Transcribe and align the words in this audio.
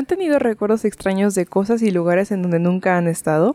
¿Han 0.00 0.06
tenido 0.06 0.38
recuerdos 0.38 0.86
extraños 0.86 1.34
de 1.34 1.44
cosas 1.44 1.82
y 1.82 1.90
lugares 1.90 2.32
en 2.32 2.40
donde 2.40 2.58
nunca 2.58 2.96
han 2.96 3.06
estado? 3.06 3.54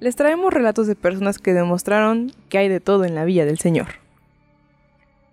Les 0.00 0.16
traemos 0.16 0.50
relatos 0.50 0.86
de 0.86 0.96
personas 0.96 1.38
que 1.38 1.52
demostraron 1.52 2.32
que 2.48 2.56
hay 2.56 2.70
de 2.70 2.80
todo 2.80 3.04
en 3.04 3.14
la 3.14 3.26
Villa 3.26 3.44
del 3.44 3.58
Señor. 3.58 3.88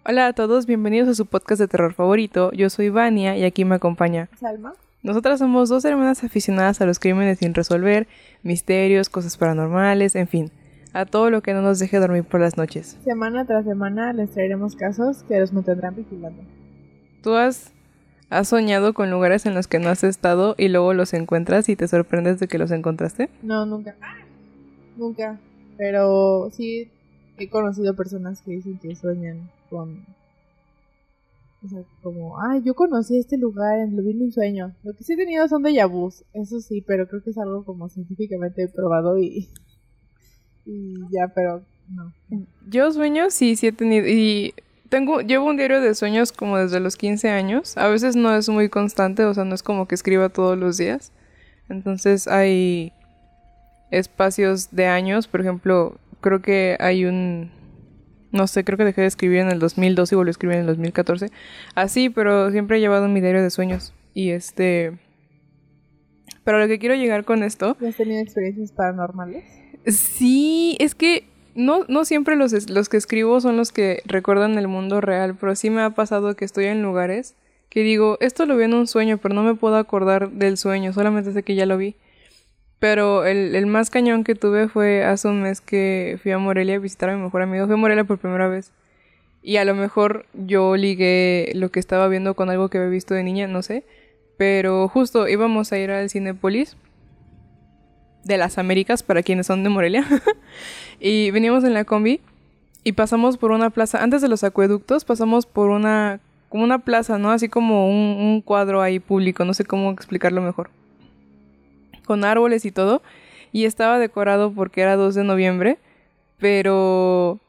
Hola 0.05 0.27
a 0.27 0.33
todos, 0.33 0.65
bienvenidos 0.65 1.07
a 1.07 1.15
su 1.15 1.27
podcast 1.27 1.61
de 1.61 1.69
terror 1.69 1.93
favorito. 1.93 2.51
Yo 2.51 2.69
soy 2.69 2.89
Vania 2.89 3.37
y 3.37 3.45
aquí 3.45 3.63
me 3.63 3.75
acompaña 3.75 4.27
Salma. 4.37 4.73
Nosotras 5.01 5.39
somos 5.39 5.69
dos 5.69 5.85
hermanas 5.85 6.25
aficionadas 6.25 6.81
a 6.81 6.85
los 6.85 6.99
crímenes 6.99 7.37
sin 7.37 7.53
resolver, 7.53 8.09
misterios, 8.41 9.07
cosas 9.07 9.37
paranormales, 9.37 10.13
en 10.17 10.27
fin, 10.27 10.51
a 10.91 11.05
todo 11.05 11.29
lo 11.29 11.41
que 11.41 11.53
no 11.53 11.61
nos 11.61 11.79
deje 11.79 11.99
dormir 11.99 12.25
por 12.25 12.41
las 12.41 12.57
noches. 12.57 12.97
Semana 13.05 13.45
tras 13.45 13.63
semana 13.63 14.11
les 14.11 14.31
traeremos 14.31 14.75
casos 14.75 15.23
que 15.23 15.39
los 15.39 15.53
mantendrán 15.53 15.95
vigilando. 15.95 16.43
¿Tú 17.21 17.33
has 17.33 17.71
¿Has 18.33 18.47
soñado 18.47 18.93
con 18.93 19.11
lugares 19.11 19.45
en 19.45 19.53
los 19.53 19.67
que 19.67 19.77
no 19.77 19.89
has 19.89 20.03
estado 20.03 20.55
y 20.57 20.67
luego 20.67 20.95
los 20.95 21.13
encuentras 21.13 21.69
y 21.69 21.75
te 21.75 21.87
sorprendes 21.87 22.39
de 22.39 22.47
que 22.47 22.57
los 22.57 22.71
encontraste? 22.71 23.29
No, 23.43 23.65
nunca. 23.67 23.95
Nunca. 24.97 25.39
Pero 25.77 26.49
sí 26.51 26.89
he 27.37 27.47
conocido 27.47 27.95
personas 27.95 28.41
que 28.41 28.53
dicen 28.53 28.79
que 28.79 28.95
sueñan 28.95 29.51
con... 29.69 30.03
O 31.63 31.67
sea, 31.67 31.83
como, 32.01 32.41
ay, 32.41 32.61
yo 32.65 32.73
conocí 32.73 33.19
este 33.19 33.37
lugar, 33.37 33.87
lo 33.89 34.01
vi 34.01 34.11
en 34.11 34.23
un 34.23 34.31
sueño. 34.31 34.75
Lo 34.83 34.93
que 34.93 35.03
sí 35.03 35.13
he 35.13 35.15
tenido 35.15 35.47
son 35.47 35.61
de 35.61 35.85
vus, 35.85 36.25
eso 36.33 36.59
sí, 36.59 36.83
pero 36.85 37.07
creo 37.07 37.23
que 37.23 37.29
es 37.29 37.37
algo 37.37 37.63
como 37.63 37.87
científicamente 37.87 38.67
probado 38.67 39.17
y... 39.19 39.49
Y 40.65 40.95
ya, 41.11 41.27
pero 41.35 41.61
no. 41.89 42.13
Yo 42.67 42.91
sueño 42.91 43.29
sí, 43.29 43.55
sí 43.55 43.67
he 43.67 43.71
tenido... 43.71 44.07
Y 44.07 44.55
tengo, 44.93 45.21
llevo 45.21 45.47
un 45.47 45.57
diario 45.57 45.81
de 45.81 45.95
sueños 45.95 46.31
como 46.31 46.59
desde 46.59 46.79
los 46.79 46.97
15 46.97 47.27
años. 47.31 47.75
A 47.77 47.87
veces 47.87 48.15
no 48.15 48.35
es 48.35 48.47
muy 48.47 48.69
constante, 48.69 49.25
o 49.25 49.33
sea, 49.33 49.43
no 49.43 49.55
es 49.55 49.63
como 49.63 49.87
que 49.87 49.95
escriba 49.95 50.29
todos 50.29 50.55
los 50.55 50.77
días. 50.77 51.11
Entonces 51.67 52.27
hay 52.27 52.93
espacios 53.89 54.69
de 54.69 54.85
años, 54.85 55.27
por 55.27 55.41
ejemplo, 55.41 55.97
creo 56.21 56.43
que 56.43 56.77
hay 56.79 57.05
un... 57.05 57.49
No 58.31 58.45
sé, 58.45 58.63
creo 58.63 58.77
que 58.77 58.85
dejé 58.85 59.01
de 59.01 59.07
escribir 59.07 59.39
en 59.39 59.49
el 59.49 59.57
2012 59.57 60.13
y 60.13 60.15
volví 60.15 60.29
a 60.29 60.31
escribir 60.31 60.57
en 60.57 60.61
el 60.61 60.67
2014. 60.67 61.31
Así, 61.73 62.11
pero 62.11 62.51
siempre 62.51 62.77
he 62.77 62.79
llevado 62.79 63.07
mi 63.07 63.19
diario 63.19 63.41
de 63.41 63.49
sueños. 63.49 63.95
Y 64.13 64.29
este... 64.29 64.99
Pero 66.43 66.59
lo 66.59 66.67
que 66.67 66.77
quiero 66.77 66.93
llegar 66.93 67.25
con 67.25 67.41
esto... 67.41 67.77
¿Has 67.83 67.95
tenido 67.95 68.21
experiencias 68.21 68.71
paranormales? 68.71 69.43
Sí, 69.87 70.77
es 70.79 70.93
que 70.93 71.32
no, 71.55 71.85
no 71.87 72.05
siempre 72.05 72.35
los, 72.35 72.69
los 72.69 72.89
que 72.89 72.97
escribo 72.97 73.39
son 73.41 73.57
los 73.57 73.71
que 73.71 74.01
recuerdan 74.05 74.57
el 74.57 74.67
mundo 74.67 75.01
real, 75.01 75.35
pero 75.39 75.55
sí 75.55 75.69
me 75.69 75.81
ha 75.81 75.91
pasado 75.91 76.35
que 76.35 76.45
estoy 76.45 76.65
en 76.65 76.81
lugares 76.81 77.35
que 77.73 77.81
digo, 77.81 78.17
esto 78.21 78.45
lo 78.45 78.55
vi 78.55 78.65
en 78.65 78.75
un 78.75 78.85
sueño, 78.85 79.17
pero 79.17 79.33
no 79.33 79.41
me 79.41 79.55
puedo 79.55 79.77
acordar 79.77 80.29
del 80.29 80.57
sueño, 80.57 80.93
solamente 80.93 81.33
sé 81.33 81.41
que 81.41 81.55
ya 81.55 81.65
lo 81.65 81.75
vi. 81.75 81.95
Pero 82.77 83.25
el, 83.25 83.55
el 83.55 83.65
más 83.65 83.89
cañón 83.89 84.23
que 84.23 84.35
tuve 84.35 84.67
fue 84.67 85.03
hace 85.03 85.27
un 85.27 85.41
mes 85.41 85.59
que 85.59 86.19
fui 86.21 86.31
a 86.31 86.37
Morelia 86.37 86.75
a 86.75 86.79
visitar 86.79 87.09
a 87.09 87.15
mi 87.15 87.23
mejor 87.23 87.41
amigo. 87.41 87.65
Fui 87.65 87.73
a 87.73 87.77
Morelia 87.77 88.03
por 88.03 88.19
primera 88.19 88.47
vez. 88.47 88.71
Y 89.41 89.57
a 89.57 89.65
lo 89.65 89.73
mejor 89.73 90.27
yo 90.33 90.75
ligué 90.75 91.51
lo 91.55 91.71
que 91.71 91.79
estaba 91.79 92.07
viendo 92.09 92.35
con 92.35 92.51
algo 92.51 92.69
que 92.69 92.77
había 92.77 92.91
visto 92.91 93.15
de 93.15 93.23
niña, 93.23 93.47
no 93.47 93.63
sé. 93.63 93.85
Pero 94.37 94.87
justo 94.87 95.27
íbamos 95.27 95.71
a 95.71 95.79
ir 95.79 95.89
al 95.89 96.11
Cinepolis 96.11 96.77
de 98.23 98.37
las 98.37 98.57
Américas, 98.57 99.03
para 99.03 99.23
quienes 99.23 99.47
son 99.47 99.63
de 99.63 99.69
Morelia. 99.69 100.05
y 100.99 101.31
veníamos 101.31 101.63
en 101.63 101.73
la 101.73 101.83
combi 101.83 102.21
y 102.83 102.93
pasamos 102.93 103.37
por 103.37 103.51
una 103.51 103.69
plaza, 103.69 104.03
antes 104.03 104.21
de 104.21 104.27
los 104.27 104.43
acueductos, 104.43 105.05
pasamos 105.05 105.45
por 105.45 105.69
una, 105.69 106.19
como 106.49 106.63
una 106.63 106.79
plaza, 106.79 107.17
¿no? 107.17 107.31
Así 107.31 107.47
como 107.47 107.89
un, 107.89 108.17
un 108.21 108.41
cuadro 108.41 108.81
ahí 108.81 108.99
público, 108.99 109.45
no 109.45 109.53
sé 109.53 109.63
cómo 109.63 109.91
explicarlo 109.91 110.41
mejor. 110.41 110.69
Con 112.05 112.25
árboles 112.25 112.65
y 112.65 112.71
todo. 112.71 113.01
Y 113.53 113.65
estaba 113.65 113.99
decorado 113.99 114.51
porque 114.51 114.81
era 114.81 114.95
2 114.95 115.15
de 115.15 115.23
noviembre, 115.23 115.77
pero 116.39 117.39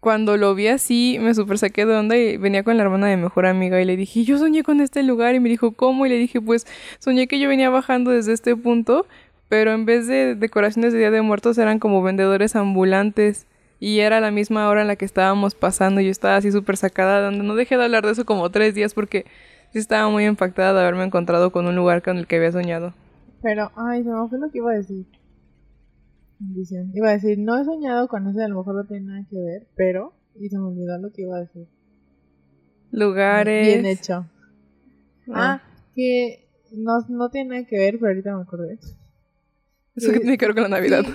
cuando 0.00 0.36
lo 0.36 0.54
vi 0.54 0.68
así, 0.68 1.18
me 1.20 1.34
super 1.34 1.58
saqué 1.58 1.84
de 1.84 1.96
onda 1.96 2.16
y 2.16 2.36
venía 2.36 2.62
con 2.62 2.76
la 2.76 2.84
hermana 2.84 3.08
de 3.08 3.16
mejor 3.16 3.46
amiga 3.46 3.80
y 3.80 3.84
le 3.84 3.96
dije, 3.96 4.24
yo 4.24 4.38
soñé 4.38 4.62
con 4.62 4.80
este 4.80 5.02
lugar 5.02 5.34
y 5.34 5.40
me 5.40 5.48
dijo, 5.48 5.72
¿cómo? 5.72 6.06
Y 6.06 6.08
le 6.08 6.18
dije, 6.18 6.40
pues 6.40 6.66
soñé 6.98 7.26
que 7.26 7.38
yo 7.38 7.48
venía 7.48 7.70
bajando 7.70 8.10
desde 8.10 8.32
este 8.32 8.56
punto 8.56 9.06
pero 9.54 9.70
en 9.70 9.86
vez 9.86 10.08
de 10.08 10.34
decoraciones 10.34 10.92
de 10.92 10.98
Día 10.98 11.12
de 11.12 11.22
Muertos 11.22 11.58
eran 11.58 11.78
como 11.78 12.02
vendedores 12.02 12.56
ambulantes 12.56 13.46
y 13.78 14.00
era 14.00 14.18
la 14.18 14.32
misma 14.32 14.68
hora 14.68 14.82
en 14.82 14.88
la 14.88 14.96
que 14.96 15.04
estábamos 15.04 15.54
pasando 15.54 16.00
y 16.00 16.06
yo 16.06 16.10
estaba 16.10 16.34
así 16.34 16.50
súper 16.50 16.76
sacada, 16.76 17.24
donde 17.24 17.44
no 17.44 17.54
dejé 17.54 17.76
de 17.76 17.84
hablar 17.84 18.04
de 18.04 18.10
eso 18.10 18.24
como 18.24 18.50
tres 18.50 18.74
días 18.74 18.94
porque 18.94 19.26
sí 19.72 19.78
estaba 19.78 20.10
muy 20.10 20.24
impactada 20.26 20.72
de 20.72 20.80
haberme 20.80 21.04
encontrado 21.04 21.52
con 21.52 21.68
un 21.68 21.76
lugar 21.76 22.02
con 22.02 22.16
el 22.16 22.26
que 22.26 22.34
había 22.34 22.50
soñado. 22.50 22.94
Pero, 23.42 23.70
ay, 23.76 24.02
se 24.02 24.10
me 24.10 24.28
fue 24.28 24.40
lo 24.40 24.50
que 24.50 24.58
iba 24.58 24.72
a 24.72 24.74
decir. 24.74 25.06
Iba 26.92 27.10
a 27.10 27.12
decir, 27.12 27.38
no 27.38 27.56
he 27.56 27.64
soñado 27.64 28.08
con 28.08 28.26
ese, 28.26 28.42
a 28.42 28.48
lo 28.48 28.56
mejor 28.56 28.74
no 28.74 28.84
tiene 28.86 29.06
nada 29.06 29.24
que 29.30 29.38
ver, 29.38 29.68
pero, 29.76 30.14
y 30.34 30.48
se 30.48 30.58
me 30.58 30.64
olvidó 30.64 30.98
lo 30.98 31.12
que 31.12 31.22
iba 31.22 31.36
a 31.36 31.42
decir. 31.42 31.68
Lugares. 32.90 33.68
Bien 33.68 33.86
hecho. 33.86 34.26
Ah, 35.32 35.62
ah 35.62 35.62
que 35.94 36.48
no, 36.72 36.98
no 37.08 37.30
tiene 37.30 37.50
nada 37.50 37.66
que 37.68 37.78
ver, 37.78 38.00
pero 38.00 38.08
ahorita 38.08 38.34
me 38.34 38.42
acordé. 38.42 38.80
Eso 39.94 40.12
que 40.12 40.20
tiene 40.20 40.38
que 40.38 40.46
ver 40.46 40.54
con 40.54 40.64
la 40.64 40.68
Navidad. 40.68 41.04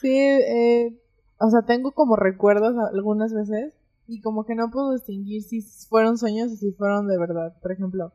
Sí, 0.00 0.16
eh, 0.16 0.98
o 1.38 1.50
sea, 1.50 1.60
tengo 1.66 1.92
como 1.92 2.16
recuerdos 2.16 2.74
algunas 2.94 3.34
veces 3.34 3.74
y 4.06 4.22
como 4.22 4.44
que 4.44 4.54
no 4.54 4.70
puedo 4.70 4.92
distinguir 4.92 5.42
si 5.42 5.60
fueron 5.90 6.16
sueños 6.16 6.52
o 6.52 6.56
si 6.56 6.72
fueron 6.72 7.06
de 7.06 7.18
verdad. 7.18 7.54
Por 7.60 7.70
ejemplo, 7.70 8.12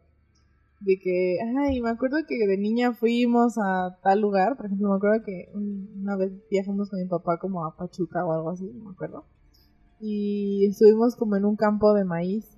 de 0.79 1.00
que, 1.00 1.38
ay, 1.59 1.81
me 1.81 1.91
acuerdo 1.91 2.17
que 2.28 2.47
de 2.47 2.57
niña 2.57 2.94
fuimos 2.94 3.57
a 3.59 4.00
tal 4.01 4.19
lugar. 4.19 4.57
Por 4.57 4.66
ejemplo, 4.66 4.89
me 4.89 4.95
acuerdo 4.95 5.23
que 5.23 5.51
una 5.53 6.16
vez 6.16 6.31
viajamos 6.50 6.89
con 6.89 7.00
mi 7.00 7.07
papá 7.07 7.38
como 7.38 7.66
a 7.66 7.75
Pachuca 7.78 8.25
o 8.25 8.34
algo 8.34 8.50
así, 8.50 8.66
no 8.73 8.85
me 8.85 8.91
acuerdo. 8.91 9.25
Y 10.00 10.66
estuvimos 10.67 11.16
como 11.16 11.35
en 11.35 11.45
un 11.45 11.55
campo 11.55 11.94
de 11.94 12.03
maíz. 12.03 12.57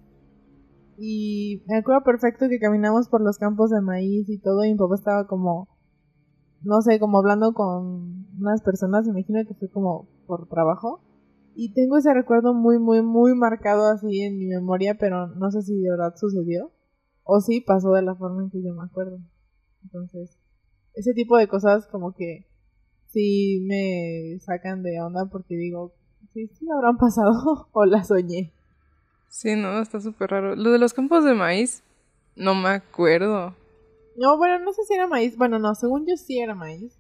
Y 0.98 1.64
me 1.68 1.78
acuerdo 1.78 2.04
perfecto 2.04 2.48
que 2.50 2.60
caminamos 2.60 3.10
por 3.10 3.22
los 3.22 3.38
campos 3.38 3.70
de 3.72 3.82
maíz 3.82 4.30
y 4.30 4.40
todo 4.40 4.64
y 4.64 4.72
mi 4.72 4.78
papá 4.78 4.96
estaba 4.96 5.28
como 5.28 5.68
no 6.64 6.82
sé, 6.82 7.00
como 7.00 7.20
hablando 7.20 7.54
con 7.54 8.28
unas 8.40 8.62
personas, 8.62 9.06
me 9.06 9.20
imagino 9.20 9.46
que 9.48 9.54
fue 9.54 9.70
como 9.70 10.08
por 10.26 10.48
trabajo. 10.48 11.02
Y 11.56 11.74
tengo 11.74 11.98
ese 11.98 12.14
recuerdo 12.14 12.54
muy, 12.54 12.78
muy, 12.78 13.02
muy 13.02 13.34
marcado 13.34 13.90
así 13.90 14.22
en 14.22 14.38
mi 14.38 14.48
memoria, 14.48 14.96
pero 15.00 15.28
no 15.28 15.50
sé 15.50 15.64
si 15.64 15.76
de 15.80 15.90
verdad 15.90 16.14
sucedió. 16.16 16.72
O 17.24 17.42
si 17.42 17.62
pasó 17.62 17.92
de 17.94 18.04
la 18.04 18.16
forma 18.16 18.44
en 18.44 18.50
que 18.50 18.64
yo 18.64 18.74
me 18.74 18.84
acuerdo. 18.84 19.20
Entonces, 19.84 20.38
ese 20.94 21.14
tipo 21.14 21.38
de 21.38 21.48
cosas 21.48 21.88
como 21.88 22.14
que 22.14 22.46
sí 23.08 23.64
me 23.68 24.40
sacan 24.40 24.84
de 24.84 25.00
onda 25.02 25.26
porque 25.26 25.56
digo, 25.56 25.94
sí, 26.34 26.48
sí 26.48 26.66
me 26.66 26.74
habrán 26.74 26.98
pasado 26.98 27.68
o 27.72 27.86
la 27.86 28.04
soñé. 28.04 28.54
Sí, 29.30 29.56
no, 29.56 29.82
está 29.82 30.00
súper 30.00 30.32
raro. 30.32 30.56
Lo 30.56 30.72
de 30.72 30.80
los 30.80 30.94
campos 30.94 31.24
de 31.24 31.34
maíz, 31.34 31.84
no 32.36 32.56
me 32.56 32.70
acuerdo. 32.70 33.56
No, 34.18 34.38
bueno, 34.38 34.60
no 34.60 34.74
sé 34.74 34.84
si 34.84 34.96
era 34.96 35.08
maíz. 35.08 35.38
Bueno, 35.38 35.60
no, 35.60 35.76
según 35.76 36.06
yo 36.08 36.18
sí 36.18 36.40
era 36.40 36.56
maíz. 36.56 36.98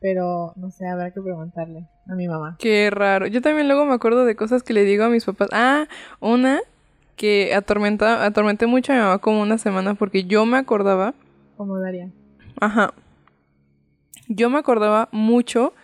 Pero 0.00 0.52
no 0.56 0.70
sé, 0.70 0.88
habrá 0.88 1.12
que 1.12 1.20
preguntarle 1.20 1.86
a 2.08 2.14
mi 2.14 2.26
mamá. 2.26 2.56
Qué 2.58 2.90
raro. 2.90 3.26
Yo 3.26 3.40
también 3.40 3.68
luego 3.68 3.84
me 3.84 3.94
acuerdo 3.94 4.24
de 4.24 4.34
cosas 4.34 4.62
que 4.62 4.72
le 4.72 4.84
digo 4.84 5.04
a 5.04 5.08
mis 5.08 5.24
papás. 5.24 5.48
Ah, 5.52 5.86
una 6.20 6.60
que 7.16 7.54
atormenta, 7.54 8.24
atormenté 8.24 8.66
mucho 8.66 8.92
a 8.92 8.96
mi 8.96 9.02
mamá 9.02 9.18
como 9.18 9.42
una 9.42 9.58
semana 9.58 9.94
porque 9.94 10.24
yo 10.24 10.46
me 10.46 10.56
acordaba. 10.56 11.14
Como 11.56 11.78
Daria. 11.78 12.10
Ajá. 12.58 12.94
Yo 14.26 14.48
me 14.48 14.58
acordaba 14.58 15.10
mucho. 15.12 15.74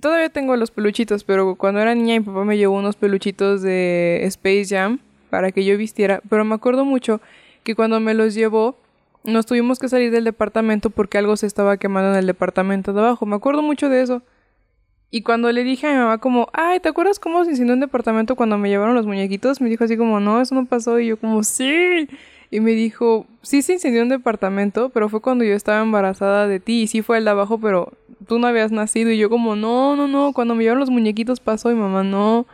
Todavía 0.00 0.28
tengo 0.30 0.56
los 0.56 0.72
peluchitos, 0.72 1.22
pero 1.22 1.54
cuando 1.54 1.80
era 1.80 1.94
niña 1.94 2.18
mi 2.18 2.26
papá 2.26 2.44
me 2.44 2.58
llevó 2.58 2.76
unos 2.76 2.96
peluchitos 2.96 3.62
de 3.62 4.20
Space 4.24 4.66
Jam 4.68 4.98
para 5.30 5.52
que 5.52 5.64
yo 5.64 5.78
vistiera. 5.78 6.20
Pero 6.28 6.44
me 6.44 6.56
acuerdo 6.56 6.84
mucho 6.84 7.20
que 7.62 7.76
cuando 7.76 8.00
me 8.00 8.14
los 8.14 8.34
llevó 8.34 8.79
nos 9.24 9.46
tuvimos 9.46 9.78
que 9.78 9.88
salir 9.88 10.10
del 10.10 10.24
departamento 10.24 10.90
porque 10.90 11.18
algo 11.18 11.36
se 11.36 11.46
estaba 11.46 11.76
quemando 11.76 12.12
en 12.12 12.18
el 12.18 12.26
departamento 12.26 12.92
de 12.92 13.00
abajo. 13.00 13.26
Me 13.26 13.36
acuerdo 13.36 13.62
mucho 13.62 13.88
de 13.88 14.02
eso. 14.02 14.22
Y 15.10 15.22
cuando 15.22 15.50
le 15.50 15.64
dije 15.64 15.88
a 15.88 15.92
mi 15.92 15.98
mamá 15.98 16.18
como, 16.18 16.48
ay, 16.52 16.78
¿te 16.78 16.88
acuerdas 16.88 17.18
cómo 17.18 17.44
se 17.44 17.50
incendió 17.50 17.74
un 17.74 17.80
departamento 17.80 18.36
cuando 18.36 18.58
me 18.58 18.68
llevaron 18.68 18.94
los 18.94 19.06
muñequitos? 19.06 19.60
Me 19.60 19.68
dijo 19.68 19.84
así 19.84 19.96
como, 19.96 20.20
no, 20.20 20.40
eso 20.40 20.54
no 20.54 20.66
pasó. 20.66 21.00
Y 21.00 21.08
yo 21.08 21.18
como, 21.18 21.42
sí. 21.42 22.08
Y 22.52 22.60
me 22.60 22.72
dijo, 22.72 23.26
sí 23.42 23.62
se 23.62 23.74
incendió 23.74 24.02
un 24.02 24.08
departamento, 24.08 24.90
pero 24.90 25.08
fue 25.08 25.20
cuando 25.20 25.44
yo 25.44 25.54
estaba 25.54 25.82
embarazada 25.82 26.46
de 26.46 26.60
ti. 26.60 26.82
Y 26.82 26.86
sí 26.86 27.02
fue 27.02 27.18
el 27.18 27.24
de 27.24 27.30
abajo, 27.30 27.58
pero 27.58 27.92
tú 28.28 28.38
no 28.38 28.46
habías 28.46 28.70
nacido. 28.70 29.10
Y 29.10 29.18
yo 29.18 29.28
como, 29.28 29.56
no, 29.56 29.96
no, 29.96 30.06
no, 30.06 30.32
cuando 30.32 30.54
me 30.54 30.62
llevaron 30.62 30.80
los 30.80 30.90
muñequitos 30.90 31.40
pasó 31.40 31.72
y 31.72 31.74
mamá 31.74 32.04
no. 32.04 32.46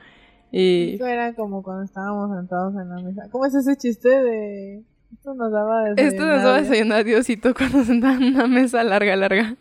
Y... 0.50 0.94
Eso 0.94 1.06
era 1.06 1.34
como 1.34 1.62
cuando 1.62 1.84
estábamos 1.84 2.34
sentados 2.34 2.74
en 2.74 2.88
la 2.88 3.02
mesa. 3.02 3.28
¿Cómo 3.30 3.44
es 3.44 3.54
ese 3.54 3.76
chiste 3.76 4.08
de... 4.08 4.82
Esto 5.12 5.34
nos 5.34 5.52
daba 5.52 5.84
desayunar. 5.84 6.12
Esto 6.12 6.26
nos 6.26 6.42
daba 6.42 6.60
desayunar 6.60 7.04
Diosito 7.04 7.54
cuando 7.56 7.84
sentaban 7.84 8.22
en 8.22 8.34
una 8.34 8.46
mesa 8.46 8.82
larga, 8.84 9.16
larga. 9.16 9.56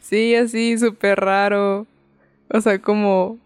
Sí, 0.00 0.34
así, 0.34 0.78
súper 0.78 1.20
raro. 1.20 1.86
O 2.52 2.60
sea, 2.60 2.80
como... 2.80 3.38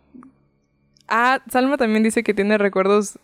Ah, 1.09 1.43
Salma 1.51 1.77
también 1.77 2.03
dice 2.03 2.23
que 2.23 2.35
tiene 2.35 2.57
recuerdos, 2.57 3.19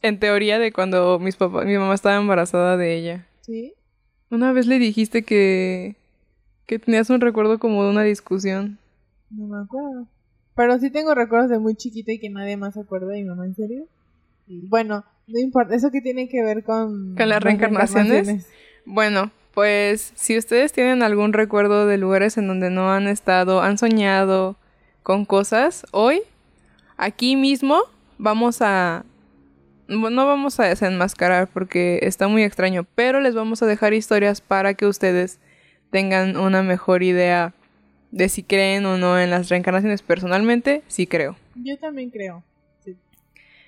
en 0.00 0.18
teoría, 0.18 0.58
de 0.58 0.72
cuando 0.72 1.18
mis 1.18 1.36
papás, 1.36 1.66
mi 1.66 1.76
mamá 1.76 1.94
estaba 1.94 2.16
embarazada 2.16 2.76
de 2.76 2.96
ella. 2.96 3.26
¿Sí? 3.42 3.74
Una 4.30 4.52
vez 4.52 4.66
le 4.66 4.78
dijiste 4.78 5.22
que, 5.22 5.96
que 6.66 6.78
tenías 6.78 7.10
un 7.10 7.20
recuerdo 7.20 7.58
como 7.58 7.84
de 7.84 7.90
una 7.90 8.02
discusión. 8.04 8.78
No 9.30 9.48
me 9.48 9.62
acuerdo. 9.62 10.06
Pero 10.54 10.78
sí 10.78 10.90
tengo 10.90 11.14
recuerdos 11.14 11.50
de 11.50 11.58
muy 11.58 11.74
chiquita 11.74 12.12
y 12.12 12.18
que 12.18 12.30
nadie 12.30 12.56
más 12.56 12.74
se 12.74 12.80
acuerda. 12.80 13.18
¿Y 13.18 13.24
mamá, 13.24 13.44
en 13.44 13.54
serio? 13.54 13.86
Bueno, 14.46 15.04
no 15.32 15.38
importa. 15.38 15.74
¿Eso 15.74 15.90
qué 15.90 16.00
tiene 16.00 16.28
que 16.28 16.42
ver 16.42 16.64
con, 16.64 17.14
¿Con 17.16 17.28
las 17.28 17.42
reencarnaciones? 17.42 18.46
Bueno, 18.84 19.30
pues 19.52 20.12
si 20.14 20.38
ustedes 20.38 20.72
tienen 20.72 21.02
algún 21.02 21.32
recuerdo 21.32 21.86
de 21.86 21.98
lugares 21.98 22.38
en 22.38 22.46
donde 22.46 22.70
no 22.70 22.92
han 22.92 23.06
estado, 23.08 23.62
han 23.62 23.78
soñado 23.78 24.56
con 25.02 25.24
cosas, 25.24 25.86
hoy, 25.90 26.22
aquí 26.96 27.36
mismo, 27.36 27.82
vamos 28.18 28.62
a... 28.62 29.04
No 29.88 30.24
vamos 30.24 30.60
a 30.60 30.66
desenmascarar 30.66 31.48
porque 31.48 31.98
está 32.02 32.28
muy 32.28 32.44
extraño, 32.44 32.86
pero 32.94 33.20
les 33.20 33.34
vamos 33.34 33.60
a 33.60 33.66
dejar 33.66 33.92
historias 33.92 34.40
para 34.40 34.74
que 34.74 34.86
ustedes 34.86 35.40
tengan 35.90 36.36
una 36.36 36.62
mejor 36.62 37.02
idea 37.02 37.54
de 38.12 38.28
si 38.28 38.44
creen 38.44 38.86
o 38.86 38.98
no 38.98 39.18
en 39.18 39.30
las 39.30 39.48
reencarnaciones. 39.48 40.02
Personalmente, 40.02 40.82
sí 40.86 41.08
creo. 41.08 41.34
Yo 41.56 41.76
también 41.78 42.10
creo. 42.10 42.44
Sí. 42.84 42.96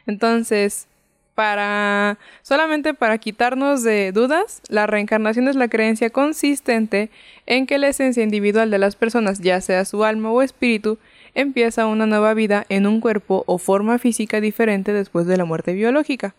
Entonces, 0.06 0.86
para 1.34 2.19
solamente 2.43 2.94
para 2.94 3.19
quitarnos 3.19 3.82
de 3.82 4.12
dudas, 4.12 4.61
la 4.69 4.87
reencarnación 4.87 5.49
es 5.49 5.56
la 5.56 5.69
creencia 5.69 6.11
consistente 6.11 7.11
en 7.46 7.67
que 7.67 7.79
la 7.79 7.88
esencia 7.88 8.23
individual 8.23 8.70
de 8.70 8.79
las 8.79 8.96
personas, 8.96 9.40
ya 9.40 9.61
sea 9.61 9.84
su 9.84 10.05
alma 10.05 10.31
o 10.31 10.43
espíritu, 10.43 10.99
empieza 11.34 11.87
una 11.87 12.06
nueva 12.06 12.34
vida 12.34 12.67
en 12.69 12.87
un 12.87 13.00
cuerpo 13.00 13.44
o 13.46 13.58
forma 13.58 13.99
física 13.99 14.40
diferente 14.40 14.93
después 14.93 15.26
de 15.26 15.37
la 15.37 15.44
muerte 15.44 15.73
biológica. 15.73 16.34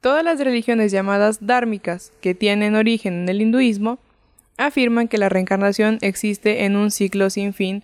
Todas 0.00 0.24
las 0.24 0.38
religiones 0.38 0.92
llamadas 0.92 1.46
dármicas, 1.46 2.12
que 2.20 2.34
tienen 2.34 2.74
origen 2.74 3.22
en 3.22 3.28
el 3.28 3.40
hinduismo, 3.40 3.98
afirman 4.56 5.08
que 5.08 5.18
la 5.18 5.28
reencarnación 5.28 5.98
existe 6.00 6.64
en 6.64 6.76
un 6.76 6.90
ciclo 6.90 7.30
sin 7.30 7.52
fin 7.52 7.82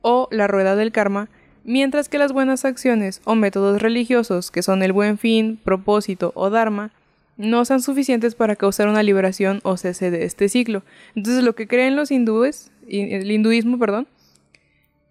o 0.00 0.28
la 0.30 0.46
rueda 0.48 0.76
del 0.76 0.92
karma, 0.92 1.28
mientras 1.64 2.08
que 2.08 2.18
las 2.18 2.32
buenas 2.32 2.64
acciones 2.64 3.20
o 3.24 3.34
métodos 3.34 3.80
religiosos, 3.80 4.50
que 4.50 4.62
son 4.62 4.82
el 4.82 4.92
buen 4.92 5.18
fin, 5.18 5.58
propósito 5.62 6.32
o 6.34 6.50
dharma, 6.50 6.90
no 7.36 7.64
son 7.64 7.82
suficientes 7.82 8.34
para 8.34 8.56
causar 8.56 8.88
una 8.88 9.02
liberación 9.02 9.60
o 9.62 9.76
cese 9.76 10.10
de 10.10 10.24
este 10.24 10.48
ciclo. 10.48 10.82
Entonces 11.14 11.42
lo 11.42 11.54
que 11.54 11.66
creen 11.66 11.96
los 11.96 12.10
hindúes, 12.10 12.70
el 12.88 13.30
hinduismo, 13.30 13.78
perdón, 13.78 14.06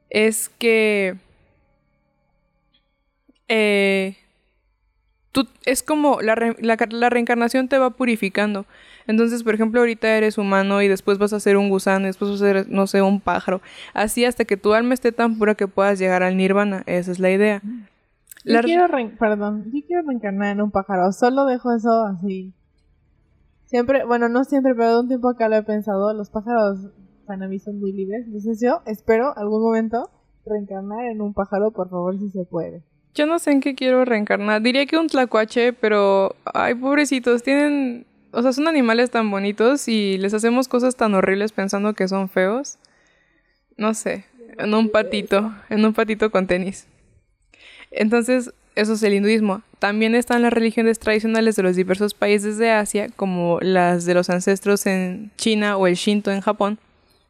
es 0.10 0.50
que 0.50 1.16
eh, 3.48 4.16
tú, 5.32 5.48
es 5.66 5.84
como 5.84 6.22
la, 6.22 6.36
la, 6.60 7.10
reencarnación 7.10 7.68
te 7.68 7.78
va 7.78 7.90
purificando. 7.90 8.66
Entonces, 9.08 9.44
por 9.44 9.54
ejemplo, 9.56 9.80
ahorita 9.80 10.08
eres 10.18 10.38
humano 10.38 10.82
y 10.82 10.88
después 10.88 11.18
vas 11.18 11.34
a 11.34 11.40
ser 11.40 11.58
un 11.58 11.70
gusano, 11.70 12.06
y 12.06 12.08
después 12.08 12.32
vas 12.32 12.42
a 12.42 12.46
ser, 12.46 12.70
no 12.70 12.88
sé, 12.88 13.02
un 13.02 13.20
pájaro. 13.20 13.62
Así 13.94 14.26
hasta 14.26 14.46
que 14.46 14.58
tu 14.58 14.74
alma 14.74 14.94
esté 14.94 15.12
tan 15.12 15.38
pura 15.38 15.56
que 15.56 15.68
puedas 15.68 16.00
llegar 16.00 16.24
al 16.24 16.38
nirvana. 16.38 16.84
Esa 16.86 17.12
es 17.12 17.20
la 17.20 17.32
idea. 17.32 17.62
Yo 18.44 18.60
quiero, 18.62 18.88
perdón, 19.20 19.66
yo 19.72 19.86
quiero 19.86 20.04
reencarnar 20.08 20.48
en 20.54 20.62
un 20.62 20.72
pájaro. 20.72 21.12
Solo 21.12 21.46
dejo 21.46 21.76
eso 21.76 22.06
así. 22.06 22.54
Siempre, 23.66 24.04
bueno, 24.04 24.28
no 24.30 24.44
siempre, 24.44 24.74
pero 24.76 24.96
de 24.96 25.00
un 25.02 25.08
tiempo 25.08 25.30
acá 25.30 25.48
lo 25.48 25.56
he 25.56 25.64
pensado. 25.64 26.14
Los 26.14 26.30
pájaros 26.30 26.90
para 27.26 27.48
mí 27.48 27.60
son 27.60 27.80
muy 27.80 27.94
libres. 27.94 28.26
Entonces 28.26 28.60
yo 28.62 28.82
espero 28.86 29.38
algún 29.38 29.62
momento 29.62 30.10
reencarnar 30.46 31.06
en 31.06 31.22
un 31.22 31.34
pájaro, 31.34 31.72
por 31.72 31.90
favor, 31.90 32.18
si 32.18 32.30
se 32.32 32.44
puede. 32.46 32.84
Yo 33.14 33.26
no 33.26 33.40
sé 33.40 33.52
en 33.52 33.62
qué 33.62 33.76
quiero 33.76 34.06
reencarnar. 34.06 34.62
Diría 34.62 34.86
que 34.86 34.98
un 34.98 35.08
tlacuache, 35.08 35.74
pero... 35.74 36.36
Ay, 36.46 36.76
pobrecitos, 36.76 37.44
tienen... 37.44 38.06
O 38.32 38.42
sea, 38.42 38.54
son 38.54 38.68
animales 38.68 39.12
tan 39.12 39.30
bonitos 39.30 39.88
y 39.88 40.18
les 40.18 40.34
hacemos 40.34 40.68
cosas 40.68 40.96
tan 40.96 41.14
horribles 41.14 41.52
pensando 41.52 41.94
que 41.94 42.08
son 42.08 42.30
feos. 42.30 42.78
No 43.78 43.94
sé, 43.94 44.26
en 44.58 44.74
un 44.74 44.90
patito, 44.90 45.54
en 45.70 45.84
un 45.84 45.94
patito 45.94 46.32
con 46.32 46.48
tenis. 46.48 46.88
Entonces, 47.92 48.54
eso 48.76 48.94
es 48.94 49.04
el 49.04 49.14
hinduismo. 49.14 49.64
También 49.80 50.16
están 50.16 50.42
las 50.42 50.54
religiones 50.54 51.00
tradicionales 51.00 51.56
de 51.56 51.64
los 51.64 51.76
diversos 51.76 52.14
países 52.14 52.58
de 52.58 52.72
Asia, 52.72 53.10
como 53.16 53.60
las 53.62 54.06
de 54.06 54.14
los 54.14 54.30
ancestros 54.30 54.86
en 54.86 55.32
China 55.36 55.76
o 55.76 55.88
el 55.88 55.96
Shinto 55.96 56.32
en 56.32 56.42
Japón, 56.42 56.80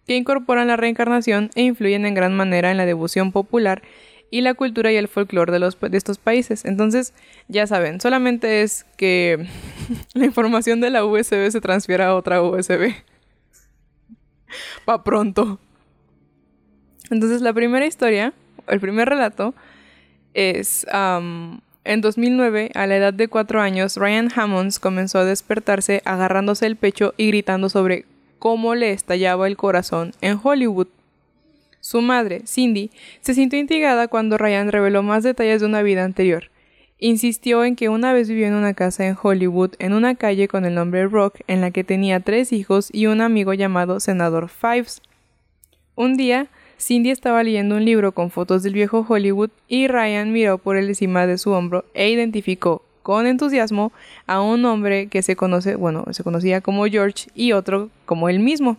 que 0.06 0.16
incorporan 0.16 0.68
la 0.68 0.78
reencarnación 0.78 1.50
e 1.56 1.64
influyen 1.64 2.06
en 2.06 2.14
gran 2.14 2.36
manera 2.36 2.70
en 2.70 2.78
la 2.78 2.86
devoción 2.86 3.32
popular 3.32 3.82
y 4.32 4.42
la 4.42 4.54
cultura 4.54 4.92
y 4.92 4.96
el 4.96 5.10
folclore 5.10 5.52
de, 5.52 5.60
los, 5.60 5.78
de 5.80 5.98
estos 5.98 6.18
países. 6.18 6.66
Entonces, 6.66 7.14
ya 7.50 7.68
saben, 7.68 8.00
solamente 8.00 8.64
es 8.64 8.86
que 8.96 9.46
la 10.14 10.26
información 10.26 10.80
de 10.82 10.90
la 10.90 11.06
USB 11.06 11.52
se 11.52 11.62
transfiera 11.62 12.08
a 12.08 12.16
otra 12.16 12.42
USB. 12.42 12.96
Pa' 14.86 15.04
pronto. 15.04 15.60
Entonces, 17.12 17.42
la 17.42 17.54
primera 17.54 17.86
historia, 17.86 18.34
el 18.68 18.80
primer 18.80 19.10
relato, 19.10 19.54
es... 20.34 20.88
en 21.84 22.02
2009, 22.02 22.72
a 22.74 22.88
la 22.88 22.96
edad 22.96 23.14
de 23.14 23.28
4 23.28 23.62
años, 23.62 23.98
Ryan 23.98 24.30
Hammonds 24.34 24.80
comenzó 24.80 25.20
a 25.20 25.26
despertarse 25.26 26.02
agarrándose 26.06 26.68
el 26.68 26.78
pecho 26.78 27.14
y 27.18 27.28
gritando 27.28 27.68
sobre 27.68 28.06
cómo 28.40 28.76
le 28.76 28.92
estallaba 28.92 29.48
el 29.48 29.58
corazón 29.58 30.14
en 30.22 30.40
Hollywood. 30.42 30.88
Su 31.82 32.02
madre, 32.02 32.44
Cindy, 32.46 32.92
se 33.22 33.34
sintió 33.34 33.60
intrigada 33.60 34.08
cuando 34.08 34.38
Ryan 34.38 34.72
reveló 34.72 35.04
más 35.04 35.24
detalles 35.24 35.62
de 35.62 35.68
una 35.68 35.82
vida 35.82 36.06
anterior. 36.06 36.52
Insistió 37.00 37.66
en 37.66 37.76
que 37.76 37.90
una 37.90 38.14
vez 38.14 38.30
vivió 38.30 38.46
en 38.46 38.54
una 38.54 38.76
casa 38.76 39.08
en 39.08 39.18
Hollywood, 39.22 39.72
en 39.80 39.94
una 39.94 40.14
calle 40.14 40.48
con 40.48 40.66
el 40.66 40.76
nombre 40.76 41.08
Rock, 41.08 41.40
en 41.48 41.60
la 41.60 41.72
que 41.72 41.84
tenía 41.84 42.20
tres 42.20 42.54
hijos 42.54 42.90
y 42.94 43.08
un 43.08 43.22
amigo 43.22 43.54
llamado 43.56 44.00
Senador 44.00 44.50
Fives. 44.50 45.02
Un 45.96 46.16
día, 46.16 46.48
Cindy 46.80 47.10
estaba 47.10 47.44
leyendo 47.44 47.76
un 47.76 47.86
libro 47.86 48.12
con 48.12 48.30
fotos 48.30 48.62
del 48.62 48.74
viejo 48.74 49.04
Hollywood 49.08 49.50
y 49.68 49.88
Ryan 49.88 50.32
miró 50.32 50.60
por 50.60 50.78
el 50.78 50.88
encima 50.88 51.26
de 51.26 51.40
su 51.40 51.52
hombro 51.52 51.86
e 51.96 52.12
identificó 52.12 52.84
con 53.02 53.26
entusiasmo 53.26 53.92
a 54.28 54.42
un 54.42 54.64
hombre 54.66 55.08
que 55.08 55.24
se 55.24 55.36
conoce, 55.36 55.76
bueno, 55.76 56.06
se 56.12 56.24
conocía 56.24 56.62
como 56.62 56.86
George 56.86 57.30
y 57.34 57.54
otro 57.54 57.90
como 58.06 58.30
él 58.30 58.40
mismo. 58.40 58.78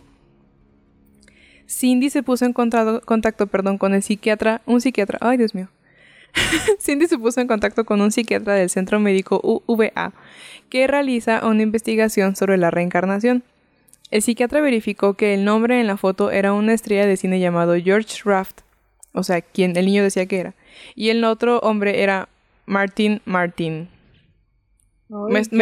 Cindy 1.67 2.09
se 2.09 2.23
puso 2.23 2.45
en 2.45 2.53
contacto, 2.53 3.47
perdón, 3.47 3.77
con 3.77 3.93
el 3.93 4.03
psiquiatra, 4.03 4.61
un 4.65 4.81
psiquiatra, 4.81 5.17
ay 5.21 5.37
Dios 5.37 5.55
mío. 5.55 5.69
Cindy 6.79 7.07
se 7.07 7.17
puso 7.17 7.41
en 7.41 7.47
contacto 7.47 7.85
con 7.85 8.01
un 8.01 8.11
psiquiatra 8.11 8.53
del 8.55 8.69
Centro 8.69 8.99
Médico 8.99 9.39
UVA, 9.43 10.13
que 10.69 10.87
realiza 10.87 11.45
una 11.45 11.61
investigación 11.61 12.35
sobre 12.35 12.57
la 12.57 12.71
reencarnación. 12.71 13.43
El 14.11 14.21
psiquiatra 14.21 14.61
verificó 14.61 15.15
que 15.15 15.33
el 15.33 15.45
nombre 15.45 15.79
en 15.79 15.87
la 15.87 15.97
foto 15.97 16.31
era 16.31 16.53
una 16.53 16.73
estrella 16.73 17.05
de 17.05 17.17
cine 17.17 17.39
llamado 17.39 17.75
George 17.75 18.21
Raft, 18.25 18.61
o 19.13 19.23
sea, 19.23 19.41
quien 19.41 19.75
el 19.77 19.85
niño 19.85 20.03
decía 20.03 20.25
que 20.25 20.39
era, 20.39 20.53
y 20.95 21.09
el 21.09 21.23
otro 21.23 21.59
hombre 21.59 22.03
era 22.03 22.29
Martin 22.65 23.21
Martin. 23.25 23.89
me, 25.09 25.39
estoy 25.39 25.57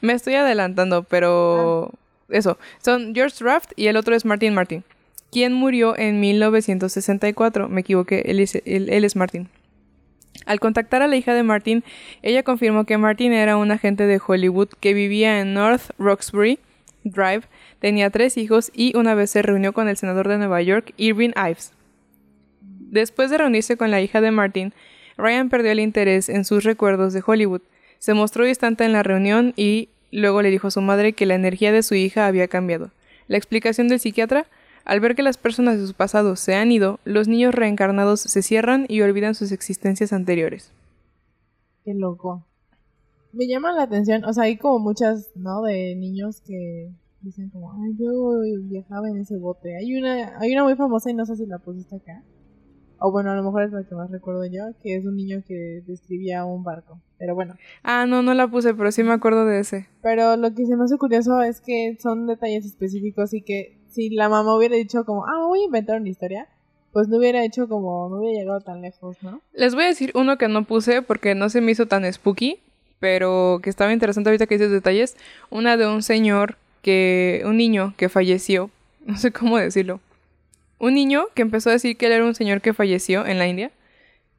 me, 0.00 0.12
estoy 0.12 0.34
adelantando, 0.34 1.04
pero 1.04 1.90
ah. 1.92 1.98
Eso, 2.32 2.58
son 2.82 3.14
George 3.14 3.44
Raft 3.44 3.72
y 3.76 3.86
el 3.86 3.96
otro 3.96 4.14
es 4.14 4.24
Martin 4.24 4.54
Martin 4.54 4.84
quien 5.32 5.54
murió 5.54 5.98
en 5.98 6.20
1964. 6.20 7.68
Me 7.68 7.80
equivoqué, 7.80 8.22
él 8.26 8.38
es, 8.38 8.54
él, 8.66 9.10
Martin. 9.16 9.48
Al 10.44 10.60
contactar 10.60 11.02
a 11.02 11.08
la 11.08 11.16
hija 11.16 11.34
de 11.34 11.42
Martin, 11.42 11.82
ella 12.20 12.42
confirmó 12.42 12.84
que 12.84 12.98
Martin 12.98 13.32
era 13.32 13.56
un 13.56 13.70
agente 13.70 14.06
de 14.06 14.20
Hollywood 14.24 14.68
que 14.78 14.92
vivía 14.92 15.40
en 15.40 15.54
North 15.54 15.90
Roxbury 15.98 16.58
Drive, 17.04 17.42
tenía 17.80 18.10
tres 18.10 18.36
hijos 18.36 18.70
y 18.74 18.96
una 18.96 19.14
vez 19.14 19.30
se 19.30 19.42
reunió 19.42 19.72
con 19.72 19.88
el 19.88 19.96
senador 19.96 20.28
de 20.28 20.38
Nueva 20.38 20.62
York, 20.62 20.92
Irving 20.98 21.32
Ives. 21.34 21.72
Después 22.60 23.30
de 23.30 23.38
reunirse 23.38 23.76
con 23.76 23.90
la 23.90 24.00
hija 24.00 24.20
de 24.20 24.30
Martin, 24.30 24.72
Ryan 25.16 25.48
perdió 25.48 25.72
el 25.72 25.80
interés 25.80 26.28
en 26.28 26.44
sus 26.44 26.62
recuerdos 26.62 27.12
de 27.12 27.22
Hollywood. 27.26 27.62
Se 27.98 28.14
mostró 28.14 28.44
distante 28.44 28.84
en 28.84 28.92
la 28.92 29.02
reunión 29.02 29.52
y 29.56 29.88
luego 30.12 30.42
le 30.42 30.50
dijo 30.50 30.68
a 30.68 30.70
su 30.70 30.80
madre 30.80 31.14
que 31.14 31.26
la 31.26 31.34
energía 31.34 31.72
de 31.72 31.82
su 31.82 31.96
hija 31.96 32.26
había 32.26 32.46
cambiado. 32.46 32.90
La 33.26 33.38
explicación 33.38 33.88
del 33.88 33.98
psiquiatra 33.98 34.46
al 34.84 35.00
ver 35.00 35.14
que 35.14 35.22
las 35.22 35.38
personas 35.38 35.78
de 35.78 35.86
su 35.86 35.94
pasado 35.94 36.36
se 36.36 36.54
han 36.54 36.72
ido, 36.72 36.98
los 37.04 37.28
niños 37.28 37.54
reencarnados 37.54 38.20
se 38.20 38.42
cierran 38.42 38.86
y 38.88 39.00
olvidan 39.02 39.34
sus 39.34 39.52
existencias 39.52 40.12
anteriores. 40.12 40.72
Qué 41.84 41.94
loco. 41.94 42.44
Me 43.32 43.46
llama 43.46 43.72
la 43.72 43.84
atención, 43.84 44.24
o 44.24 44.32
sea, 44.32 44.44
hay 44.44 44.56
como 44.56 44.78
muchas, 44.78 45.30
¿no? 45.36 45.62
De 45.62 45.94
niños 45.94 46.40
que 46.40 46.90
dicen 47.22 47.48
como, 47.50 47.72
ay, 47.72 47.92
yo 47.98 48.40
viajaba 48.64 49.08
en 49.08 49.18
ese 49.18 49.36
bote. 49.38 49.76
Hay 49.76 49.96
una, 49.96 50.38
hay 50.38 50.52
una 50.52 50.64
muy 50.64 50.74
famosa 50.74 51.10
y 51.10 51.14
no 51.14 51.24
sé 51.24 51.36
si 51.36 51.46
la 51.46 51.58
pusiste 51.58 51.96
acá. 51.96 52.22
O 53.04 53.10
bueno, 53.10 53.32
a 53.32 53.34
lo 53.34 53.42
mejor 53.42 53.64
es 53.64 53.72
la 53.72 53.82
que 53.82 53.94
más 53.96 54.10
recuerdo 54.10 54.44
yo, 54.46 54.62
que 54.80 54.94
es 54.94 55.04
un 55.04 55.16
niño 55.16 55.42
que 55.46 55.82
describía 55.86 56.44
un 56.44 56.62
barco. 56.62 57.00
Pero 57.18 57.34
bueno. 57.34 57.56
Ah, 57.82 58.06
no, 58.06 58.22
no 58.22 58.32
la 58.32 58.48
puse, 58.48 58.74
pero 58.74 58.92
sí 58.92 59.02
me 59.02 59.12
acuerdo 59.12 59.44
de 59.44 59.58
ese. 59.58 59.88
Pero 60.02 60.36
lo 60.36 60.54
que 60.54 60.66
se 60.66 60.76
me 60.76 60.84
hace 60.84 60.96
curioso 60.98 61.42
es 61.42 61.60
que 61.60 61.96
son 62.00 62.28
detalles 62.28 62.64
específicos 62.64 63.34
y 63.34 63.42
que 63.42 63.78
si 63.88 64.10
la 64.10 64.28
mamá 64.28 64.56
hubiera 64.56 64.76
dicho 64.76 65.04
como, 65.04 65.24
ah, 65.26 65.46
voy 65.46 65.62
a 65.62 65.64
inventar 65.64 66.00
una 66.00 66.08
historia, 66.08 66.46
pues 66.92 67.08
no 67.08 67.16
hubiera 67.16 67.44
hecho 67.44 67.68
como, 67.68 68.08
no 68.08 68.18
hubiera 68.18 68.38
llegado 68.38 68.60
tan 68.60 68.82
lejos, 68.82 69.16
¿no? 69.22 69.40
Les 69.52 69.74
voy 69.74 69.84
a 69.84 69.88
decir 69.88 70.12
uno 70.14 70.38
que 70.38 70.46
no 70.46 70.64
puse 70.64 71.02
porque 71.02 71.34
no 71.34 71.48
se 71.48 71.60
me 71.60 71.72
hizo 71.72 71.86
tan 71.86 72.10
spooky, 72.10 72.60
pero 73.00 73.58
que 73.62 73.70
estaba 73.70 73.92
interesante 73.92 74.30
ahorita 74.30 74.46
que 74.46 74.58
dices 74.58 74.70
detalles. 74.70 75.16
Una 75.50 75.76
de 75.76 75.88
un 75.88 76.02
señor 76.02 76.56
que, 76.82 77.42
un 77.46 77.56
niño 77.56 77.94
que 77.96 78.08
falleció, 78.08 78.70
no 79.06 79.16
sé 79.16 79.32
cómo 79.32 79.58
decirlo. 79.58 80.00
Un 80.82 80.94
niño 80.94 81.28
que 81.36 81.42
empezó 81.42 81.70
a 81.70 81.74
decir 81.74 81.96
que 81.96 82.06
él 82.06 82.12
era 82.12 82.24
un 82.24 82.34
señor 82.34 82.60
que 82.60 82.74
falleció 82.74 83.24
en 83.24 83.38
la 83.38 83.46
India. 83.46 83.70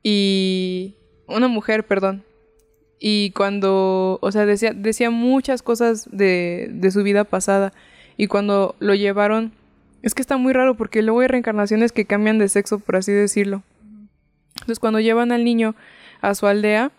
Y 0.03 0.97
una 1.25 1.47
mujer, 1.47 1.85
perdón. 1.85 2.25
Y 2.99 3.31
cuando, 3.31 4.19
o 4.21 4.29
sea, 4.29 4.45
decía, 4.45 4.73
decía 4.73 5.09
muchas 5.09 5.61
cosas 5.63 6.09
de, 6.11 6.67
de 6.69 6.91
su 6.91 7.01
vida 7.01 7.23
pasada. 7.23 7.71
Y 8.17 8.27
cuando 8.27 8.75
lo 8.79 8.93
llevaron, 8.93 9.53
es 10.01 10.13
que 10.13 10.21
está 10.21 10.35
muy 10.35 10.51
raro 10.51 10.75
porque 10.75 11.01
luego 11.01 11.21
hay 11.21 11.27
reencarnaciones 11.27 11.93
que 11.93 12.03
cambian 12.03 12.39
de 12.39 12.49
sexo, 12.49 12.79
por 12.79 12.97
así 12.97 13.13
decirlo. 13.13 13.63
Entonces 14.55 14.79
cuando 14.79 14.99
llevan 14.99 15.31
al 15.31 15.45
niño 15.45 15.75
a 16.19 16.35
su 16.35 16.45
aldea, 16.45 16.91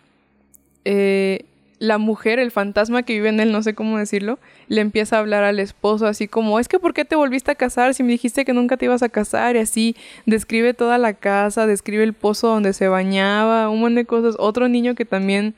eh, 0.86 1.44
la 1.78 1.98
mujer, 1.98 2.38
el 2.38 2.50
fantasma 2.50 3.02
que 3.02 3.14
vive 3.14 3.28
en 3.28 3.40
él, 3.40 3.52
no 3.52 3.62
sé 3.62 3.74
cómo 3.74 3.98
decirlo, 3.98 4.38
le 4.68 4.80
empieza 4.80 5.16
a 5.16 5.20
hablar 5.20 5.44
al 5.44 5.58
esposo 5.60 6.06
así 6.06 6.28
como, 6.28 6.58
es 6.58 6.68
que 6.68 6.78
¿por 6.78 6.94
qué 6.94 7.04
te 7.04 7.16
volviste 7.16 7.50
a 7.50 7.54
casar 7.54 7.94
si 7.94 8.02
me 8.02 8.12
dijiste 8.12 8.44
que 8.44 8.52
nunca 8.52 8.76
te 8.76 8.86
ibas 8.86 9.02
a 9.02 9.08
casar? 9.08 9.56
Y 9.56 9.60
así 9.60 9.96
describe 10.26 10.74
toda 10.74 10.98
la 10.98 11.14
casa, 11.14 11.66
describe 11.66 12.04
el 12.04 12.12
pozo 12.12 12.48
donde 12.48 12.72
se 12.72 12.88
bañaba, 12.88 13.68
un 13.68 13.80
montón 13.80 13.96
de 13.96 14.04
cosas. 14.04 14.36
Otro 14.38 14.68
niño 14.68 14.94
que 14.94 15.04
también, 15.04 15.54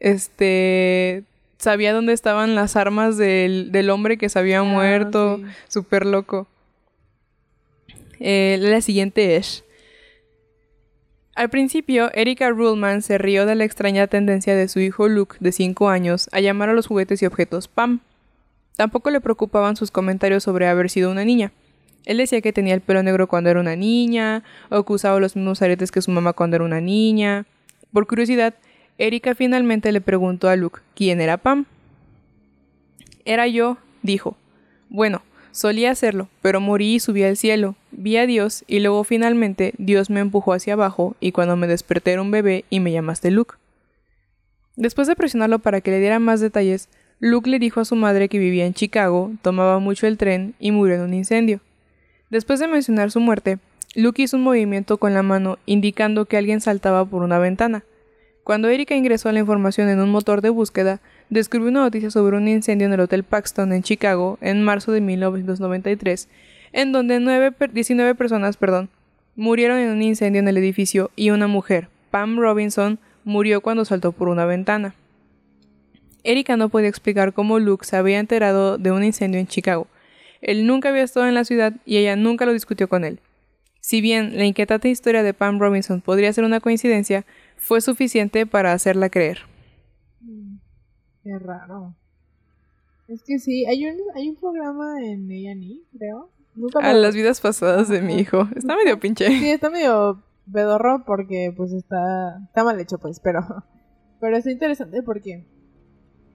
este, 0.00 1.24
sabía 1.58 1.92
dónde 1.92 2.12
estaban 2.12 2.54
las 2.54 2.76
armas 2.76 3.16
del, 3.16 3.72
del 3.72 3.90
hombre 3.90 4.18
que 4.18 4.28
se 4.28 4.38
había 4.38 4.60
ah, 4.60 4.64
muerto, 4.64 5.40
súper 5.68 6.06
loco. 6.06 6.46
Eh, 8.20 8.58
la 8.60 8.80
siguiente 8.80 9.36
es... 9.36 9.62
Al 11.36 11.50
principio, 11.50 12.10
Erika 12.14 12.48
Ruhlman 12.48 13.02
se 13.02 13.18
rió 13.18 13.44
de 13.44 13.54
la 13.54 13.64
extraña 13.64 14.06
tendencia 14.06 14.56
de 14.56 14.68
su 14.68 14.80
hijo 14.80 15.06
Luke, 15.06 15.36
de 15.38 15.52
5 15.52 15.90
años, 15.90 16.30
a 16.32 16.40
llamar 16.40 16.70
a 16.70 16.72
los 16.72 16.86
juguetes 16.86 17.20
y 17.20 17.26
objetos 17.26 17.68
Pam. 17.68 18.00
Tampoco 18.74 19.10
le 19.10 19.20
preocupaban 19.20 19.76
sus 19.76 19.90
comentarios 19.90 20.42
sobre 20.42 20.66
haber 20.66 20.88
sido 20.88 21.10
una 21.10 21.26
niña. 21.26 21.52
Él 22.06 22.16
decía 22.16 22.40
que 22.40 22.54
tenía 22.54 22.72
el 22.72 22.80
pelo 22.80 23.02
negro 23.02 23.28
cuando 23.28 23.50
era 23.50 23.60
una 23.60 23.76
niña, 23.76 24.44
o 24.70 24.82
que 24.84 24.94
usaba 24.94 25.20
los 25.20 25.36
mismos 25.36 25.60
aretes 25.60 25.92
que 25.92 26.00
su 26.00 26.10
mamá 26.10 26.32
cuando 26.32 26.56
era 26.56 26.64
una 26.64 26.80
niña. 26.80 27.44
Por 27.92 28.06
curiosidad, 28.06 28.54
Erika 28.96 29.34
finalmente 29.34 29.92
le 29.92 30.00
preguntó 30.00 30.48
a 30.48 30.56
Luke 30.56 30.80
quién 30.94 31.20
era 31.20 31.36
Pam. 31.36 31.66
Era 33.26 33.46
yo, 33.46 33.76
dijo. 34.00 34.38
Bueno, 34.88 35.20
Solía 35.56 35.90
hacerlo, 35.90 36.28
pero 36.42 36.60
morí 36.60 36.96
y 36.96 37.00
subí 37.00 37.22
al 37.22 37.38
cielo. 37.38 37.76
Vi 37.90 38.18
a 38.18 38.26
Dios 38.26 38.62
y 38.66 38.80
luego 38.80 39.04
finalmente 39.04 39.72
Dios 39.78 40.10
me 40.10 40.20
empujó 40.20 40.52
hacia 40.52 40.74
abajo 40.74 41.16
y 41.18 41.32
cuando 41.32 41.56
me 41.56 41.66
desperté 41.66 42.12
era 42.12 42.20
un 42.20 42.30
bebé 42.30 42.66
y 42.68 42.78
me 42.80 42.92
llamaste 42.92 43.30
Luke. 43.30 43.54
Después 44.76 45.08
de 45.08 45.16
presionarlo 45.16 45.58
para 45.60 45.80
que 45.80 45.90
le 45.90 45.98
diera 45.98 46.18
más 46.18 46.40
detalles, 46.40 46.90
Luke 47.20 47.48
le 47.48 47.58
dijo 47.58 47.80
a 47.80 47.86
su 47.86 47.96
madre 47.96 48.28
que 48.28 48.38
vivía 48.38 48.66
en 48.66 48.74
Chicago, 48.74 49.32
tomaba 49.40 49.78
mucho 49.78 50.06
el 50.06 50.18
tren 50.18 50.54
y 50.58 50.72
murió 50.72 50.96
en 50.96 51.00
un 51.00 51.14
incendio. 51.14 51.60
Después 52.28 52.60
de 52.60 52.66
mencionar 52.66 53.10
su 53.10 53.20
muerte, 53.20 53.58
Luke 53.94 54.20
hizo 54.20 54.36
un 54.36 54.42
movimiento 54.42 54.98
con 54.98 55.14
la 55.14 55.22
mano 55.22 55.58
indicando 55.64 56.26
que 56.26 56.36
alguien 56.36 56.60
saltaba 56.60 57.06
por 57.06 57.22
una 57.22 57.38
ventana. 57.38 57.82
Cuando 58.44 58.68
Erika 58.68 58.94
ingresó 58.94 59.32
la 59.32 59.40
información 59.40 59.88
en 59.88 60.00
un 60.00 60.10
motor 60.10 60.42
de 60.42 60.50
búsqueda, 60.50 61.00
descubrió 61.30 61.70
una 61.70 61.80
noticia 61.80 62.10
sobre 62.10 62.36
un 62.36 62.48
incendio 62.48 62.86
en 62.86 62.92
el 62.92 63.00
Hotel 63.00 63.24
Paxton 63.24 63.72
en 63.72 63.82
Chicago 63.82 64.38
en 64.40 64.62
marzo 64.62 64.92
de 64.92 65.00
1993, 65.00 66.28
en 66.72 66.92
donde 66.92 67.18
19 67.72 68.14
personas 68.14 68.56
perdón, 68.56 68.88
murieron 69.34 69.78
en 69.78 69.90
un 69.90 70.02
incendio 70.02 70.40
en 70.40 70.48
el 70.48 70.56
edificio 70.56 71.10
y 71.16 71.30
una 71.30 71.46
mujer, 71.46 71.88
Pam 72.10 72.38
Robinson, 72.38 72.98
murió 73.24 73.60
cuando 73.60 73.84
saltó 73.84 74.12
por 74.12 74.28
una 74.28 74.46
ventana. 74.46 74.94
Erika 76.24 76.56
no 76.56 76.68
podía 76.68 76.88
explicar 76.88 77.32
cómo 77.32 77.58
Luke 77.58 77.86
se 77.86 77.96
había 77.96 78.18
enterado 78.18 78.78
de 78.78 78.90
un 78.90 79.04
incendio 79.04 79.38
en 79.38 79.46
Chicago. 79.46 79.86
Él 80.40 80.66
nunca 80.66 80.88
había 80.88 81.02
estado 81.02 81.26
en 81.26 81.34
la 81.34 81.44
ciudad 81.44 81.74
y 81.84 81.98
ella 81.98 82.16
nunca 82.16 82.46
lo 82.46 82.52
discutió 82.52 82.88
con 82.88 83.04
él. 83.04 83.20
Si 83.80 84.00
bien 84.00 84.36
la 84.36 84.44
inquietante 84.44 84.88
historia 84.88 85.22
de 85.22 85.34
Pam 85.34 85.60
Robinson 85.60 86.00
podría 86.00 86.32
ser 86.32 86.44
una 86.44 86.60
coincidencia, 86.60 87.24
fue 87.56 87.80
suficiente 87.80 88.44
para 88.44 88.72
hacerla 88.72 89.08
creer. 89.08 89.42
Qué 91.26 91.36
raro. 91.40 91.92
Es 93.08 93.24
que 93.24 93.40
sí, 93.40 93.66
hay 93.66 93.84
un, 93.84 93.96
hay 94.14 94.28
un 94.28 94.36
programa 94.36 95.02
en 95.04 95.28
A&E, 95.28 95.80
creo. 95.98 96.30
a 96.80 96.92
las 96.92 97.16
vidas 97.16 97.40
pasadas 97.40 97.88
de 97.88 98.00
mi 98.00 98.14
hijo. 98.14 98.46
Está 98.54 98.76
medio 98.76 99.00
pinche. 99.00 99.26
Sí, 99.26 99.50
está 99.50 99.68
medio 99.68 100.22
pedorro 100.52 101.02
porque 101.04 101.52
pues 101.56 101.72
está, 101.72 102.38
está 102.46 102.62
mal 102.62 102.78
hecho 102.78 102.98
pues, 102.98 103.18
pero, 103.18 103.40
pero 104.20 104.36
está 104.36 104.52
interesante 104.52 105.02
porque 105.02 105.44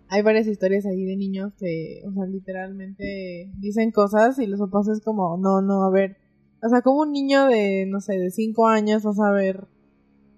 hay 0.10 0.22
varias 0.24 0.48
historias 0.48 0.86
ahí 0.86 1.06
de 1.06 1.16
niños 1.16 1.54
que, 1.58 2.04
o 2.06 2.12
sea, 2.12 2.26
literalmente 2.26 3.50
dicen 3.60 3.92
cosas 3.92 4.40
y 4.40 4.46
los 4.46 4.60
papás 4.60 4.90
es 4.90 5.00
como, 5.00 5.38
no, 5.38 5.62
no, 5.62 5.84
a 5.84 5.90
ver, 5.90 6.18
o 6.62 6.68
sea, 6.68 6.82
como 6.82 7.04
un 7.04 7.14
niño 7.14 7.46
de, 7.46 7.86
no 7.88 8.02
sé, 8.02 8.18
de 8.18 8.30
5 8.30 8.68
años 8.68 9.06
va 9.06 9.12
a 9.12 9.14
saber 9.14 9.68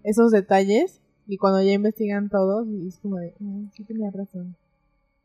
esos 0.03 0.29
detalles 0.29 1.01
y 1.27 1.37
cuando 1.37 1.61
ya 1.61 1.71
investigan 1.71 2.29
todos 2.29 2.67
es 2.87 2.99
como 2.99 3.17
de, 3.17 3.33
ah, 3.41 3.69
sí 3.73 3.83
tenía 3.83 4.11
razón. 4.11 4.55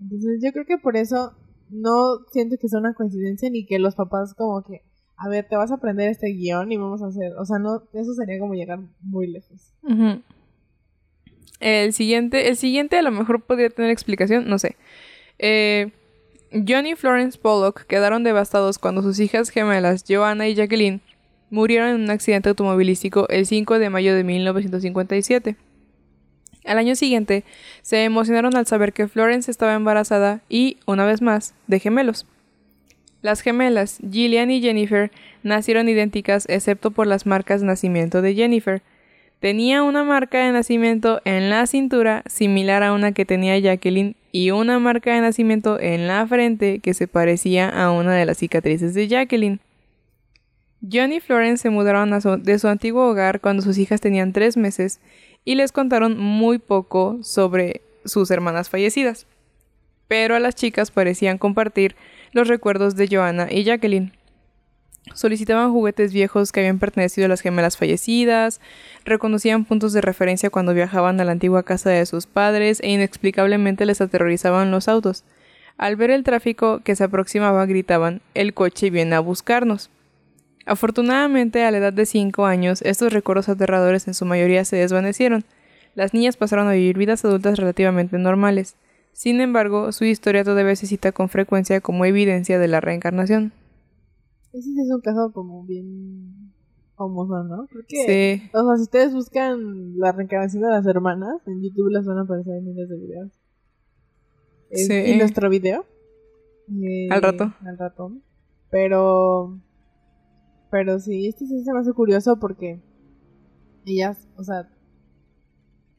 Entonces 0.00 0.40
yo 0.42 0.52
creo 0.52 0.64
que 0.64 0.78
por 0.78 0.96
eso 0.96 1.32
no 1.70 2.20
siento 2.30 2.56
que 2.60 2.68
sea 2.68 2.78
una 2.78 2.94
coincidencia 2.94 3.50
ni 3.50 3.66
que 3.66 3.78
los 3.78 3.94
papás 3.94 4.34
como 4.34 4.62
que, 4.62 4.82
a 5.16 5.28
ver, 5.28 5.46
te 5.48 5.56
vas 5.56 5.70
a 5.70 5.74
aprender 5.74 6.08
este 6.10 6.28
guion 6.28 6.70
y 6.70 6.76
vamos 6.76 7.02
a 7.02 7.06
hacer, 7.06 7.32
o 7.38 7.44
sea, 7.44 7.58
no, 7.58 7.82
eso 7.92 8.14
sería 8.14 8.38
como 8.38 8.54
llegar 8.54 8.80
muy 9.00 9.26
lejos. 9.26 9.72
El 11.60 11.92
siguiente, 11.92 12.48
el 12.48 12.56
siguiente 12.56 12.96
a 12.96 13.02
lo 13.02 13.10
mejor 13.10 13.42
podría 13.42 13.70
tener 13.70 13.90
explicación, 13.90 14.48
no 14.48 14.58
sé. 14.58 14.76
Eh, 15.38 15.90
John 16.52 16.86
y 16.86 16.94
Florence 16.94 17.38
Pollock 17.38 17.84
quedaron 17.86 18.24
devastados 18.24 18.78
cuando 18.78 19.02
sus 19.02 19.18
hijas 19.20 19.50
gemelas, 19.50 20.04
Joanna 20.08 20.48
y 20.48 20.54
Jacqueline, 20.54 21.00
murieron 21.50 21.88
en 21.88 22.00
un 22.02 22.10
accidente 22.10 22.48
automovilístico 22.48 23.28
el 23.28 23.46
5 23.46 23.78
de 23.78 23.90
mayo 23.90 24.14
de 24.14 24.24
1957. 24.24 25.56
Al 26.64 26.78
año 26.78 26.94
siguiente, 26.94 27.44
se 27.82 28.04
emocionaron 28.04 28.56
al 28.56 28.66
saber 28.66 28.92
que 28.92 29.08
Florence 29.08 29.50
estaba 29.50 29.74
embarazada 29.74 30.40
y, 30.48 30.78
una 30.86 31.06
vez 31.06 31.22
más, 31.22 31.54
de 31.66 31.80
gemelos. 31.80 32.26
Las 33.20 33.40
gemelas, 33.40 33.98
Gillian 34.10 34.50
y 34.50 34.60
Jennifer, 34.60 35.10
nacieron 35.42 35.88
idénticas 35.88 36.46
excepto 36.48 36.90
por 36.90 37.06
las 37.06 37.26
marcas 37.26 37.60
de 37.60 37.66
nacimiento 37.66 38.22
de 38.22 38.34
Jennifer. 38.34 38.82
Tenía 39.40 39.82
una 39.82 40.04
marca 40.04 40.44
de 40.44 40.52
nacimiento 40.52 41.20
en 41.24 41.50
la 41.50 41.66
cintura 41.66 42.22
similar 42.26 42.82
a 42.82 42.92
una 42.92 43.12
que 43.12 43.24
tenía 43.24 43.58
Jacqueline 43.58 44.16
y 44.30 44.50
una 44.50 44.78
marca 44.78 45.14
de 45.14 45.20
nacimiento 45.20 45.80
en 45.80 46.06
la 46.06 46.26
frente 46.26 46.80
que 46.80 46.94
se 46.94 47.08
parecía 47.08 47.68
a 47.68 47.90
una 47.90 48.14
de 48.14 48.26
las 48.26 48.38
cicatrices 48.38 48.94
de 48.94 49.08
Jacqueline. 49.08 49.60
John 50.80 51.12
y 51.12 51.18
Florence 51.18 51.62
se 51.62 51.70
mudaron 51.70 52.10
de 52.42 52.58
su 52.58 52.68
antiguo 52.68 53.08
hogar 53.08 53.40
cuando 53.40 53.62
sus 53.62 53.78
hijas 53.78 54.00
tenían 54.00 54.32
tres 54.32 54.56
meses 54.56 55.00
y 55.44 55.54
les 55.54 55.72
contaron 55.72 56.18
muy 56.18 56.58
poco 56.58 57.18
sobre 57.22 57.82
sus 58.04 58.30
hermanas 58.30 58.68
fallecidas. 58.68 59.26
Pero 60.08 60.34
a 60.34 60.40
las 60.40 60.54
chicas 60.54 60.90
parecían 60.90 61.38
compartir 61.38 61.96
los 62.32 62.48
recuerdos 62.48 62.96
de 62.96 63.08
Joanna 63.08 63.48
y 63.50 63.64
Jacqueline. 63.64 64.12
Solicitaban 65.14 65.72
juguetes 65.72 66.12
viejos 66.12 66.52
que 66.52 66.60
habían 66.60 66.78
pertenecido 66.78 67.26
a 67.26 67.28
las 67.28 67.40
gemelas 67.40 67.76
fallecidas, 67.76 68.60
reconocían 69.04 69.64
puntos 69.64 69.92
de 69.92 70.00
referencia 70.00 70.50
cuando 70.50 70.74
viajaban 70.74 71.20
a 71.20 71.24
la 71.24 71.32
antigua 71.32 71.62
casa 71.62 71.90
de 71.90 72.04
sus 72.06 72.26
padres 72.26 72.80
e 72.80 72.90
inexplicablemente 72.90 73.86
les 73.86 74.00
aterrorizaban 74.00 74.70
los 74.70 74.88
autos. 74.88 75.24
Al 75.76 75.96
ver 75.96 76.10
el 76.10 76.24
tráfico 76.24 76.80
que 76.80 76.96
se 76.96 77.04
aproximaba 77.04 77.64
gritaban 77.66 78.20
El 78.34 78.52
coche 78.52 78.90
viene 78.90 79.14
a 79.14 79.20
buscarnos. 79.20 79.90
Afortunadamente, 80.68 81.64
a 81.64 81.70
la 81.70 81.78
edad 81.78 81.92
de 81.92 82.04
5 82.04 82.44
años, 82.44 82.82
estos 82.82 83.12
recuerdos 83.12 83.48
aterradores 83.48 84.06
en 84.06 84.14
su 84.14 84.26
mayoría 84.26 84.64
se 84.64 84.76
desvanecieron. 84.76 85.44
Las 85.94 86.12
niñas 86.12 86.36
pasaron 86.36 86.68
a 86.68 86.72
vivir 86.72 86.98
vidas 86.98 87.24
adultas 87.24 87.58
relativamente 87.58 88.18
normales. 88.18 88.76
Sin 89.12 89.40
embargo, 89.40 89.92
su 89.92 90.04
historia 90.04 90.44
todavía 90.44 90.76
se 90.76 90.86
cita 90.86 91.10
con 91.10 91.28
frecuencia 91.28 91.80
como 91.80 92.04
evidencia 92.04 92.58
de 92.58 92.68
la 92.68 92.80
reencarnación. 92.80 93.52
Ese 94.52 94.70
es 94.70 94.90
un 94.90 95.00
caso 95.00 95.32
como 95.32 95.64
bien 95.64 96.52
famoso, 96.96 97.42
¿no? 97.44 97.66
Porque, 97.72 98.40
sí. 98.40 98.50
O 98.52 98.64
sea, 98.64 98.76
si 98.76 98.82
ustedes 98.82 99.14
buscan 99.14 99.98
la 99.98 100.12
reencarnación 100.12 100.62
de 100.62 100.70
las 100.70 100.86
hermanas, 100.86 101.36
en 101.46 101.62
YouTube 101.62 101.90
les 101.90 102.04
van 102.04 102.18
a 102.18 102.22
aparecer 102.22 102.60
miles 102.62 102.88
de 102.88 102.96
videos. 102.96 103.32
Sí. 104.72 105.12
¿Y 105.12 105.16
nuestro 105.16 105.48
video? 105.48 105.86
al 107.10 107.22
rato. 107.22 107.54
Al 107.64 107.78
rato. 107.78 108.12
Pero 108.70 109.58
pero 110.70 110.98
sí, 111.00 111.28
este 111.28 111.46
sí 111.46 111.62
se 111.62 111.72
me 111.72 111.80
hace 111.80 111.92
curioso 111.92 112.38
porque 112.38 112.80
ellas, 113.86 114.28
o 114.36 114.44
sea, 114.44 114.68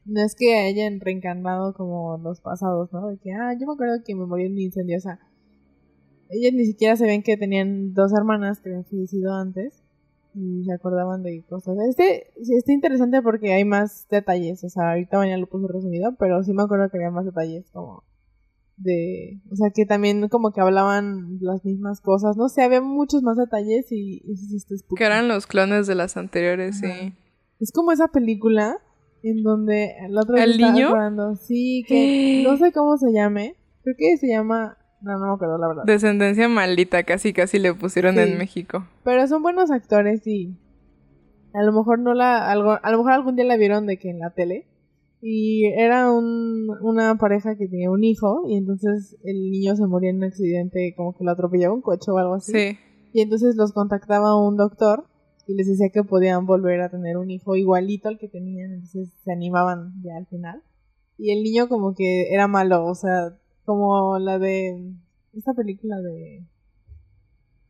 no 0.04 0.20
es 0.22 0.34
que 0.34 0.56
hayan 0.58 1.00
reencarnado 1.00 1.74
como 1.74 2.18
los 2.18 2.40
pasados, 2.40 2.92
¿no? 2.92 3.08
De 3.08 3.18
que, 3.18 3.32
ah, 3.32 3.54
yo 3.58 3.66
me 3.66 3.74
acuerdo 3.74 4.02
que 4.04 4.14
me 4.14 4.26
morí 4.26 4.46
en 4.46 4.52
un 4.52 4.60
incendio, 4.60 4.96
o 4.98 5.00
sea, 5.00 5.20
ellas 6.30 6.52
ni 6.52 6.64
siquiera 6.64 6.96
se 6.96 7.06
ven 7.06 7.22
que 7.22 7.36
tenían 7.36 7.92
dos 7.92 8.12
hermanas 8.12 8.60
que 8.60 8.70
habían 8.70 8.84
fallecido 8.84 9.34
antes 9.34 9.82
y 10.34 10.64
se 10.64 10.72
acordaban 10.72 11.22
de 11.22 11.42
cosas. 11.48 11.76
Este 11.88 12.32
sí, 12.42 12.54
está 12.54 12.72
interesante 12.72 13.20
porque 13.22 13.52
hay 13.52 13.64
más 13.64 14.06
detalles, 14.08 14.62
o 14.64 14.68
sea, 14.68 14.90
ahorita 14.90 15.18
mañana 15.18 15.38
lo 15.38 15.48
puse 15.48 15.66
resumido, 15.68 16.14
pero 16.18 16.42
sí 16.44 16.52
me 16.52 16.62
acuerdo 16.62 16.88
que 16.88 16.98
había 16.98 17.10
más 17.10 17.24
detalles 17.24 17.68
como 17.72 18.04
de, 18.82 19.40
o 19.50 19.56
sea, 19.56 19.70
que 19.74 19.84
también 19.86 20.28
como 20.28 20.52
que 20.52 20.60
hablaban 20.60 21.38
las 21.40 21.64
mismas 21.64 22.00
cosas, 22.00 22.36
no 22.36 22.48
sé, 22.48 22.62
había 22.62 22.80
muchos 22.80 23.22
más 23.22 23.36
detalles 23.36 23.92
y, 23.92 24.22
y 24.24 24.36
sí 24.36 24.56
está 24.56 24.76
spooky. 24.76 24.98
Que 24.98 25.04
eran 25.04 25.28
los 25.28 25.46
clones 25.46 25.86
de 25.86 25.94
las 25.94 26.16
anteriores, 26.16 26.82
Ajá. 26.82 26.92
sí. 26.94 27.12
Es 27.60 27.72
como 27.72 27.92
esa 27.92 28.08
película 28.08 28.78
en 29.22 29.42
donde 29.42 29.92
el 30.06 30.16
otro 30.16 30.36
¿El 30.38 30.56
niño? 30.56 30.88
acordando, 30.88 31.36
sí, 31.36 31.84
que 31.86 32.42
no 32.44 32.56
sé 32.56 32.72
cómo 32.72 32.96
se 32.96 33.12
llame, 33.12 33.54
creo 33.82 33.94
que 33.98 34.16
se 34.16 34.28
llama, 34.28 34.78
no, 35.02 35.18
no 35.18 35.26
me 35.26 35.32
acuerdo 35.34 35.58
la 35.58 35.68
verdad. 35.68 35.82
Descendencia 35.84 36.48
maldita, 36.48 37.02
casi 37.02 37.32
casi 37.34 37.58
le 37.58 37.74
pusieron 37.74 38.14
Sí. 38.14 38.22
en 38.22 38.38
México. 38.38 38.86
Pero 39.04 39.26
son 39.28 39.42
buenos 39.42 39.70
actores 39.70 40.26
y 40.26 40.56
a 41.52 41.62
lo 41.62 41.72
mejor 41.72 41.98
no 41.98 42.14
la, 42.14 42.50
algo, 42.50 42.78
a 42.82 42.90
lo 42.90 42.96
mejor 42.98 43.12
algún 43.12 43.36
día 43.36 43.44
la 43.44 43.56
vieron 43.58 43.86
de 43.86 43.98
que 43.98 44.08
en 44.08 44.20
la 44.20 44.30
tele. 44.30 44.66
Y 45.22 45.66
era 45.66 46.10
un, 46.10 46.70
una 46.80 47.16
pareja 47.16 47.56
que 47.56 47.68
tenía 47.68 47.90
un 47.90 48.02
hijo 48.04 48.44
y 48.48 48.56
entonces 48.56 49.16
el 49.22 49.50
niño 49.50 49.76
se 49.76 49.86
moría 49.86 50.10
en 50.10 50.16
un 50.16 50.24
accidente 50.24 50.94
como 50.96 51.16
que 51.16 51.24
lo 51.24 51.32
atropellaba 51.32 51.74
un 51.74 51.82
coche 51.82 52.10
o 52.10 52.18
algo 52.18 52.34
así. 52.34 52.52
Sí. 52.52 52.78
Y 53.12 53.20
entonces 53.20 53.56
los 53.56 53.72
contactaba 53.72 54.40
un 54.40 54.56
doctor 54.56 55.04
y 55.46 55.54
les 55.54 55.66
decía 55.66 55.90
que 55.90 56.04
podían 56.04 56.46
volver 56.46 56.80
a 56.80 56.90
tener 56.90 57.16
un 57.16 57.30
hijo 57.30 57.56
igualito 57.56 58.08
al 58.08 58.18
que 58.18 58.28
tenían, 58.28 58.72
entonces 58.72 59.10
se 59.24 59.32
animaban 59.32 59.92
ya 60.02 60.16
al 60.16 60.26
final. 60.26 60.62
Y 61.18 61.32
el 61.32 61.42
niño 61.42 61.68
como 61.68 61.94
que 61.94 62.32
era 62.32 62.46
malo, 62.46 62.86
o 62.86 62.94
sea, 62.94 63.36
como 63.64 64.18
la 64.18 64.38
de 64.38 64.94
esta 65.36 65.52
película 65.52 66.00
de... 66.00 66.44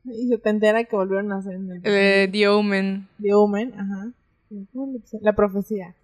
Y 0.04 0.28
se 0.28 0.38
te 0.38 0.50
entera 0.50 0.84
que 0.84 0.96
volvieron 0.96 1.32
a 1.32 1.38
hacer 1.38 1.54
en 1.54 1.70
el... 1.70 1.80
Eh, 1.84 2.28
The 2.30 2.48
Omen. 2.48 3.08
The 3.20 3.34
Omen, 3.34 3.72
ajá. 3.74 4.12
La 5.20 5.34
profecía. 5.34 5.94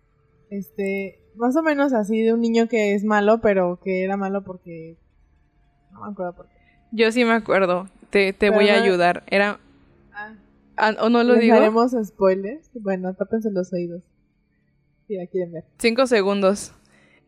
Este, 0.51 1.21
más 1.37 1.57
o 1.57 1.63
menos 1.63 1.93
así 1.93 2.23
de 2.23 2.33
un 2.33 2.41
niño 2.41 2.69
que 2.69 2.95
es 2.95 3.05
malo, 3.05 3.41
pero 3.41 3.81
que 3.83 4.05
era 4.05 4.17
malo 4.17 4.43
porque... 4.45 4.97
No 5.93 6.01
me 6.03 6.13
acuerdo 6.13 6.35
por 6.37 6.47
qué. 6.49 6.55
Yo 6.93 7.11
sí 7.13 7.25
me 7.25 7.33
acuerdo. 7.33 7.89
Te, 8.11 8.33
te 8.33 8.51
voy 8.51 8.69
a 8.69 8.77
no- 8.79 8.83
ayudar. 8.85 9.25
Era. 9.29 9.59
Ah, 10.13 10.35
ah, 10.77 10.95
¿O 11.01 11.09
no 11.11 11.23
lo 11.25 11.35
¿Les 11.35 11.43
digo? 11.43 11.57
haremos 11.57 11.93
spoilers? 12.05 12.71
Bueno, 12.75 13.15
tápense 13.15 13.51
los 13.51 13.73
oídos. 13.73 14.03
Si 15.09 15.15
la 15.17 15.27
quieren 15.27 15.53
ver. 15.53 15.65
Cinco 15.79 16.07
segundos. 16.07 16.73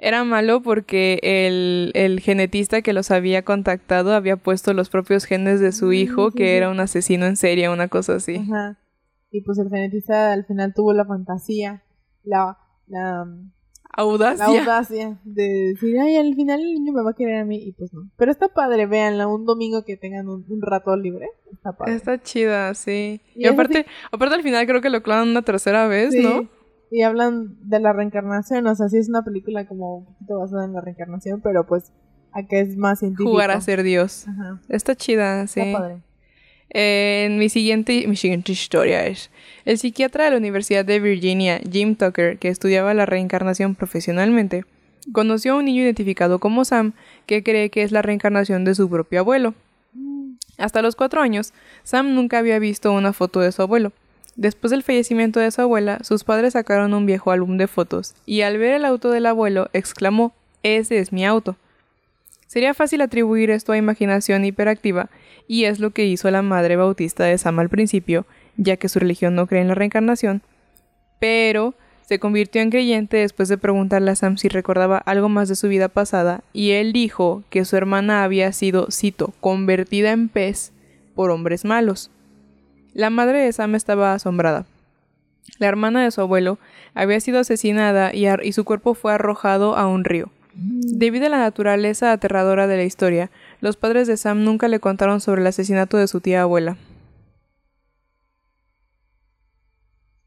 Era 0.01 0.23
malo 0.23 0.63
porque 0.63 1.19
el, 1.23 1.91
el 1.95 2.21
genetista 2.21 2.83
que 2.83 2.93
los 2.93 3.11
había 3.11 3.45
contactado 3.45 4.13
había 4.15 4.37
puesto 4.37 4.73
los 4.73 4.91
propios 4.91 5.25
genes 5.25 5.59
de 5.61 5.73
su 5.73 5.87
Mm, 5.87 5.93
hijo, 5.95 6.31
sí, 6.31 6.37
que 6.37 6.45
sí. 6.45 6.51
era 6.51 6.71
un 6.71 6.79
asesino 6.79 7.27
en 7.27 7.37
serie, 7.37 7.69
una 7.69 7.89
cosa 7.89 8.15
así. 8.17 8.37
Ajá. 8.37 8.79
Y 9.33 9.41
pues 9.43 9.59
el 9.59 9.69
genetista 9.71 10.33
al 10.33 10.45
final 10.47 10.73
tuvo 10.75 10.93
la 10.93 11.05
fantasía, 11.05 11.83
la, 12.23 12.59
la, 12.89 13.25
la 13.25 13.45
Audacia. 13.97 15.19
de 15.25 15.73
decir, 15.75 15.99
ay, 15.99 16.17
al 16.17 16.35
final 16.35 16.61
el 16.61 16.75
niño 16.75 16.93
me 16.93 17.03
va 17.03 17.11
a 17.11 17.15
querer 17.15 17.41
a 17.41 17.45
mí. 17.45 17.57
Y 17.57 17.73
pues 17.73 17.93
no. 17.93 18.09
Pero 18.17 18.31
está 18.31 18.49
padre, 18.49 18.87
véanla, 18.87 19.27
un 19.27 19.45
domingo 19.45 19.85
que 19.85 19.97
tengan 19.97 20.29
un, 20.29 20.45
un 20.49 20.63
rato 20.63 20.97
libre. 20.97 21.29
Está 21.53 21.73
padre. 21.73 21.95
Está 21.95 22.21
chida, 22.23 22.75
sí. 22.75 23.21
Y 23.35 23.47
aparte, 23.47 23.87
aparte 24.13 24.35
al 24.37 24.43
final 24.43 24.67
creo 24.67 24.81
que 24.81 24.91
lo 24.91 25.03
clonan 25.03 25.29
una 25.29 25.43
tercera 25.43 25.87
vez, 25.89 26.13
Sí. 26.13 26.23
¿no? 26.23 26.49
Y 26.91 27.03
hablan 27.03 27.59
de 27.69 27.81
la 27.81 27.93
reencarnación, 27.93 28.67
o 28.67 28.75
sea, 28.75 28.89
sí 28.89 28.97
es 28.97 29.11
una 29.11 29.23
película 29.23 29.67
como 29.67 29.99
un 29.99 30.05
poquito 30.07 30.39
basada 30.39 30.65
en 30.65 30.73
la 30.73 30.81
reencarnación, 30.81 31.43
pero 31.43 31.67
pues 31.67 31.93
acá 32.33 32.61
es 32.61 32.79
más 32.79 33.01
científico. 33.01 33.29
Jugar 33.29 33.51
a 33.51 33.61
ser 33.61 33.83
Dios. 33.83 34.27
Ajá. 34.27 34.61
Está 34.71 34.95
chida, 34.95 35.47
sí. 35.49 35.61
Está 35.61 35.79
padre. 35.79 36.03
Eh, 36.71 37.29
mi, 37.31 37.49
siguiente, 37.49 38.07
mi 38.07 38.17
siguiente 38.17 38.53
historia 38.53 39.07
es, 39.07 39.31
el 39.65 39.79
psiquiatra 39.79 40.25
de 40.25 40.31
la 40.33 40.37
Universidad 40.37 40.85
de 40.85 41.01
Virginia, 41.01 41.61
Jim 41.71 41.97
Tucker, 41.97 42.39
que 42.39 42.49
estudiaba 42.49 42.93
la 42.95 43.07
reencarnación 43.07 43.75
profesionalmente, 43.75 44.65
conoció 45.13 45.55
a 45.55 45.57
un 45.57 45.65
niño 45.65 45.83
identificado 45.83 46.39
como 46.39 46.65
Sam, 46.65 46.93
que 47.27 47.43
cree 47.43 47.71
que 47.71 47.83
es 47.83 47.93
la 47.93 48.03
reencarnación 48.03 48.65
de 48.65 48.75
su 48.75 48.89
propio 48.91 49.21
abuelo. 49.21 49.55
Hasta 50.59 50.83
los 50.83 50.97
cuatro 50.97 51.23
años, 51.23 51.53
Sam 51.85 52.15
nunca 52.15 52.39
había 52.39 52.59
visto 52.59 52.93
una 52.93 53.13
foto 53.13 53.41
de 53.41 53.53
su 53.53 53.63
abuelo. 53.63 53.93
Después 54.37 54.71
del 54.71 54.83
fallecimiento 54.83 55.41
de 55.41 55.51
su 55.51 55.63
abuela, 55.63 55.99
sus 56.03 56.25
padres 56.25 56.53
sacaron 56.53 56.95
un 56.95 57.07
viejo 57.07 57.31
álbum 57.31 57.57
de 57.57 57.67
fotos, 57.67 58.15
y 58.27 58.43
al 58.43 58.59
ver 58.59 58.75
el 58.75 58.85
auto 58.85 59.11
del 59.11 59.27
abuelo, 59.27 59.71
exclamó, 59.73 60.35
Ese 60.63 60.99
es 60.99 61.13
mi 61.13 61.25
auto. 61.25 61.57
Sería 62.49 62.73
fácil 62.73 63.03
atribuir 63.03 63.51
esto 63.51 63.73
a 63.73 63.77
imaginación 63.77 64.43
hiperactiva, 64.47 65.11
y 65.47 65.65
es 65.65 65.81
lo 65.81 65.91
que 65.91 66.07
hizo 66.07 66.31
la 66.31 66.41
madre 66.41 66.77
bautista 66.77 67.25
de 67.25 67.37
Sam 67.37 67.59
al 67.59 67.69
principio, 67.69 68.25
ya 68.57 68.79
que 68.79 68.89
su 68.89 68.99
religión 68.99 69.35
no 69.35 69.47
cree 69.47 69.61
en 69.61 69.69
la 69.69 69.75
reencarnación, 69.75 70.41
pero 71.21 71.75
se 72.01 72.19
convirtió 72.19 72.63
en 72.63 72.71
creyente 72.71 73.19
después 73.19 73.51
de 73.51 73.59
preguntarle 73.59 74.13
a 74.13 74.17
Sam 74.17 74.39
si 74.39 74.49
recordaba 74.49 74.97
algo 74.97 75.29
más 75.29 75.51
de 75.51 75.57
su 75.57 75.69
vida 75.69 75.89
pasada, 75.89 76.43
y 76.55 76.71
él 76.71 76.95
dijo 76.95 77.45
que 77.51 77.67
su 77.67 77.77
hermana 77.77 78.25
había 78.25 78.51
sido, 78.55 78.91
cito, 78.91 79.35
convertida 79.41 80.13
en 80.13 80.31
pez 80.31 80.73
por 81.15 81.31
hombres 81.31 81.67
malos. 81.67 82.11
La 82.95 83.11
madre 83.11 83.41
de 83.41 83.53
Sam 83.53 83.75
estaba 83.75 84.15
asombrada. 84.15 84.65
La 85.59 85.67
hermana 85.67 86.03
de 86.03 86.11
su 86.11 86.23
abuelo 86.23 86.59
había 86.95 87.21
sido 87.21 87.41
asesinada 87.41 88.15
y, 88.15 88.27
y 88.43 88.53
su 88.53 88.65
cuerpo 88.65 88.95
fue 88.95 89.13
arrojado 89.13 89.77
a 89.77 89.87
un 89.87 90.05
río. 90.05 90.31
Debido 90.61 91.27
a 91.27 91.29
la 91.29 91.39
naturaleza 91.39 92.11
aterradora 92.11 92.67
de 92.67 92.77
la 92.77 92.83
historia, 92.83 93.31
los 93.61 93.77
padres 93.77 94.09
de 94.09 94.17
Sam 94.17 94.43
nunca 94.43 94.67
le 94.67 94.81
contaron 94.81 95.21
sobre 95.21 95.41
el 95.43 95.47
asesinato 95.47 95.97
de 95.99 96.09
su 96.09 96.21
tía 96.21 96.43
abuela. 96.43 96.77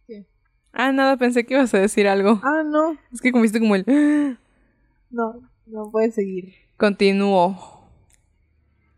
¿Qué? 0.08 0.26
Ah, 0.74 0.92
nada, 0.92 1.18
pensé 1.18 1.46
que 1.46 1.56
ibas 1.56 1.74
a 1.74 1.80
decir 1.80 2.08
algo. 2.08 2.40
Ah, 2.44 2.64
no, 2.66 2.98
Es 3.12 3.22
que 3.22 3.32
comiste 3.32 3.60
como 3.60 3.76
el... 3.76 3.86
no, 5.10 5.42
no 5.66 5.92
puedes 5.92 6.16
seguir. 6.16 6.54
Continuó. 6.78 7.82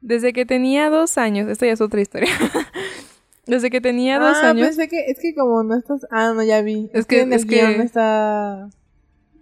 Desde 0.01 0.33
que 0.33 0.45
tenía 0.45 0.89
dos 0.89 1.17
años, 1.17 1.49
esta 1.49 1.65
ya 1.65 1.71
es 1.73 1.81
otra 1.81 2.01
historia. 2.01 2.29
Desde 3.47 3.69
que 3.69 3.81
tenía 3.81 4.19
dos 4.19 4.37
ah, 4.41 4.51
años, 4.51 4.67
pensé 4.67 4.87
que, 4.87 4.99
es 5.07 5.19
que 5.19 5.33
como 5.35 5.63
no 5.63 5.75
estás, 5.77 6.05
ah, 6.11 6.31
no, 6.33 6.43
ya 6.43 6.61
vi. 6.61 6.89
Es 6.93 7.01
Es, 7.01 7.05
que, 7.05 7.15
que- 7.17 7.21
en 7.23 7.33
el 7.33 7.39
es 7.39 7.45
que- 7.45 7.81
está, 7.81 8.69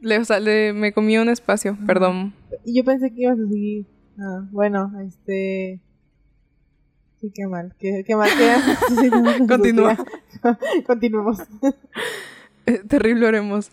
le, 0.01 0.17
o 0.19 0.25
sea, 0.25 0.39
le- 0.39 0.73
me 0.73 0.91
comí 0.91 1.17
un 1.17 1.29
espacio, 1.29 1.71
Ajá. 1.73 1.85
perdón. 1.85 2.33
y 2.65 2.75
yo 2.77 2.83
pensé 2.83 3.11
que 3.13 3.21
ibas 3.23 3.39
a 3.39 3.47
seguir. 3.47 3.85
Ah, 4.19 4.45
bueno, 4.51 4.91
este, 5.07 5.79
sí, 7.21 7.31
qué 7.33 7.47
mal, 7.47 7.73
qué, 7.79 8.03
qué 8.05 8.15
mal 8.15 8.29
que 8.37 9.45
Continúa. 9.47 9.97
Continuemos. 10.85 11.39
Eh, 12.65 12.81
Terrible 12.87 13.25
oremos. 13.27 13.71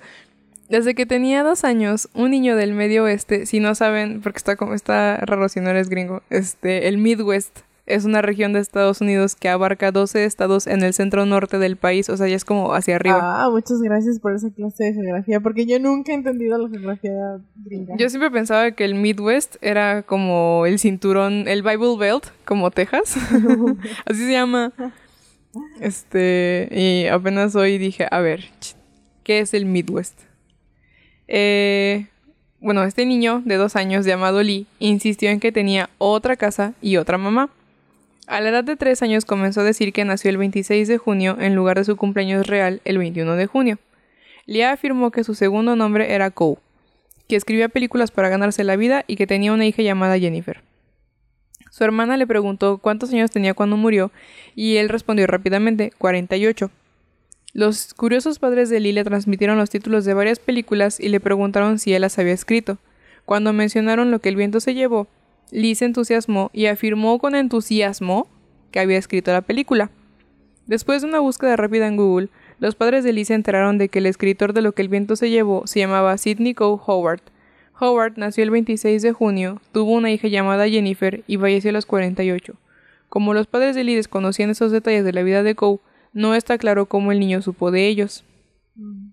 Desde 0.68 0.94
que 0.94 1.06
tenía 1.06 1.42
dos 1.42 1.64
años, 1.64 2.08
un 2.14 2.30
niño 2.30 2.54
del 2.54 2.74
medio 2.74 3.04
oeste, 3.04 3.46
si 3.46 3.58
no 3.58 3.74
saben, 3.74 4.20
porque 4.20 4.36
está 4.36 4.56
como 4.56 4.74
está 4.74 5.16
raro 5.16 5.48
si 5.48 5.60
no 5.60 5.70
eres 5.70 5.88
gringo, 5.88 6.22
este, 6.28 6.88
el 6.88 6.98
Midwest 6.98 7.60
es 7.88 8.04
una 8.04 8.22
región 8.22 8.52
de 8.52 8.60
Estados 8.60 9.00
Unidos 9.00 9.34
que 9.34 9.48
abarca 9.48 9.90
12 9.90 10.24
estados 10.24 10.66
en 10.66 10.82
el 10.82 10.92
centro 10.92 11.26
norte 11.26 11.58
del 11.58 11.76
país, 11.76 12.08
o 12.08 12.16
sea, 12.16 12.28
ya 12.28 12.36
es 12.36 12.44
como 12.44 12.74
hacia 12.74 12.96
arriba. 12.96 13.18
Ah, 13.20 13.50
muchas 13.50 13.80
gracias 13.80 14.20
por 14.20 14.34
esa 14.34 14.50
clase 14.50 14.84
de 14.84 14.94
geografía, 14.94 15.40
porque 15.40 15.66
yo 15.66 15.80
nunca 15.80 16.12
he 16.12 16.14
entendido 16.14 16.58
la 16.58 16.68
geografía 16.68 17.40
gringa. 17.56 17.96
Yo 17.96 18.08
siempre 18.10 18.30
pensaba 18.30 18.70
que 18.72 18.84
el 18.84 18.94
Midwest 18.94 19.56
era 19.62 20.02
como 20.02 20.66
el 20.66 20.78
cinturón, 20.78 21.48
el 21.48 21.62
Bible 21.62 21.96
Belt, 21.98 22.26
como 22.44 22.70
Texas. 22.70 23.16
Así 24.04 24.24
se 24.24 24.32
llama. 24.32 24.72
Este, 25.80 26.68
y 26.70 27.06
apenas 27.06 27.56
hoy 27.56 27.78
dije, 27.78 28.06
a 28.10 28.20
ver, 28.20 28.44
¿qué 29.22 29.40
es 29.40 29.54
el 29.54 29.64
Midwest? 29.64 30.20
Eh, 31.26 32.06
bueno, 32.60 32.82
este 32.84 33.06
niño 33.06 33.42
de 33.44 33.56
dos 33.56 33.76
años 33.76 34.04
llamado 34.04 34.42
Lee 34.42 34.66
insistió 34.78 35.30
en 35.30 35.40
que 35.40 35.52
tenía 35.52 35.90
otra 35.98 36.36
casa 36.36 36.74
y 36.82 36.96
otra 36.96 37.16
mamá. 37.18 37.50
A 38.28 38.42
la 38.42 38.50
edad 38.50 38.62
de 38.62 38.76
tres 38.76 39.00
años 39.00 39.24
comenzó 39.24 39.62
a 39.62 39.64
decir 39.64 39.94
que 39.94 40.04
nació 40.04 40.28
el 40.28 40.36
26 40.36 40.86
de 40.86 40.98
junio 40.98 41.38
en 41.40 41.54
lugar 41.54 41.78
de 41.78 41.84
su 41.84 41.96
cumpleaños 41.96 42.46
real 42.46 42.82
el 42.84 42.98
21 42.98 43.36
de 43.36 43.46
junio. 43.46 43.78
Lee 44.44 44.62
afirmó 44.62 45.10
que 45.10 45.24
su 45.24 45.34
segundo 45.34 45.76
nombre 45.76 46.12
era 46.12 46.30
Coe, 46.30 46.58
que 47.26 47.36
escribía 47.36 47.70
películas 47.70 48.10
para 48.10 48.28
ganarse 48.28 48.64
la 48.64 48.76
vida 48.76 49.02
y 49.06 49.16
que 49.16 49.26
tenía 49.26 49.54
una 49.54 49.64
hija 49.64 49.80
llamada 49.80 50.18
Jennifer. 50.18 50.60
Su 51.70 51.84
hermana 51.84 52.18
le 52.18 52.26
preguntó 52.26 52.76
cuántos 52.76 53.14
años 53.14 53.30
tenía 53.30 53.54
cuando 53.54 53.78
murió 53.78 54.12
y 54.54 54.76
él 54.76 54.90
respondió 54.90 55.26
rápidamente 55.26 55.90
48. 55.96 56.70
Los 57.54 57.94
curiosos 57.94 58.38
padres 58.38 58.68
de 58.68 58.80
Lee 58.80 58.92
le 58.92 59.04
transmitieron 59.04 59.56
los 59.56 59.70
títulos 59.70 60.04
de 60.04 60.12
varias 60.12 60.38
películas 60.38 61.00
y 61.00 61.08
le 61.08 61.18
preguntaron 61.18 61.78
si 61.78 61.94
él 61.94 62.02
las 62.02 62.18
había 62.18 62.34
escrito. 62.34 62.76
Cuando 63.24 63.54
mencionaron 63.54 64.10
lo 64.10 64.18
que 64.18 64.28
el 64.28 64.36
viento 64.36 64.60
se 64.60 64.74
llevó, 64.74 65.08
Lee 65.50 65.74
se 65.74 65.84
entusiasmó 65.84 66.50
y 66.52 66.66
afirmó 66.66 67.18
con 67.18 67.34
entusiasmo 67.34 68.28
que 68.70 68.80
había 68.80 68.98
escrito 68.98 69.32
la 69.32 69.42
película. 69.42 69.90
Después 70.66 71.02
de 71.02 71.08
una 71.08 71.20
búsqueda 71.20 71.56
rápida 71.56 71.86
en 71.86 71.96
Google, 71.96 72.28
los 72.58 72.74
padres 72.74 73.04
de 73.04 73.12
Lee 73.12 73.24
se 73.24 73.34
enteraron 73.34 73.78
de 73.78 73.88
que 73.88 74.00
el 74.00 74.06
escritor 74.06 74.52
de 74.52 74.62
Lo 74.62 74.72
que 74.72 74.82
el 74.82 74.88
viento 74.88 75.16
se 75.16 75.30
llevó 75.30 75.66
se 75.66 75.80
llamaba 75.80 76.18
Sidney 76.18 76.54
Coe 76.54 76.78
Howard. 76.86 77.22
Howard 77.80 78.14
nació 78.16 78.44
el 78.44 78.50
26 78.50 79.00
de 79.02 79.12
junio, 79.12 79.60
tuvo 79.72 79.92
una 79.92 80.10
hija 80.10 80.28
llamada 80.28 80.68
Jennifer 80.68 81.22
y 81.26 81.38
falleció 81.38 81.70
a 81.70 81.72
los 81.72 81.86
48. 81.86 82.54
Como 83.08 83.32
los 83.32 83.46
padres 83.46 83.74
de 83.76 83.84
Lee 83.84 83.94
desconocían 83.94 84.50
esos 84.50 84.72
detalles 84.72 85.04
de 85.04 85.12
la 85.12 85.22
vida 85.22 85.42
de 85.42 85.54
Coe, 85.54 85.78
No 86.12 86.34
está 86.34 86.58
claro 86.58 86.86
cómo 86.86 87.12
el 87.12 87.20
niño 87.20 87.42
supo 87.42 87.70
de 87.70 87.86
ellos. 87.86 88.24
Mm. 88.74 89.10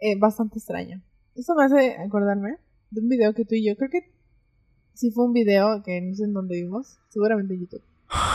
Eh, 0.00 0.18
bastante 0.18 0.58
extraño. 0.58 1.02
Eso 1.34 1.54
me 1.54 1.64
hace 1.64 1.96
acordarme 1.96 2.56
de 2.90 3.00
un 3.00 3.08
video 3.08 3.32
que 3.34 3.44
tú 3.44 3.54
y 3.54 3.66
yo, 3.66 3.76
creo 3.76 3.90
que 3.90 4.10
sí 4.96 5.10
fue 5.10 5.26
un 5.26 5.32
video 5.32 5.82
que 5.84 6.00
no 6.00 6.14
sé 6.14 6.24
en 6.24 6.32
dónde 6.32 6.56
vimos, 6.56 6.98
seguramente 7.10 7.54
en 7.54 7.60
YouTube, 7.60 7.82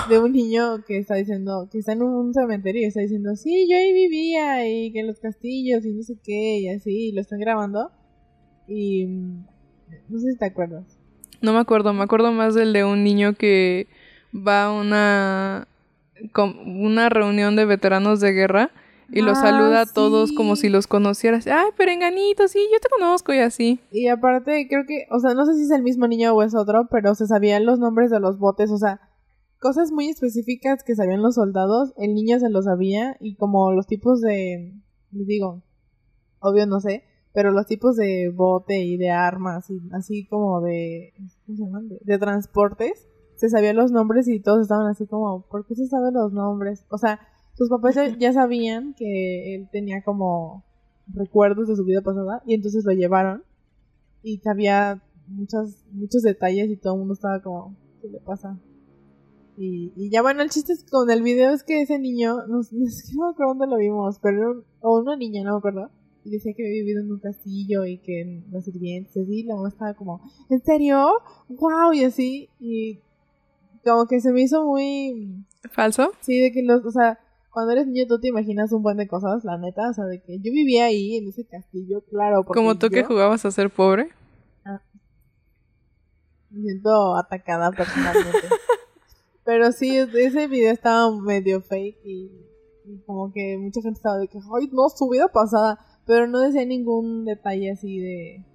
de 0.09 0.19
un 0.19 0.31
niño 0.31 0.83
que 0.85 0.99
está 0.99 1.15
diciendo, 1.15 1.67
que 1.71 1.79
está 1.79 1.93
en 1.93 2.03
un 2.03 2.33
cementerio 2.33 2.83
y 2.83 2.85
está 2.85 3.01
diciendo, 3.01 3.35
sí, 3.35 3.67
yo 3.69 3.75
ahí 3.75 3.93
vivía 3.93 4.67
y 4.67 4.91
que 4.91 4.99
en 4.99 5.07
los 5.07 5.19
castillos 5.19 5.83
y 5.85 5.93
no 5.93 6.03
sé 6.03 6.17
qué 6.23 6.59
y 6.59 6.69
así, 6.69 7.11
lo 7.11 7.21
están 7.21 7.39
grabando. 7.39 7.91
Y 8.67 9.05
mm, 9.05 9.45
no 10.09 10.19
sé 10.19 10.31
si 10.31 10.37
te 10.37 10.45
acuerdas. 10.45 10.85
No 11.41 11.53
me 11.53 11.59
acuerdo, 11.59 11.93
me 11.93 12.03
acuerdo 12.03 12.31
más 12.31 12.53
del 12.53 12.73
de 12.73 12.85
un 12.85 13.03
niño 13.03 13.33
que 13.33 13.87
va 14.35 14.65
a 14.65 14.71
una, 14.71 15.67
una 16.65 17.09
reunión 17.09 17.55
de 17.55 17.65
veteranos 17.65 18.19
de 18.19 18.33
guerra 18.33 18.71
y 19.11 19.21
los 19.21 19.37
saluda 19.37 19.79
a 19.79 19.83
ah, 19.83 19.93
todos 19.93 20.31
como 20.31 20.55
si 20.55 20.69
los 20.69 20.87
conocieras. 20.87 21.47
Ay, 21.47 21.71
perenganito, 21.75 22.47
sí, 22.47 22.59
yo 22.71 22.79
te 22.79 22.89
conozco 22.89 23.33
y 23.33 23.39
así. 23.39 23.79
Y 23.91 24.07
aparte, 24.07 24.67
creo 24.69 24.85
que, 24.87 25.05
o 25.11 25.19
sea, 25.19 25.33
no 25.33 25.45
sé 25.45 25.55
si 25.55 25.63
es 25.63 25.71
el 25.71 25.83
mismo 25.83 26.07
niño 26.07 26.33
o 26.33 26.43
es 26.43 26.55
otro, 26.55 26.87
pero 26.89 27.15
se 27.15 27.27
sabían 27.27 27.65
los 27.65 27.79
nombres 27.79 28.09
de 28.09 28.19
los 28.19 28.39
botes, 28.39 28.71
o 28.71 28.77
sea, 28.77 29.01
cosas 29.59 29.91
muy 29.91 30.09
específicas 30.09 30.83
que 30.83 30.95
sabían 30.95 31.21
los 31.21 31.35
soldados, 31.35 31.93
el 31.97 32.15
niño 32.15 32.39
se 32.39 32.49
lo 32.49 32.61
sabía 32.63 33.15
y 33.19 33.35
como 33.35 33.71
los 33.71 33.85
tipos 33.85 34.19
de, 34.21 34.73
les 35.11 35.27
digo, 35.27 35.61
obvio 36.39 36.65
no 36.65 36.79
sé, 36.79 37.03
pero 37.33 37.51
los 37.51 37.67
tipos 37.67 37.95
de 37.95 38.31
bote 38.35 38.81
y 38.81 38.97
de 38.97 39.11
armas 39.11 39.69
y 39.69 39.79
así 39.93 40.25
como 40.25 40.61
de, 40.61 41.13
¿cómo 41.45 41.57
se 41.57 41.63
llaman? 41.63 41.89
De, 42.01 42.17
transportes, 42.17 43.07
se 43.35 43.49
sabían 43.49 43.77
los 43.77 43.91
nombres 43.91 44.27
y 44.27 44.41
todos 44.41 44.61
estaban 44.61 44.87
así 44.87 45.05
como, 45.05 45.47
¿por 45.47 45.65
qué 45.65 45.75
se 45.75 45.87
saben 45.87 46.13
los 46.13 46.33
nombres? 46.33 46.85
O 46.89 46.97
sea, 46.97 47.19
sus 47.55 47.69
papás 47.69 47.95
ya, 48.17 48.33
sabían 48.33 48.93
que 48.93 49.55
él 49.55 49.69
tenía 49.71 50.03
como 50.03 50.63
recuerdos 51.07 51.67
de 51.67 51.75
su 51.75 51.83
vida 51.83 52.01
pasada 52.01 52.41
y 52.45 52.53
entonces 52.53 52.85
lo 52.85 52.93
llevaron 52.93 53.43
y 54.23 54.37
sabía 54.39 55.01
muchos, 55.27 55.83
muchos 55.91 56.21
detalles 56.21 56.69
y 56.69 56.77
todo 56.77 56.93
el 56.93 56.99
mundo 56.99 57.13
estaba 57.13 57.41
como, 57.41 57.75
¿qué 58.01 58.07
le 58.07 58.19
pasa? 58.19 58.59
Y, 59.57 59.91
y 59.95 60.09
ya 60.09 60.21
bueno, 60.21 60.41
el 60.41 60.49
chiste 60.49 60.73
es 60.73 60.83
con 60.89 61.09
el 61.11 61.21
video 61.21 61.53
es 61.53 61.63
que 61.63 61.81
ese 61.81 61.99
niño, 61.99 62.47
no, 62.47 62.63
sé 62.63 62.75
no 63.15 63.25
me 63.25 63.31
acuerdo 63.31 63.53
dónde 63.53 63.67
lo 63.67 63.77
vimos, 63.77 64.19
pero 64.21 64.63
o 64.81 64.99
una 64.99 65.15
niña, 65.15 65.43
no 65.43 65.53
me 65.53 65.57
acuerdo, 65.57 65.89
y 66.23 66.31
decía 66.31 66.53
que 66.55 66.63
había 66.63 66.83
vivido 66.83 67.01
en 67.01 67.11
un 67.11 67.19
castillo 67.19 67.85
y 67.85 67.97
que 67.97 68.43
los 68.51 68.65
sirvientes, 68.65 69.27
y 69.29 69.43
la 69.43 69.55
mamá 69.55 69.69
estaba 69.69 69.93
como, 69.93 70.21
¿en 70.49 70.63
serio? 70.63 71.11
¡Wow! 71.49 71.93
Y 71.93 72.03
así, 72.03 72.49
y 72.59 72.99
como 73.83 74.07
que 74.07 74.21
se 74.21 74.31
me 74.31 74.41
hizo 74.41 74.63
muy... 74.63 75.45
¿Falso? 75.71 76.11
Sí, 76.21 76.39
de 76.39 76.51
que 76.51 76.63
los, 76.63 76.85
o 76.85 76.91
sea, 76.91 77.19
cuando 77.51 77.73
eres 77.73 77.87
niño 77.87 78.07
tú 78.07 78.19
te 78.19 78.29
imaginas 78.29 78.71
un 78.71 78.81
buen 78.81 78.97
de 78.97 79.07
cosas, 79.07 79.43
la 79.43 79.57
neta, 79.57 79.89
o 79.89 79.93
sea, 79.93 80.05
de 80.05 80.21
que 80.21 80.39
yo 80.39 80.51
vivía 80.51 80.85
ahí, 80.85 81.17
en 81.17 81.27
ese 81.27 81.45
castillo, 81.45 82.01
claro. 82.09 82.43
Como 82.45 82.75
tú 82.75 82.89
que 82.89 83.03
jugabas 83.03 83.45
a 83.45 83.51
ser 83.51 83.69
pobre. 83.69 84.09
Ah, 84.65 84.81
me 86.49 86.61
siento 86.61 87.15
atacada 87.15 87.71
personalmente. 87.71 88.47
Pero 89.43 89.71
sí, 89.71 89.97
ese 89.97 90.47
video 90.47 90.71
estaba 90.71 91.11
medio 91.19 91.61
fake 91.61 91.99
y, 92.05 92.31
como 93.05 93.31
que 93.33 93.57
mucha 93.57 93.81
gente 93.81 93.97
estaba 93.97 94.17
de 94.17 94.27
que, 94.27 94.37
ay, 94.37 94.69
no, 94.71 94.89
su 94.89 95.09
vida 95.09 95.27
pasada. 95.27 95.77
Pero 96.05 96.27
no 96.27 96.39
decía 96.39 96.65
ningún 96.65 97.25
detalle 97.25 97.71
así 97.71 97.99
de, 97.99 98.45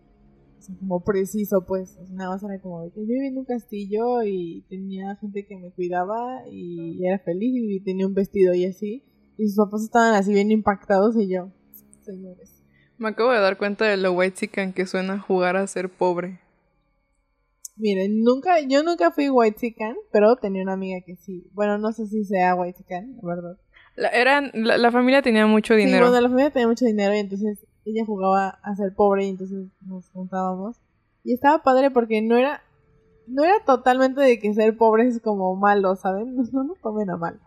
como 0.79 1.05
preciso, 1.05 1.65
pues. 1.67 1.99
nada 2.11 2.31
más 2.31 2.43
era 2.43 2.61
como 2.61 2.83
que 2.93 3.01
yo 3.01 3.07
vivía 3.07 3.29
en 3.29 3.39
un 3.39 3.45
castillo 3.45 4.23
y 4.23 4.65
tenía 4.69 5.17
gente 5.17 5.47
que 5.47 5.57
me 5.57 5.71
cuidaba 5.71 6.43
y 6.51 7.05
era 7.07 7.19
feliz 7.19 7.53
y 7.55 7.81
tenía 7.81 8.07
un 8.07 8.15
vestido 8.15 8.55
y 8.55 8.65
así. 8.67 9.05
Y 9.39 9.49
sus 9.49 9.57
papás 9.57 9.83
estaban 9.83 10.15
así 10.15 10.33
bien 10.33 10.51
impactados 10.51 11.17
y 11.17 11.29
yo, 11.29 11.51
señores. 12.03 12.63
Me 12.99 13.09
acabo 13.09 13.31
de 13.31 13.41
dar 13.41 13.59
cuenta 13.59 13.85
de 13.85 13.97
lo 13.99 14.13
white 14.13 14.37
chican 14.37 14.73
que 14.73 14.87
suena 14.87 15.19
jugar 15.19 15.57
a 15.57 15.67
ser 15.67 15.91
pobre. 15.91 16.41
Miren, 17.77 18.23
nunca, 18.23 18.61
yo 18.61 18.83
nunca 18.83 19.11
fui 19.11 19.29
white 19.29 19.59
chican, 19.61 19.95
pero 20.11 20.37
tenía 20.37 20.63
una 20.63 20.73
amiga 20.73 21.01
que 21.05 21.17
sí. 21.17 21.47
Bueno, 21.53 21.77
no 21.77 21.93
sé 21.93 22.07
si 22.07 22.25
sea 22.25 22.55
white 22.55 22.79
chican, 22.79 23.17
la 23.23 23.35
verdad. 23.35 23.59
La, 23.97 24.09
eran, 24.09 24.51
la, 24.55 24.91
familia 24.91 25.21
tenía 25.21 25.47
mucho 25.47 25.75
dinero. 25.75 26.07
Sí, 26.07 26.11
bueno, 26.11 26.21
la 26.21 26.29
familia 26.29 26.51
tenía 26.51 26.69
mucho 26.69 26.85
dinero 26.87 27.15
y 27.15 27.19
entonces 27.19 27.66
ella 27.87 28.05
jugaba 28.05 28.59
a 28.63 28.75
ser 28.75 28.95
pobre 28.95 29.25
y 29.25 29.29
entonces 29.31 29.69
nos 29.81 30.09
juntábamos. 30.11 30.77
Y 31.23 31.33
estaba 31.33 31.63
padre 31.63 31.91
porque 31.91 32.21
no 32.21 32.37
era, 32.37 32.63
no 33.27 33.45
era 33.45 33.55
totalmente 33.65 34.21
de 34.21 34.39
que 34.39 34.53
ser 34.55 34.77
pobre 34.77 35.07
es 35.07 35.21
como 35.21 35.55
malo, 35.57 35.95
¿saben? 35.97 36.37
No, 36.53 36.65
no 36.65 36.75
comen 36.81 37.11
a 37.11 37.17
mal. 37.17 37.41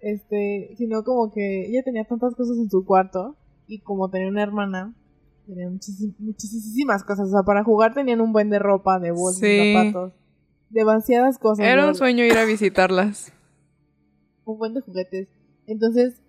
Este, 0.00 0.74
sino 0.76 1.04
como 1.04 1.32
que 1.32 1.66
ella 1.66 1.82
tenía 1.82 2.04
tantas 2.04 2.34
cosas 2.34 2.58
en 2.58 2.70
su 2.70 2.84
cuarto 2.84 3.36
y 3.66 3.80
como 3.80 4.10
tenía 4.10 4.28
una 4.28 4.42
hermana, 4.42 4.94
tenía 5.46 5.70
muchísimas 6.18 7.04
cosas. 7.04 7.28
O 7.28 7.32
sea, 7.32 7.42
para 7.42 7.62
jugar 7.64 7.94
tenían 7.94 8.20
un 8.20 8.32
buen 8.32 8.50
de 8.50 8.58
ropa, 8.58 8.98
de 8.98 9.10
bolsas, 9.10 9.40
de 9.40 9.74
zapatos, 9.74 10.12
demasiadas 10.70 11.38
cosas. 11.38 11.66
Era 11.66 11.86
un 11.86 11.94
sueño 11.94 12.24
ir 12.24 12.36
a 12.36 12.44
visitarlas. 12.44 13.32
un 14.44 14.58
buen 14.58 14.74
de 14.74 14.80
juguetes. 14.80 15.28
Entonces, 15.66 16.20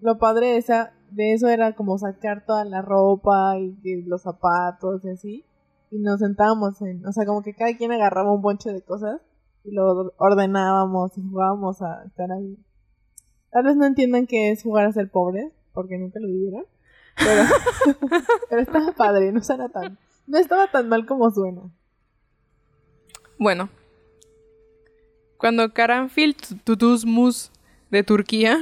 lo 0.00 0.18
padre 0.18 0.48
de 0.48 0.56
esa 0.58 0.92
de 1.10 1.32
eso 1.32 1.48
era 1.48 1.74
como 1.74 1.98
sacar 1.98 2.44
toda 2.44 2.64
la 2.64 2.82
ropa 2.82 3.58
y, 3.58 4.02
los 4.02 4.22
zapatos 4.22 5.04
y 5.04 5.10
así. 5.10 5.44
Y 5.90 5.98
nos 5.98 6.20
sentábamos 6.20 6.80
en, 6.82 7.06
o 7.06 7.12
sea, 7.12 7.24
como 7.26 7.42
que 7.42 7.54
cada 7.54 7.76
quien 7.76 7.92
agarraba 7.92 8.32
un 8.32 8.42
bonche 8.42 8.72
de 8.72 8.82
cosas 8.82 9.20
y 9.64 9.72
lo 9.72 10.12
ordenábamos 10.18 11.16
y 11.16 11.22
jugábamos 11.22 11.80
a 11.82 12.04
estar 12.04 12.30
ahí. 12.32 12.58
Tal 13.50 13.64
vez 13.64 13.76
no 13.76 13.86
entiendan 13.86 14.26
qué 14.26 14.50
es 14.50 14.62
jugar 14.62 14.86
a 14.86 14.92
ser 14.92 15.10
pobres, 15.10 15.52
porque 15.72 15.96
nunca 15.96 16.18
lo 16.20 16.26
vivieron. 16.26 16.64
Pero, 18.50 18.60
estaba 18.60 18.92
padre, 18.92 19.32
no 19.32 19.42
suena 19.42 19.68
tan, 19.68 19.96
no 20.26 20.38
estaba 20.38 20.70
tan 20.70 20.88
mal 20.88 21.06
como 21.06 21.30
suena. 21.30 21.62
Bueno, 23.38 23.70
cuando 25.38 25.72
Karanfil 25.72 26.36
Tutuzmus 26.64 27.50
de 27.90 28.02
Turquía 28.02 28.58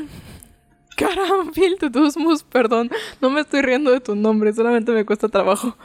Karanfil 0.96 1.76
Tutuzmus, 1.80 2.42
perdón, 2.44 2.90
no 3.20 3.30
me 3.30 3.40
estoy 3.40 3.62
riendo 3.62 3.90
de 3.90 4.00
tu 4.00 4.14
nombre, 4.14 4.52
solamente 4.52 4.92
me 4.92 5.04
cuesta 5.04 5.28
trabajo. 5.28 5.76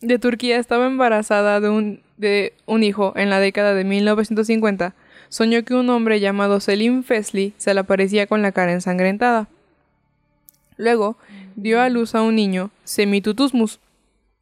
De 0.00 0.18
Turquía 0.18 0.58
estaba 0.58 0.86
embarazada 0.86 1.60
de 1.60 1.68
un, 1.68 2.00
de 2.16 2.54
un 2.66 2.82
hijo 2.82 3.12
en 3.16 3.30
la 3.30 3.38
década 3.38 3.74
de 3.74 3.84
1950. 3.84 4.94
Soñó 5.28 5.64
que 5.64 5.74
un 5.74 5.88
hombre 5.90 6.20
llamado 6.20 6.60
Selim 6.60 7.04
Fesley 7.04 7.54
se 7.56 7.72
le 7.72 7.80
aparecía 7.80 8.26
con 8.26 8.42
la 8.42 8.52
cara 8.52 8.72
ensangrentada. 8.72 9.48
Luego 10.76 11.16
dio 11.54 11.80
a 11.80 11.88
luz 11.88 12.14
a 12.14 12.22
un 12.22 12.34
niño, 12.34 12.70
Semitutuzmus. 12.84 13.78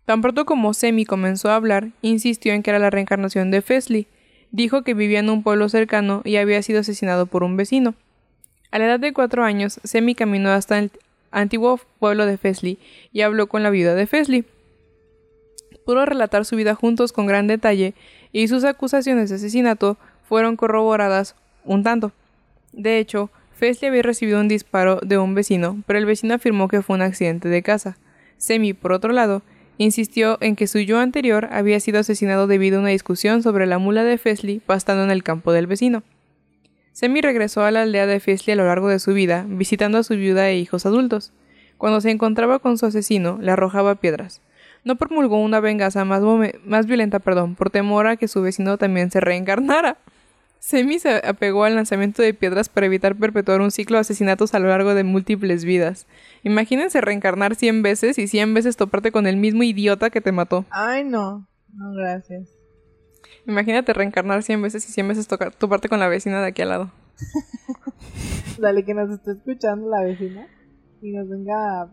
Tan 0.06 0.22
pronto 0.22 0.46
como 0.46 0.74
Semi 0.74 1.04
comenzó 1.04 1.50
a 1.50 1.56
hablar, 1.56 1.90
insistió 2.02 2.52
en 2.52 2.62
que 2.62 2.70
era 2.70 2.78
la 2.78 2.90
reencarnación 2.90 3.50
de 3.50 3.62
Fesley. 3.62 4.06
Dijo 4.50 4.82
que 4.82 4.94
vivía 4.94 5.20
en 5.20 5.30
un 5.30 5.42
pueblo 5.42 5.68
cercano 5.68 6.22
y 6.24 6.36
había 6.36 6.62
sido 6.62 6.80
asesinado 6.80 7.26
por 7.26 7.44
un 7.44 7.56
vecino. 7.56 7.94
A 8.70 8.78
la 8.78 8.86
edad 8.86 9.00
de 9.00 9.12
cuatro 9.12 9.42
años, 9.42 9.80
Semi 9.82 10.14
caminó 10.14 10.50
hasta 10.50 10.78
el 10.78 10.92
antiguo 11.32 11.80
pueblo 11.98 12.26
de 12.26 12.38
Fesley 12.38 12.78
y 13.12 13.22
habló 13.22 13.48
con 13.48 13.62
la 13.62 13.70
viuda 13.70 13.94
de 13.94 14.06
Fesley. 14.06 14.44
Pudo 15.84 16.06
relatar 16.06 16.44
su 16.44 16.54
vida 16.54 16.74
juntos 16.74 17.12
con 17.12 17.26
gran 17.26 17.48
detalle 17.48 17.94
y 18.32 18.46
sus 18.46 18.62
acusaciones 18.64 19.30
de 19.30 19.36
asesinato 19.36 19.96
fueron 20.28 20.56
corroboradas 20.56 21.34
un 21.64 21.82
tanto. 21.82 22.12
De 22.72 22.98
hecho, 22.98 23.30
Fesley 23.52 23.88
había 23.88 24.02
recibido 24.02 24.38
un 24.38 24.46
disparo 24.46 25.00
de 25.02 25.18
un 25.18 25.34
vecino, 25.34 25.82
pero 25.86 25.98
el 25.98 26.06
vecino 26.06 26.34
afirmó 26.34 26.68
que 26.68 26.82
fue 26.82 26.94
un 26.94 27.02
accidente 27.02 27.48
de 27.48 27.62
casa. 27.62 27.98
Semi, 28.38 28.72
por 28.72 28.92
otro 28.92 29.12
lado, 29.12 29.42
insistió 29.78 30.38
en 30.40 30.54
que 30.54 30.68
su 30.68 30.78
yo 30.78 31.00
anterior 31.00 31.48
había 31.50 31.80
sido 31.80 31.98
asesinado 31.98 32.46
debido 32.46 32.78
a 32.78 32.80
una 32.82 32.90
discusión 32.90 33.42
sobre 33.42 33.66
la 33.66 33.78
mula 33.78 34.04
de 34.04 34.16
Fesley 34.16 34.60
pastando 34.60 35.02
en 35.02 35.10
el 35.10 35.24
campo 35.24 35.52
del 35.52 35.66
vecino. 35.66 36.04
Semi 37.00 37.22
regresó 37.22 37.64
a 37.64 37.70
la 37.70 37.80
aldea 37.80 38.06
de 38.06 38.20
Fesley 38.20 38.52
a 38.52 38.56
lo 38.56 38.66
largo 38.66 38.88
de 38.88 38.98
su 38.98 39.14
vida, 39.14 39.46
visitando 39.48 39.96
a 39.96 40.02
su 40.02 40.16
viuda 40.16 40.50
e 40.50 40.58
hijos 40.58 40.84
adultos. 40.84 41.32
Cuando 41.78 42.02
se 42.02 42.10
encontraba 42.10 42.58
con 42.58 42.76
su 42.76 42.84
asesino, 42.84 43.38
le 43.40 43.52
arrojaba 43.52 43.94
piedras. 43.94 44.42
No 44.84 44.96
promulgó 44.96 45.40
una 45.40 45.60
venganza 45.60 46.04
más, 46.04 46.20
más 46.66 46.84
violenta 46.84 47.18
perdón, 47.18 47.54
por 47.54 47.70
temor 47.70 48.06
a 48.06 48.16
que 48.16 48.28
su 48.28 48.42
vecino 48.42 48.76
también 48.76 49.10
se 49.10 49.20
reencarnara. 49.20 49.96
Semi 50.58 50.98
se 50.98 51.26
apegó 51.26 51.64
al 51.64 51.74
lanzamiento 51.74 52.20
de 52.20 52.34
piedras 52.34 52.68
para 52.68 52.84
evitar 52.84 53.16
perpetuar 53.16 53.62
un 53.62 53.70
ciclo 53.70 53.96
de 53.96 54.02
asesinatos 54.02 54.52
a 54.52 54.58
lo 54.58 54.68
largo 54.68 54.94
de 54.94 55.02
múltiples 55.02 55.64
vidas. 55.64 56.06
Imagínense 56.42 57.00
reencarnar 57.00 57.54
cien 57.54 57.80
veces 57.80 58.18
y 58.18 58.28
cien 58.28 58.52
veces 58.52 58.76
toparte 58.76 59.10
con 59.10 59.26
el 59.26 59.38
mismo 59.38 59.62
idiota 59.62 60.10
que 60.10 60.20
te 60.20 60.32
mató. 60.32 60.66
Ay, 60.68 61.04
no. 61.04 61.48
No, 61.72 61.94
gracias. 61.94 62.59
Imagínate 63.50 63.92
reencarnar 63.92 64.44
100 64.44 64.62
veces 64.62 64.88
y 64.88 64.92
100 64.92 65.08
veces 65.08 65.26
tocar 65.26 65.52
tu 65.52 65.68
parte 65.68 65.88
con 65.88 65.98
la 65.98 66.06
vecina 66.06 66.40
de 66.40 66.46
aquí 66.46 66.62
al 66.62 66.68
lado. 66.68 66.90
Dale, 68.58 68.84
que 68.84 68.94
nos 68.94 69.10
esté 69.10 69.32
escuchando 69.32 69.90
la 69.90 70.02
vecina 70.02 70.46
y 71.02 71.10
nos 71.10 71.28
venga 71.28 71.82
a 71.82 71.88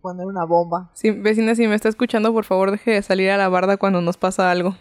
poner 0.00 0.26
una 0.26 0.44
bomba. 0.44 0.90
Sí, 0.94 1.12
vecina, 1.12 1.54
si 1.54 1.68
me 1.68 1.76
está 1.76 1.88
escuchando, 1.88 2.32
por 2.32 2.44
favor 2.44 2.72
deje 2.72 2.90
de 2.90 3.02
salir 3.02 3.30
a 3.30 3.36
la 3.36 3.48
barda 3.48 3.76
cuando 3.76 4.00
nos 4.00 4.16
pasa 4.16 4.50
algo. 4.50 4.76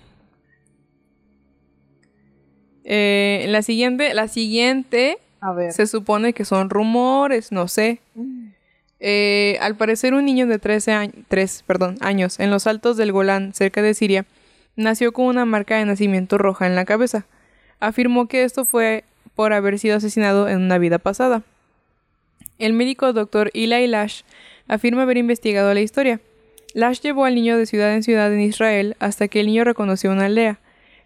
Eh, 2.84 3.46
la 3.50 3.62
siguiente, 3.62 4.12
la 4.16 4.28
siguiente 4.28 5.20
A 5.42 5.54
ver. 5.54 5.72
Se 5.72 5.86
supone 5.86 6.34
que 6.34 6.46
son 6.46 6.72
rumores, 6.72 7.52
no 7.52 7.68
sé. 7.68 8.02
Eh, 9.00 9.60
al 9.62 9.76
parecer 9.78 10.16
un 10.16 10.26
niño 10.26 10.48
de 10.48 10.58
13 10.58 10.92
años, 10.94 11.64
perdón, 11.68 11.98
años 12.02 12.40
en 12.40 12.50
los 12.50 12.66
altos 12.66 12.98
del 12.98 13.12
Golán, 13.12 13.54
cerca 13.54 13.84
de 13.84 13.94
Siria, 13.94 14.26
nació 14.76 15.12
con 15.12 15.26
una 15.26 15.46
marca 15.46 15.78
de 15.78 15.86
nacimiento 15.86 16.38
roja 16.38 16.68
en 16.68 16.76
la 16.76 16.86
cabeza. 16.86 17.26
Afirmó 17.80 18.28
que 18.28 18.44
esto 18.44 18.66
fue 18.66 19.04
por 19.36 19.54
haber 19.54 19.80
sido 19.80 19.98
asesinado 19.98 20.50
en 20.50 20.62
una 20.62 20.78
vida 20.78 21.00
pasada. 21.00 21.44
El 22.58 22.74
médico 22.74 23.14
Dr. 23.14 23.52
Eli 23.54 23.88
Lash 23.88 24.24
afirma 24.68 25.04
haber 25.04 25.18
investigado 25.18 25.74
la 25.74 25.82
historia. 25.82 26.20
Lash 26.74 27.00
llevó 27.00 27.26
al 27.26 27.36
niño 27.36 27.58
de 27.58 27.66
ciudad 27.66 27.94
en 27.94 28.04
ciudad 28.04 28.34
en 28.34 28.42
Israel 28.42 28.96
hasta 29.00 29.28
que 29.28 29.40
el 29.40 29.48
niño 29.48 29.64
reconoció 29.64 30.12
una 30.12 30.26
aldea. 30.26 30.60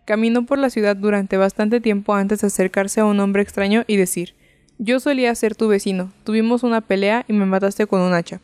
Caminó 0.05 0.45
por 0.45 0.57
la 0.57 0.69
ciudad 0.69 0.95
durante 0.95 1.37
bastante 1.37 1.79
tiempo 1.79 2.13
antes 2.13 2.41
de 2.41 2.47
acercarse 2.47 3.01
a 3.01 3.05
un 3.05 3.19
hombre 3.19 3.41
extraño 3.41 3.83
y 3.87 3.95
decir 3.95 4.33
Yo 4.77 4.99
solía 4.99 5.33
ser 5.35 5.55
tu 5.55 5.67
vecino, 5.67 6.11
tuvimos 6.23 6.63
una 6.63 6.81
pelea 6.81 7.23
y 7.27 7.33
me 7.33 7.45
mataste 7.45 7.87
con 7.87 8.01
un 8.01 8.13
hacha. 8.13 8.41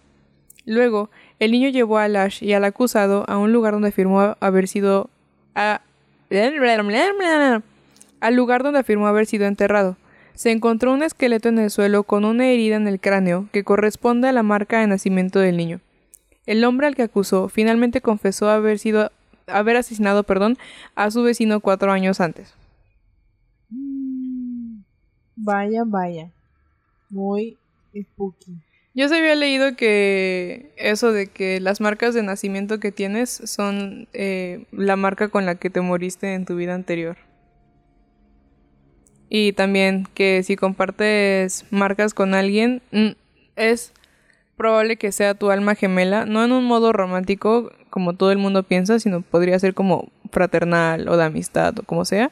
Luego, 0.65 1.09
el 1.39 1.51
niño 1.51 1.69
llevó 1.69 1.97
a 1.97 2.07
Lash 2.07 2.43
y 2.43 2.53
al 2.53 2.65
acusado 2.65 3.25
a 3.27 3.37
un 3.37 3.51
lugar 3.53 3.73
donde 3.73 3.89
afirmó 3.89 4.35
haber 4.39 4.67
sido 4.67 5.09
al 5.55 5.79
lugar 8.35 8.63
donde 8.63 8.79
afirmó 8.79 9.07
haber 9.07 9.25
sido 9.25 9.45
enterrado 9.45 9.97
se 10.39 10.51
encontró 10.51 10.93
un 10.93 11.03
esqueleto 11.03 11.49
en 11.49 11.59
el 11.59 11.69
suelo 11.69 12.03
con 12.03 12.23
una 12.23 12.47
herida 12.47 12.77
en 12.77 12.87
el 12.87 13.01
cráneo 13.01 13.49
que 13.51 13.65
corresponde 13.65 14.29
a 14.29 14.31
la 14.31 14.41
marca 14.41 14.79
de 14.79 14.87
nacimiento 14.87 15.39
del 15.39 15.57
niño. 15.57 15.81
El 16.45 16.63
hombre 16.63 16.87
al 16.87 16.95
que 16.95 17.03
acusó 17.03 17.49
finalmente 17.49 17.99
confesó 17.99 18.49
haber 18.49 18.79
sido 18.79 19.11
haber 19.47 19.75
asesinado, 19.75 20.23
perdón, 20.23 20.57
a 20.95 21.11
su 21.11 21.23
vecino 21.23 21.59
cuatro 21.59 21.91
años 21.91 22.21
antes. 22.21 22.53
Vaya, 25.35 25.83
vaya. 25.85 26.31
Muy 27.09 27.57
spooky. 27.93 28.61
Yo 28.95 29.07
se 29.07 29.17
había 29.17 29.35
leído 29.35 29.75
que 29.75 30.71
eso 30.77 31.11
de 31.11 31.27
que 31.27 31.59
las 31.59 31.79
marcas 31.79 32.13
de 32.13 32.23
nacimiento 32.23 32.79
que 32.79 32.91
tienes 32.91 33.29
son 33.29 34.07
eh, 34.13 34.65
la 34.71 34.95
marca 34.95 35.29
con 35.29 35.45
la 35.45 35.55
que 35.55 35.69
te 35.69 35.81
moriste 35.81 36.33
en 36.33 36.45
tu 36.45 36.55
vida 36.55 36.73
anterior. 36.73 37.17
Y 39.29 39.53
también 39.53 40.07
que 40.15 40.41
si 40.43 40.55
compartes 40.55 41.65
marcas 41.69 42.15
con 42.15 42.33
alguien, 42.33 42.81
mm, 42.91 43.09
es 43.55 43.93
probable 44.57 44.97
que 44.97 45.11
sea 45.11 45.35
tu 45.35 45.51
alma 45.51 45.75
gemela, 45.75 46.25
no 46.25 46.43
en 46.43 46.51
un 46.51 46.65
modo 46.65 46.91
romántico 46.91 47.71
como 47.91 48.13
todo 48.15 48.31
el 48.31 48.39
mundo 48.39 48.63
piensa, 48.63 48.99
sino 48.99 49.21
podría 49.21 49.59
ser 49.59 49.73
como 49.73 50.11
fraternal 50.31 51.07
o 51.07 51.15
de 51.15 51.23
amistad 51.25 51.77
o 51.79 51.83
como 51.83 52.05
sea. 52.05 52.31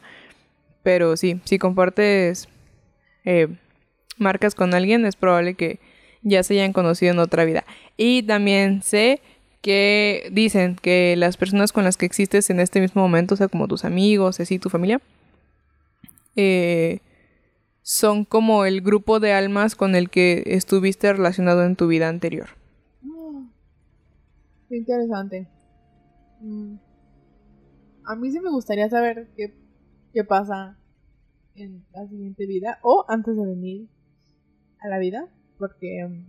Pero 0.83 1.17
sí, 1.17 1.39
si 1.45 1.59
compartes 1.59 2.49
eh, 3.25 3.47
marcas 4.17 4.55
con 4.55 4.73
alguien, 4.73 5.05
es 5.05 5.15
probable 5.15 5.53
que 5.53 5.79
ya 6.21 6.43
se 6.43 6.53
hayan 6.53 6.73
conocido 6.73 7.13
en 7.13 7.19
otra 7.19 7.45
vida. 7.45 7.65
Y 7.95 8.23
también 8.23 8.82
sé 8.82 9.21
que 9.62 10.30
dicen 10.32 10.75
que 10.75 11.15
las 11.17 11.38
personas 11.38 11.71
con 11.71 11.84
las 11.84 11.97
que 11.97 12.06
existes 12.06 12.49
en 12.49 12.60
este 12.60 12.80
mismo 12.80 13.01
momento, 13.01 13.34
o 13.34 13.38
sea, 13.38 13.47
como 13.47 13.67
tus 13.67 13.86
amigos, 13.86 14.39
así, 14.39 14.60
tu 14.60 14.69
familia, 14.69 15.01
eh, 16.36 16.99
son 17.82 18.25
como 18.25 18.65
el 18.65 18.82
grupo 18.82 19.19
de 19.19 19.34
almas 19.34 19.75
con 19.75 19.95
el 19.95 20.10
que 20.10 20.43
estuviste 20.45 21.12
relacionado 21.12 21.63
en 21.63 21.75
tu 21.75 21.88
vida 21.88 22.10
anterior. 22.10 22.49
qué 24.69 24.77
interesante. 24.77 25.47
Mm. 26.41 26.75
A 28.06 28.15
mí 28.15 28.32
sí 28.32 28.39
me 28.39 28.51
gustaría 28.51 28.89
saber 28.89 29.30
qué, 29.36 29.53
qué 30.13 30.23
pasa 30.23 30.77
en 31.56 31.86
la 31.93 32.08
siguiente 32.08 32.45
vida 32.45 32.80
o 32.84 33.06
antes 33.08 33.36
de 33.36 33.45
venir 33.45 33.89
a 34.80 34.88
la 34.88 34.99
vida, 34.99 35.27
porque... 35.57 36.23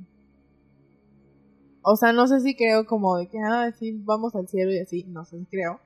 O 1.82 1.96
sea, 1.96 2.12
no 2.12 2.26
sé 2.26 2.40
si 2.40 2.54
creo 2.54 2.86
como 2.86 3.16
de 3.16 3.28
que, 3.28 3.38
ah, 3.38 3.72
sí, 3.78 3.92
vamos 4.04 4.34
al 4.34 4.48
cielo 4.48 4.72
y 4.72 4.78
así, 4.78 5.04
no 5.04 5.24
sé 5.24 5.38
si 5.38 5.46
creo. 5.46 5.80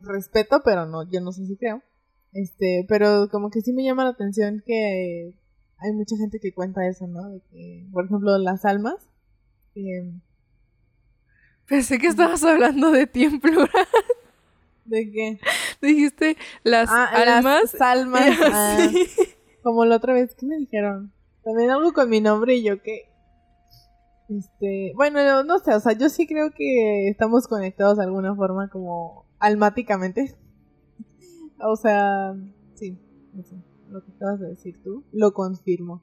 Respeto, 0.00 0.62
pero 0.64 0.86
no, 0.86 1.02
yo 1.10 1.20
no 1.20 1.32
sé 1.32 1.46
si 1.46 1.56
creo. 1.56 1.82
Este, 2.32 2.86
pero 2.88 3.28
como 3.30 3.50
que 3.50 3.60
sí 3.60 3.72
me 3.72 3.82
llama 3.82 4.04
la 4.04 4.10
atención 4.10 4.62
que 4.64 5.34
hay 5.78 5.92
mucha 5.92 6.16
gente 6.16 6.38
que 6.38 6.52
cuenta 6.52 6.86
eso, 6.86 7.06
¿no? 7.06 7.28
De 7.28 7.40
que, 7.50 7.86
por 7.92 8.04
ejemplo, 8.04 8.36
las 8.38 8.64
almas. 8.64 8.96
Pensé 11.66 11.98
que 11.98 12.06
estabas 12.06 12.44
hablando 12.44 12.90
de 12.90 13.06
ti 13.06 13.24
en 13.24 13.40
plural. 13.40 13.70
¿De 14.84 15.10
qué? 15.10 15.40
Dijiste 15.80 16.36
las 16.62 16.90
ah, 16.90 17.06
almas. 17.06 17.72
Las 17.72 17.80
almas. 17.80 18.38
Ah, 18.52 18.90
como 19.62 19.84
la 19.84 19.96
otra 19.96 20.14
vez, 20.14 20.34
¿qué 20.34 20.46
me 20.46 20.56
dijeron? 20.56 21.12
También 21.44 21.70
algo 21.70 21.92
con 21.92 22.08
mi 22.08 22.20
nombre 22.20 22.54
y 22.54 22.62
yo 22.62 22.82
que. 22.82 23.10
Este. 24.28 24.92
Bueno, 24.94 25.42
no 25.44 25.58
sé, 25.58 25.74
o 25.74 25.80
sea, 25.80 25.92
yo 25.92 26.08
sí 26.08 26.26
creo 26.26 26.50
que 26.52 27.08
estamos 27.08 27.48
conectados 27.48 27.98
de 27.98 28.04
alguna 28.04 28.34
forma, 28.34 28.68
como 28.68 29.26
almáticamente. 29.38 30.36
O 31.62 31.76
sea, 31.76 32.34
sí, 32.72 32.98
lo 33.90 34.02
que 34.02 34.12
acabas 34.12 34.40
de 34.40 34.48
decir 34.48 34.82
tú, 34.82 35.04
lo 35.12 35.34
confirmo. 35.34 36.02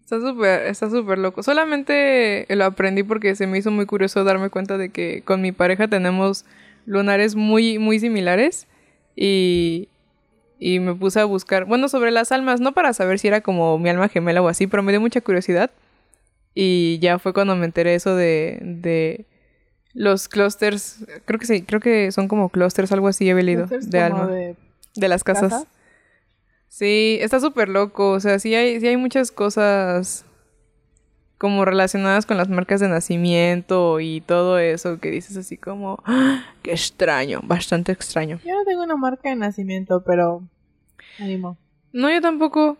Está 0.00 0.20
súper, 0.20 0.66
está 0.66 0.90
súper 0.90 1.18
loco. 1.18 1.42
Solamente 1.42 2.46
lo 2.50 2.64
aprendí 2.64 3.02
porque 3.02 3.36
se 3.36 3.46
me 3.46 3.58
hizo 3.58 3.70
muy 3.70 3.86
curioso 3.86 4.24
darme 4.24 4.50
cuenta 4.50 4.76
de 4.76 4.90
que 4.90 5.22
con 5.22 5.40
mi 5.40 5.52
pareja 5.52 5.86
tenemos 5.86 6.44
lunares 6.84 7.36
muy, 7.36 7.78
muy 7.78 8.00
similares. 8.00 8.66
Y, 9.14 9.88
y 10.62 10.78
me 10.78 10.94
puse 10.94 11.18
a 11.18 11.24
buscar, 11.24 11.64
bueno, 11.64 11.88
sobre 11.88 12.12
las 12.12 12.30
almas, 12.30 12.60
no 12.60 12.70
para 12.72 12.92
saber 12.92 13.18
si 13.18 13.26
era 13.26 13.40
como 13.40 13.78
mi 13.80 13.88
alma 13.88 14.08
gemela 14.08 14.40
o 14.42 14.48
así, 14.48 14.68
pero 14.68 14.84
me 14.84 14.92
dio 14.92 15.00
mucha 15.00 15.20
curiosidad. 15.20 15.72
Y 16.54 17.00
ya 17.00 17.18
fue 17.18 17.32
cuando 17.32 17.56
me 17.56 17.64
enteré 17.64 17.96
eso 17.96 18.14
de, 18.14 18.60
de 18.62 19.26
los 19.92 20.28
clusters, 20.28 21.04
creo 21.24 21.40
que 21.40 21.46
sí, 21.46 21.62
creo 21.62 21.80
que 21.80 22.12
son 22.12 22.28
como 22.28 22.48
clusters, 22.48 22.92
algo 22.92 23.08
así 23.08 23.28
he 23.28 23.34
leído, 23.42 23.66
de 23.66 24.00
alma. 24.00 24.26
De, 24.26 25.08
las 25.08 25.24
casas. 25.24 25.66
Sí, 26.68 27.18
está 27.20 27.40
súper 27.40 27.68
loco, 27.68 28.10
o 28.10 28.20
sea, 28.20 28.38
sí 28.38 28.54
hay, 28.54 28.78
sí 28.78 28.86
hay 28.86 28.96
muchas 28.96 29.32
cosas 29.32 30.24
como 31.38 31.64
relacionadas 31.64 32.24
con 32.24 32.36
las 32.36 32.48
marcas 32.48 32.78
de 32.78 32.88
nacimiento 32.88 33.98
y 33.98 34.20
todo 34.20 34.60
eso 34.60 35.00
que 35.00 35.10
dices 35.10 35.36
así 35.36 35.56
como, 35.56 36.00
¡Ah! 36.04 36.44
qué 36.62 36.70
extraño, 36.70 37.40
bastante 37.42 37.90
extraño. 37.90 38.38
Yo 38.44 38.54
no 38.54 38.64
tengo 38.64 38.84
una 38.84 38.94
marca 38.94 39.30
de 39.30 39.34
nacimiento, 39.34 40.04
pero 40.04 40.44
ánimo. 41.18 41.58
No, 41.92 42.10
yo 42.10 42.20
tampoco. 42.20 42.76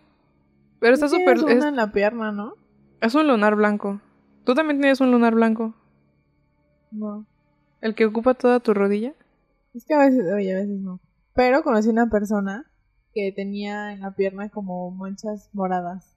Pero 0.81 0.95
está 0.95 1.09
súper... 1.09 1.37
Es 1.37 1.43
una 1.43 1.69
en 1.69 1.77
la 1.77 1.93
pierna, 1.93 2.33
¿no? 2.33 2.55
Es 3.01 3.15
un 3.15 3.29
lunar 3.29 3.57
blanco. 3.57 4.01
¿Tú 4.45 4.55
también 4.55 4.81
tienes 4.81 5.01
un 5.01 5.11
lunar 5.11 5.35
blanco? 5.35 5.75
No. 6.91 7.27
¿El 7.81 7.95
que 7.95 8.07
ocupa 8.07 8.35
toda 8.35 8.61
tu 8.61 8.75
rodilla? 8.75 9.15
Es 9.75 9.85
que 9.85 9.95
a 9.95 9.99
veces, 9.99 10.25
oye, 10.33 10.53
a 10.53 10.59
veces 10.59 10.81
no. 10.81 11.01
Pero 11.35 11.63
conocí 11.63 11.89
una 11.89 12.11
persona 12.11 12.71
que 13.15 13.33
tenía 13.35 13.93
en 13.93 14.01
la 14.01 14.15
pierna 14.15 14.49
como 14.49 14.91
manchas 14.91 15.51
moradas. 15.53 16.17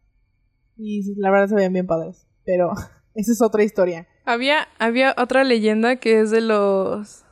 Y 0.78 1.15
la 1.19 1.32
verdad 1.32 1.47
se 1.47 1.56
veían 1.56 1.73
bien 1.73 1.88
padres. 1.88 2.28
Pero 2.45 2.71
esa 3.13 3.32
es 3.32 3.41
otra 3.41 3.63
historia. 3.63 4.08
Había, 4.25 4.67
había 4.80 5.13
otra 5.17 5.43
leyenda 5.43 5.97
que 5.97 6.19
es 6.19 6.32
de 6.32 6.41
los 6.41 7.25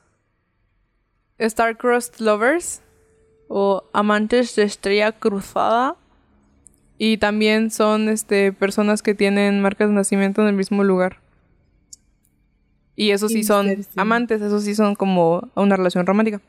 Star-Crossed 1.38 2.19
Lovers 2.19 2.82
o 3.56 3.84
amantes 3.94 4.56
de 4.56 4.63
estrella 4.63 5.12
cruzada. 5.12 5.96
Y 6.98 7.18
también 7.18 7.70
son 7.70 8.10
este 8.10 8.52
personas 8.52 9.04
que 9.04 9.13
tienen 9.13 9.62
marcas 9.62 9.89
de 9.89 9.94
nacimiento 9.94 10.42
en 10.42 10.48
el 10.48 10.56
mismo 10.56 10.84
lugar. 10.84 11.20
Y 12.96 13.12
esos 13.12 13.32
sí 13.32 13.44
son 13.44 13.86
amantes, 13.96 14.42
esos 14.42 14.63
sí 14.63 14.74
son 14.74 14.96
como 14.96 15.52
una 15.54 15.76
relación 15.76 16.04
romántica. 16.08 16.42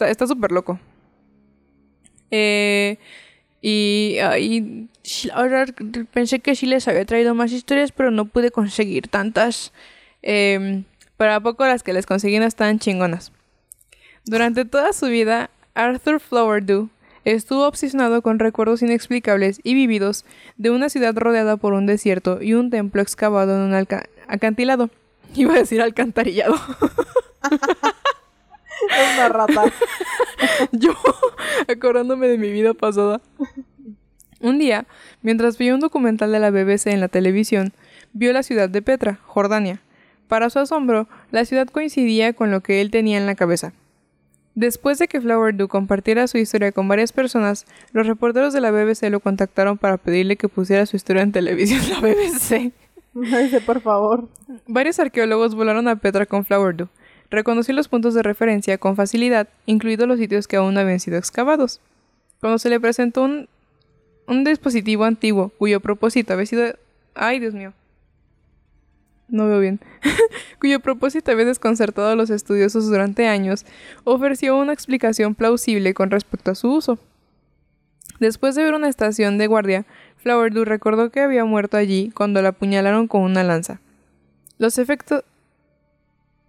Está 0.00 0.26
súper 0.26 0.50
loco. 0.50 0.80
Eh, 2.32 2.98
y, 3.60 4.18
ahora 5.32 5.66
pensé 6.12 6.40
que 6.40 6.56
sí 6.56 6.66
les 6.66 6.88
había 6.88 7.04
traído 7.04 7.36
más 7.36 7.52
historias, 7.52 7.92
pero 7.92 8.10
no 8.10 8.24
pude 8.24 8.50
conseguir 8.50 9.06
tantas. 9.06 9.72
Eh, 10.22 10.82
pero 11.16 11.34
a 11.34 11.40
poco 11.40 11.64
las 11.64 11.84
que 11.84 11.92
les 11.92 12.06
conseguí 12.06 12.40
no 12.40 12.46
estaban 12.46 12.80
chingonas. 12.80 13.30
Durante 14.24 14.64
toda 14.64 14.92
su 14.92 15.06
vida, 15.06 15.50
Arthur 15.74 16.20
Flowerdew 16.20 16.90
estuvo 17.24 17.66
obsesionado 17.66 18.20
con 18.20 18.38
recuerdos 18.38 18.82
inexplicables 18.82 19.60
y 19.62 19.74
vividos 19.74 20.24
de 20.58 20.70
una 20.70 20.90
ciudad 20.90 21.16
rodeada 21.16 21.56
por 21.56 21.72
un 21.72 21.86
desierto 21.86 22.42
y 22.42 22.52
un 22.54 22.68
templo 22.70 23.00
excavado 23.00 23.54
en 23.54 23.72
un 23.72 23.86
acantilado. 24.28 24.90
Iba 25.34 25.54
a 25.54 25.58
decir 25.58 25.80
alcantarillado. 25.80 26.54
es 27.42 29.14
una 29.14 29.28
rata. 29.30 29.64
Yo, 30.72 30.92
acordándome 31.68 32.28
de 32.28 32.36
mi 32.36 32.50
vida 32.50 32.74
pasada. 32.74 33.22
Un 34.40 34.58
día, 34.58 34.84
mientras 35.22 35.56
veía 35.56 35.74
un 35.74 35.80
documental 35.80 36.32
de 36.32 36.40
la 36.40 36.50
BBC 36.50 36.88
en 36.88 37.00
la 37.00 37.08
televisión, 37.08 37.72
vio 38.12 38.32
la 38.32 38.42
ciudad 38.42 38.68
de 38.68 38.82
Petra, 38.82 39.20
Jordania. 39.24 39.80
Para 40.28 40.50
su 40.50 40.58
asombro, 40.58 41.08
la 41.30 41.44
ciudad 41.44 41.68
coincidía 41.68 42.32
con 42.34 42.50
lo 42.50 42.60
que 42.60 42.80
él 42.80 42.90
tenía 42.90 43.16
en 43.18 43.26
la 43.26 43.36
cabeza. 43.36 43.72
Después 44.54 44.98
de 44.98 45.08
que 45.08 45.20
Flower 45.20 45.54
Dew 45.54 45.68
compartiera 45.68 46.26
su 46.26 46.36
historia 46.36 46.72
con 46.72 46.86
varias 46.86 47.12
personas, 47.12 47.66
los 47.92 48.06
reporteros 48.06 48.52
de 48.52 48.60
la 48.60 48.70
BBC 48.70 49.10
lo 49.10 49.20
contactaron 49.20 49.78
para 49.78 49.96
pedirle 49.96 50.36
que 50.36 50.48
pusiera 50.48 50.84
su 50.84 50.96
historia 50.96 51.22
en 51.22 51.32
televisión 51.32 51.80
la 51.90 52.00
BBC. 52.00 52.72
Dice, 53.14 53.60
por 53.64 53.80
favor. 53.80 54.28
Varios 54.66 54.98
arqueólogos 54.98 55.54
volaron 55.54 55.88
a 55.88 55.96
Petra 55.96 56.26
con 56.26 56.44
Flower 56.44 56.76
Dew. 56.76 56.88
Reconoció 57.30 57.72
los 57.74 57.88
puntos 57.88 58.12
de 58.12 58.22
referencia 58.22 58.76
con 58.76 58.94
facilidad, 58.94 59.48
incluidos 59.64 60.06
los 60.06 60.18
sitios 60.18 60.46
que 60.46 60.56
aún 60.56 60.74
no 60.74 60.80
habían 60.80 61.00
sido 61.00 61.16
excavados. 61.16 61.80
Cuando 62.40 62.58
se 62.58 62.68
le 62.68 62.78
presentó 62.78 63.22
un, 63.22 63.48
un 64.26 64.44
dispositivo 64.44 65.04
antiguo 65.04 65.50
cuyo 65.58 65.80
propósito 65.80 66.34
había 66.34 66.46
sido... 66.46 66.74
¡Ay, 67.14 67.40
Dios 67.40 67.54
mío! 67.54 67.72
No 69.32 69.48
veo 69.48 69.58
bien, 69.58 69.80
cuyo 70.60 70.78
propósito 70.80 71.32
había 71.32 71.46
desconcertado 71.46 72.08
a 72.08 72.14
los 72.14 72.30
estudiosos 72.30 72.88
durante 72.88 73.26
años, 73.26 73.66
ofreció 74.04 74.56
una 74.56 74.72
explicación 74.72 75.34
plausible 75.34 75.94
con 75.94 76.10
respecto 76.10 76.52
a 76.52 76.54
su 76.54 76.72
uso. 76.72 76.98
Después 78.20 78.54
de 78.54 78.62
ver 78.62 78.74
una 78.74 78.88
estación 78.88 79.38
de 79.38 79.48
guardia, 79.48 79.84
Flowerdew 80.18 80.64
recordó 80.64 81.10
que 81.10 81.20
había 81.20 81.44
muerto 81.44 81.76
allí 81.76 82.12
cuando 82.14 82.40
la 82.40 82.50
apuñalaron 82.50 83.08
con 83.08 83.22
una 83.22 83.42
lanza. 83.42 83.80
Los 84.58 84.78
efectos... 84.78 85.24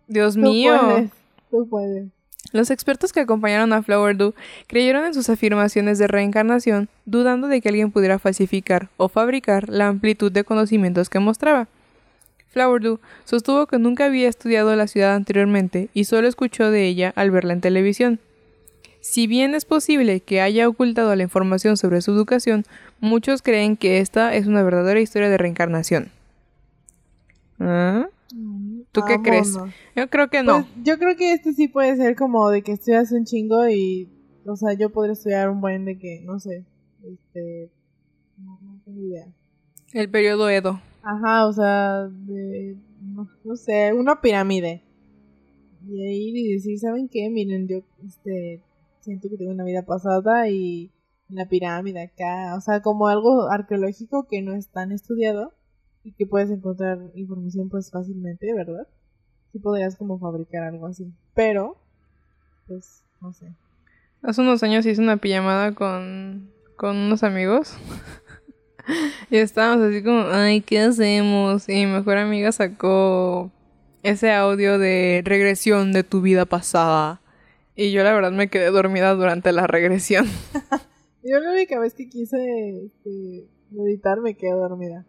Dios 0.07 0.37
mío. 0.37 1.09
Tú 1.49 1.67
puedes. 1.67 2.07
Los 2.51 2.69
expertos 2.69 3.11
que 3.11 3.21
acompañaron 3.21 3.73
a 3.73 3.81
Flowerdew 3.81 4.35
creyeron 4.67 5.05
en 5.05 5.15
sus 5.15 5.29
afirmaciones 5.29 5.97
de 5.97 6.07
reencarnación, 6.07 6.89
dudando 7.05 7.47
de 7.47 7.61
que 7.61 7.69
alguien 7.69 7.91
pudiera 7.91 8.19
falsificar 8.19 8.89
o 8.97 9.09
fabricar 9.09 9.69
la 9.69 9.87
amplitud 9.87 10.31
de 10.31 10.43
conocimientos 10.43 11.09
que 11.09 11.17
mostraba. 11.17 11.67
Flowerdew 12.53 12.99
sostuvo 13.25 13.65
que 13.65 13.79
nunca 13.79 14.05
había 14.05 14.29
estudiado 14.29 14.75
la 14.75 14.87
ciudad 14.87 15.15
anteriormente 15.15 15.89
y 15.93 16.05
solo 16.05 16.27
escuchó 16.27 16.69
de 16.69 16.85
ella 16.85 17.11
al 17.15 17.31
verla 17.31 17.53
en 17.53 17.61
televisión. 17.61 18.19
Si 19.01 19.27
bien 19.27 19.53
es 19.53 19.65
posible 19.65 20.21
que 20.21 20.39
haya 20.39 20.69
ocultado 20.69 21.13
la 21.15 21.23
información 21.23 21.75
sobre 21.75 22.01
su 22.01 22.11
educación, 22.11 22.63
muchos 23.01 23.41
creen 23.41 23.75
que 23.75 23.99
esta 23.99 24.33
es 24.33 24.47
una 24.47 24.63
verdadera 24.63 25.01
historia 25.01 25.29
de 25.29 25.37
reencarnación. 25.37 26.11
¿Ah? 27.59 28.07
¿Tú 28.91 29.01
qué 29.05 29.17
crees? 29.21 29.57
Yo 29.95 30.09
creo 30.09 30.29
que 30.29 30.43
no. 30.43 30.61
Pues, 30.61 30.85
yo 30.85 30.97
creo 30.99 31.15
que 31.17 31.33
este 31.33 31.53
sí 31.53 31.67
puede 31.67 31.97
ser 31.97 32.15
como 32.15 32.49
de 32.49 32.61
que 32.61 32.71
estudias 32.73 33.11
un 33.11 33.25
chingo 33.25 33.67
y, 33.67 34.09
o 34.45 34.55
sea, 34.55 34.73
yo 34.73 34.91
podría 34.91 35.13
estudiar 35.13 35.49
un 35.49 35.59
buen 35.59 35.85
de 35.85 35.97
que, 35.97 36.21
no 36.23 36.39
sé, 36.39 36.63
este, 37.03 37.71
no 38.37 38.59
tengo 38.85 39.01
idea. 39.01 39.25
El 39.91 40.09
periodo 40.09 40.49
Edo. 40.49 40.79
Ajá, 41.03 41.47
o 41.47 41.51
sea, 41.51 42.07
de, 42.07 42.77
no, 43.43 43.55
sé, 43.57 43.91
una 43.93 44.21
pirámide. 44.21 44.81
Y 45.85 46.01
ahí 46.01 46.53
decir, 46.53 46.79
¿saben 46.79 47.09
qué? 47.09 47.29
Miren, 47.29 47.67
yo 47.67 47.79
este, 48.05 48.63
siento 49.01 49.29
que 49.29 49.35
tengo 49.35 49.51
una 49.51 49.65
vida 49.65 49.83
pasada 49.83 50.47
y 50.47 50.91
la 51.27 51.49
pirámide 51.49 52.03
acá, 52.03 52.55
o 52.55 52.61
sea, 52.61 52.81
como 52.81 53.07
algo 53.07 53.49
arqueológico 53.49 54.27
que 54.29 54.41
no 54.41 54.55
es 54.55 54.69
tan 54.69 54.93
estudiado 54.93 55.53
y 56.05 56.13
que 56.13 56.25
puedes 56.25 56.49
encontrar 56.51 56.99
información 57.15 57.69
pues 57.69 57.91
fácilmente, 57.91 58.53
¿verdad? 58.53 58.87
Sí 59.51 59.59
podrías 59.59 59.97
como 59.97 60.19
fabricar 60.19 60.63
algo 60.63 60.87
así, 60.87 61.11
pero, 61.33 61.75
pues, 62.67 63.03
no 63.19 63.33
sé. 63.33 63.47
Hace 64.21 64.41
unos 64.41 64.63
años 64.63 64.85
hice 64.85 65.01
una 65.01 65.17
pijamada 65.17 65.75
con, 65.75 66.49
con 66.77 66.95
unos 66.95 67.23
amigos 67.23 67.75
y 69.29 69.37
estábamos 69.37 69.85
así 69.85 70.03
como, 70.03 70.25
ay, 70.31 70.61
¿qué 70.61 70.79
hacemos? 70.79 71.67
Y 71.69 71.85
mi 71.85 71.87
mejor 71.87 72.17
amiga 72.17 72.51
sacó 72.51 73.51
ese 74.03 74.31
audio 74.31 74.77
de 74.79 75.21
regresión 75.25 75.93
de 75.93 76.03
tu 76.03 76.21
vida 76.21 76.45
pasada. 76.45 77.21
Y 77.75 77.91
yo 77.91 78.03
la 78.03 78.13
verdad 78.13 78.31
me 78.31 78.49
quedé 78.49 78.69
dormida 78.69 79.13
durante 79.15 79.51
la 79.51 79.65
regresión. 79.65 80.25
yo 81.23 81.39
la 81.39 81.51
única 81.51 81.79
vez 81.79 81.93
que 81.93 82.07
quise 82.07 82.85
este, 82.85 83.47
meditar 83.71 84.19
me 84.21 84.35
quedé 84.35 84.51
dormida. 84.51 85.05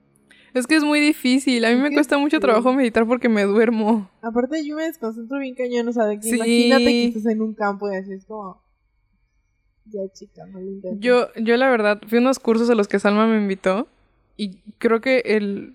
Es 0.54 0.68
que 0.68 0.76
es 0.76 0.84
muy 0.84 1.00
difícil. 1.00 1.64
A 1.64 1.70
mí 1.70 1.80
me 1.80 1.92
cuesta 1.92 2.16
mucho 2.16 2.38
trabajo 2.38 2.72
meditar 2.72 3.06
porque 3.08 3.28
me 3.28 3.42
duermo. 3.42 4.08
Aparte, 4.22 4.64
yo 4.64 4.76
me 4.76 4.84
desconcentro 4.84 5.40
bien 5.40 5.56
cañón. 5.56 5.88
O 5.88 5.92
sea, 5.92 6.04
de 6.04 6.20
que 6.20 6.28
imagínate 6.28 6.84
que 6.84 7.06
estás 7.08 7.26
en 7.26 7.42
un 7.42 7.54
campo 7.54 7.92
y 7.92 7.96
así 7.96 8.12
es 8.12 8.24
como. 8.24 8.63
Yo, 10.98 11.28
yo 11.36 11.56
la 11.56 11.68
verdad, 11.68 12.00
fui 12.06 12.18
a 12.18 12.20
unos 12.20 12.38
cursos 12.38 12.70
a 12.70 12.74
los 12.74 12.88
que 12.88 12.98
Salma 12.98 13.26
me 13.26 13.36
invitó 13.36 13.88
y 14.36 14.58
creo 14.78 15.00
que 15.00 15.22
el... 15.24 15.74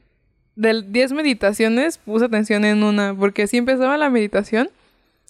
De 0.55 0.83
10 0.85 1.13
meditaciones 1.13 1.99
puse 1.99 2.25
atención 2.25 2.65
en 2.65 2.83
una, 2.83 3.15
porque 3.15 3.43
así 3.43 3.55
empezaba 3.55 3.95
la 3.97 4.09
meditación 4.09 4.69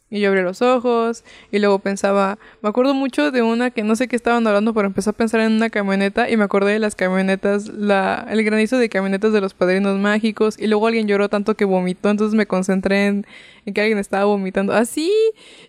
y 0.09 0.19
yo 0.19 0.29
abrí 0.29 0.41
los 0.41 0.61
ojos 0.61 1.23
y 1.51 1.59
luego 1.59 1.79
pensaba, 1.79 2.39
me 2.61 2.69
acuerdo 2.69 2.93
mucho 2.93 3.31
de 3.31 3.41
una 3.41 3.69
que 3.69 3.83
no 3.83 3.95
sé 3.95 4.07
qué 4.07 4.15
estaban 4.15 4.45
hablando, 4.47 4.73
pero 4.73 4.87
empecé 4.87 5.11
a 5.11 5.13
pensar 5.13 5.41
en 5.41 5.53
una 5.53 5.69
camioneta 5.69 6.29
y 6.29 6.37
me 6.37 6.43
acordé 6.43 6.73
de 6.73 6.79
las 6.79 6.95
camionetas, 6.95 7.67
la, 7.67 8.27
el 8.29 8.43
granizo 8.43 8.77
de 8.77 8.89
camionetas 8.89 9.33
de 9.33 9.41
los 9.41 9.53
padrinos 9.53 9.99
mágicos 9.99 10.57
y 10.59 10.67
luego 10.67 10.87
alguien 10.87 11.07
lloró 11.07 11.29
tanto 11.29 11.55
que 11.55 11.65
vomitó, 11.65 12.09
entonces 12.09 12.35
me 12.35 12.47
concentré 12.47 13.07
en, 13.07 13.25
que 13.71 13.81
alguien 13.81 13.99
estaba 13.99 14.25
vomitando 14.25 14.73
así 14.73 15.11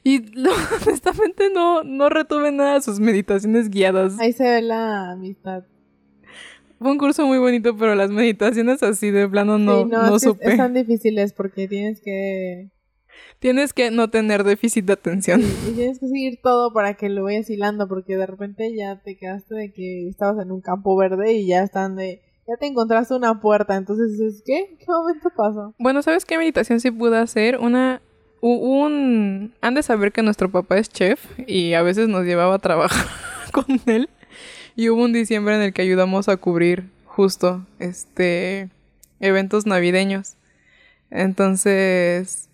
y 0.03 0.23
honestamente 0.87 1.51
no, 1.53 1.83
no 1.83 2.09
retuve 2.09 2.51
nada 2.51 2.75
de 2.75 2.81
sus 2.81 2.99
meditaciones 2.99 3.69
guiadas. 3.69 4.19
Ahí 4.19 4.33
se 4.33 4.45
ve 4.45 4.63
la 4.63 5.13
amistad. 5.13 5.65
Fue 6.79 6.91
un 6.91 6.97
curso 6.97 7.27
muy 7.27 7.37
bonito, 7.37 7.77
pero 7.77 7.95
las 7.95 8.11
meditaciones 8.11 8.83
así 8.83 9.11
de 9.11 9.29
plano 9.29 9.59
no, 9.59 9.85
no, 9.85 10.07
no 10.07 10.19
supe. 10.19 10.55
Es 10.55 10.73
difíciles 10.73 11.35
porque 11.35 11.69
tienes 11.69 12.01
que 12.01 12.71
Tienes 13.39 13.73
que 13.73 13.91
no 13.91 14.11
tener 14.11 14.45
déficit 14.45 14.85
de 14.85 14.93
atención. 14.93 15.41
y 15.41 15.73
tienes 15.73 15.99
que 15.99 16.09
seguir 16.09 16.41
todo 16.43 16.73
para 16.73 16.95
que 16.95 17.09
lo 17.09 17.25
vayas 17.25 17.49
hilando, 17.49 17.89
porque 17.89 18.17
de 18.17 18.27
repente 18.27 18.75
ya 18.77 19.01
te 19.03 19.17
quedaste 19.17 19.55
de 19.55 19.73
que 19.73 20.09
estabas 20.09 20.45
en 20.45 20.53
un 20.53 20.61
campo 20.61 20.97
verde 20.97 21.33
y 21.33 21.47
ya 21.47 21.63
están 21.63 21.97
de. 21.97 22.21
Ya 22.47 22.57
te 22.57 22.67
encontraste 22.67 23.15
una 23.15 23.41
puerta, 23.41 23.77
entonces 23.77 24.19
dices, 24.19 24.43
¿qué? 24.45 24.77
¿Qué 24.79 24.87
momento 24.89 25.31
pasó? 25.37 25.73
Bueno, 25.79 26.03
¿sabes 26.03 26.25
qué 26.25 26.37
meditación 26.37 26.81
sí 26.81 26.91
pude 26.91 27.17
hacer? 27.17 27.59
Una. 27.59 28.03
Un. 28.43 29.55
Han 29.61 29.75
de 29.75 29.83
saber 29.83 30.13
que 30.13 30.23
nuestro 30.23 30.51
papá 30.51 30.79
es 30.79 30.89
chef 30.89 31.25
y 31.47 31.75
a 31.75 31.83
veces 31.83 32.09
nos 32.09 32.25
llevaba 32.25 32.57
a 32.57 32.59
trabajar 32.59 33.07
con 33.53 33.65
él. 33.87 34.09
Y 34.77 34.89
hubo 34.89 35.03
un 35.03 35.13
diciembre 35.13 35.57
en 35.57 35.63
el 35.63 35.73
que 35.73 35.83
ayudamos 35.83 36.29
a 36.29 36.37
cubrir 36.37 36.91
justo 37.05 37.65
este 37.79 38.69
eventos 39.21 39.67
navideños. 39.67 40.37
Entonces, 41.11 42.50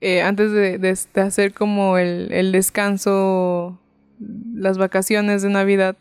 eh, 0.00 0.22
antes 0.22 0.52
de, 0.52 1.20
hacer 1.20 1.52
como 1.52 1.98
el, 1.98 2.52
descanso, 2.52 3.78
las 4.54 4.78
vacaciones 4.78 5.42
de 5.42 5.50
Navidad. 5.50 5.96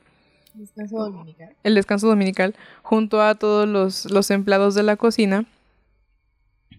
Descanso 0.53 0.97
dominical. 0.97 1.55
El 1.63 1.75
descanso 1.75 2.07
dominical, 2.07 2.55
junto 2.83 3.21
a 3.21 3.35
todos 3.35 3.67
los, 3.67 4.09
los 4.11 4.29
empleados 4.31 4.75
de 4.75 4.83
la 4.83 4.95
cocina. 4.95 5.45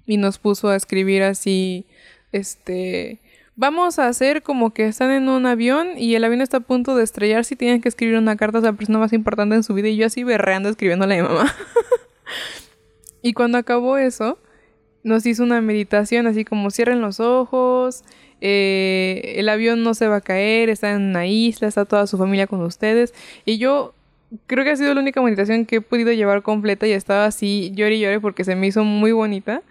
Y 0.06 0.16
nos 0.16 0.38
puso 0.38 0.68
a 0.68 0.76
escribir 0.76 1.22
así, 1.22 1.84
este, 2.32 3.20
vamos 3.56 3.98
a 3.98 4.06
hacer 4.06 4.42
como 4.42 4.72
que 4.72 4.86
están 4.86 5.10
en 5.10 5.28
un 5.28 5.44
avión 5.44 5.98
y 5.98 6.14
el 6.14 6.24
avión 6.24 6.40
está 6.40 6.58
a 6.58 6.60
punto 6.60 6.94
de 6.96 7.02
estrellarse 7.02 7.54
y 7.54 7.56
tienen 7.56 7.82
que 7.82 7.88
escribir 7.88 8.16
una 8.16 8.36
carta 8.36 8.58
a 8.58 8.60
la 8.60 8.72
persona 8.72 9.00
más 9.00 9.12
importante 9.12 9.56
en 9.56 9.64
su 9.64 9.74
vida 9.74 9.88
y 9.88 9.96
yo 9.96 10.06
así 10.06 10.22
berreando 10.22 10.68
escribiéndole 10.68 11.18
a 11.18 11.22
mi 11.22 11.28
mamá. 11.28 11.52
y 13.22 13.32
cuando 13.32 13.58
acabó 13.58 13.98
eso, 13.98 14.38
nos 15.08 15.26
hizo 15.26 15.42
una 15.42 15.60
meditación 15.60 16.26
así 16.26 16.44
como 16.44 16.70
cierren 16.70 17.00
los 17.00 17.20
ojos, 17.20 18.04
eh, 18.40 19.34
el 19.36 19.48
avión 19.48 19.82
no 19.82 19.94
se 19.94 20.06
va 20.06 20.16
a 20.16 20.20
caer, 20.20 20.68
está 20.68 20.92
en 20.92 21.02
una 21.02 21.26
isla, 21.26 21.68
está 21.68 21.84
toda 21.84 22.06
su 22.06 22.18
familia 22.18 22.46
con 22.46 22.62
ustedes. 22.62 23.14
Y 23.44 23.58
yo 23.58 23.94
creo 24.46 24.64
que 24.64 24.70
ha 24.70 24.76
sido 24.76 24.94
la 24.94 25.00
única 25.00 25.22
meditación 25.22 25.66
que 25.66 25.76
he 25.76 25.80
podido 25.80 26.12
llevar 26.12 26.42
completa 26.42 26.86
y 26.86 26.92
estaba 26.92 27.26
así 27.26 27.72
llore 27.74 27.96
y 27.96 28.18
porque 28.20 28.44
se 28.44 28.54
me 28.54 28.66
hizo 28.68 28.84
muy 28.84 29.12
bonita. 29.12 29.62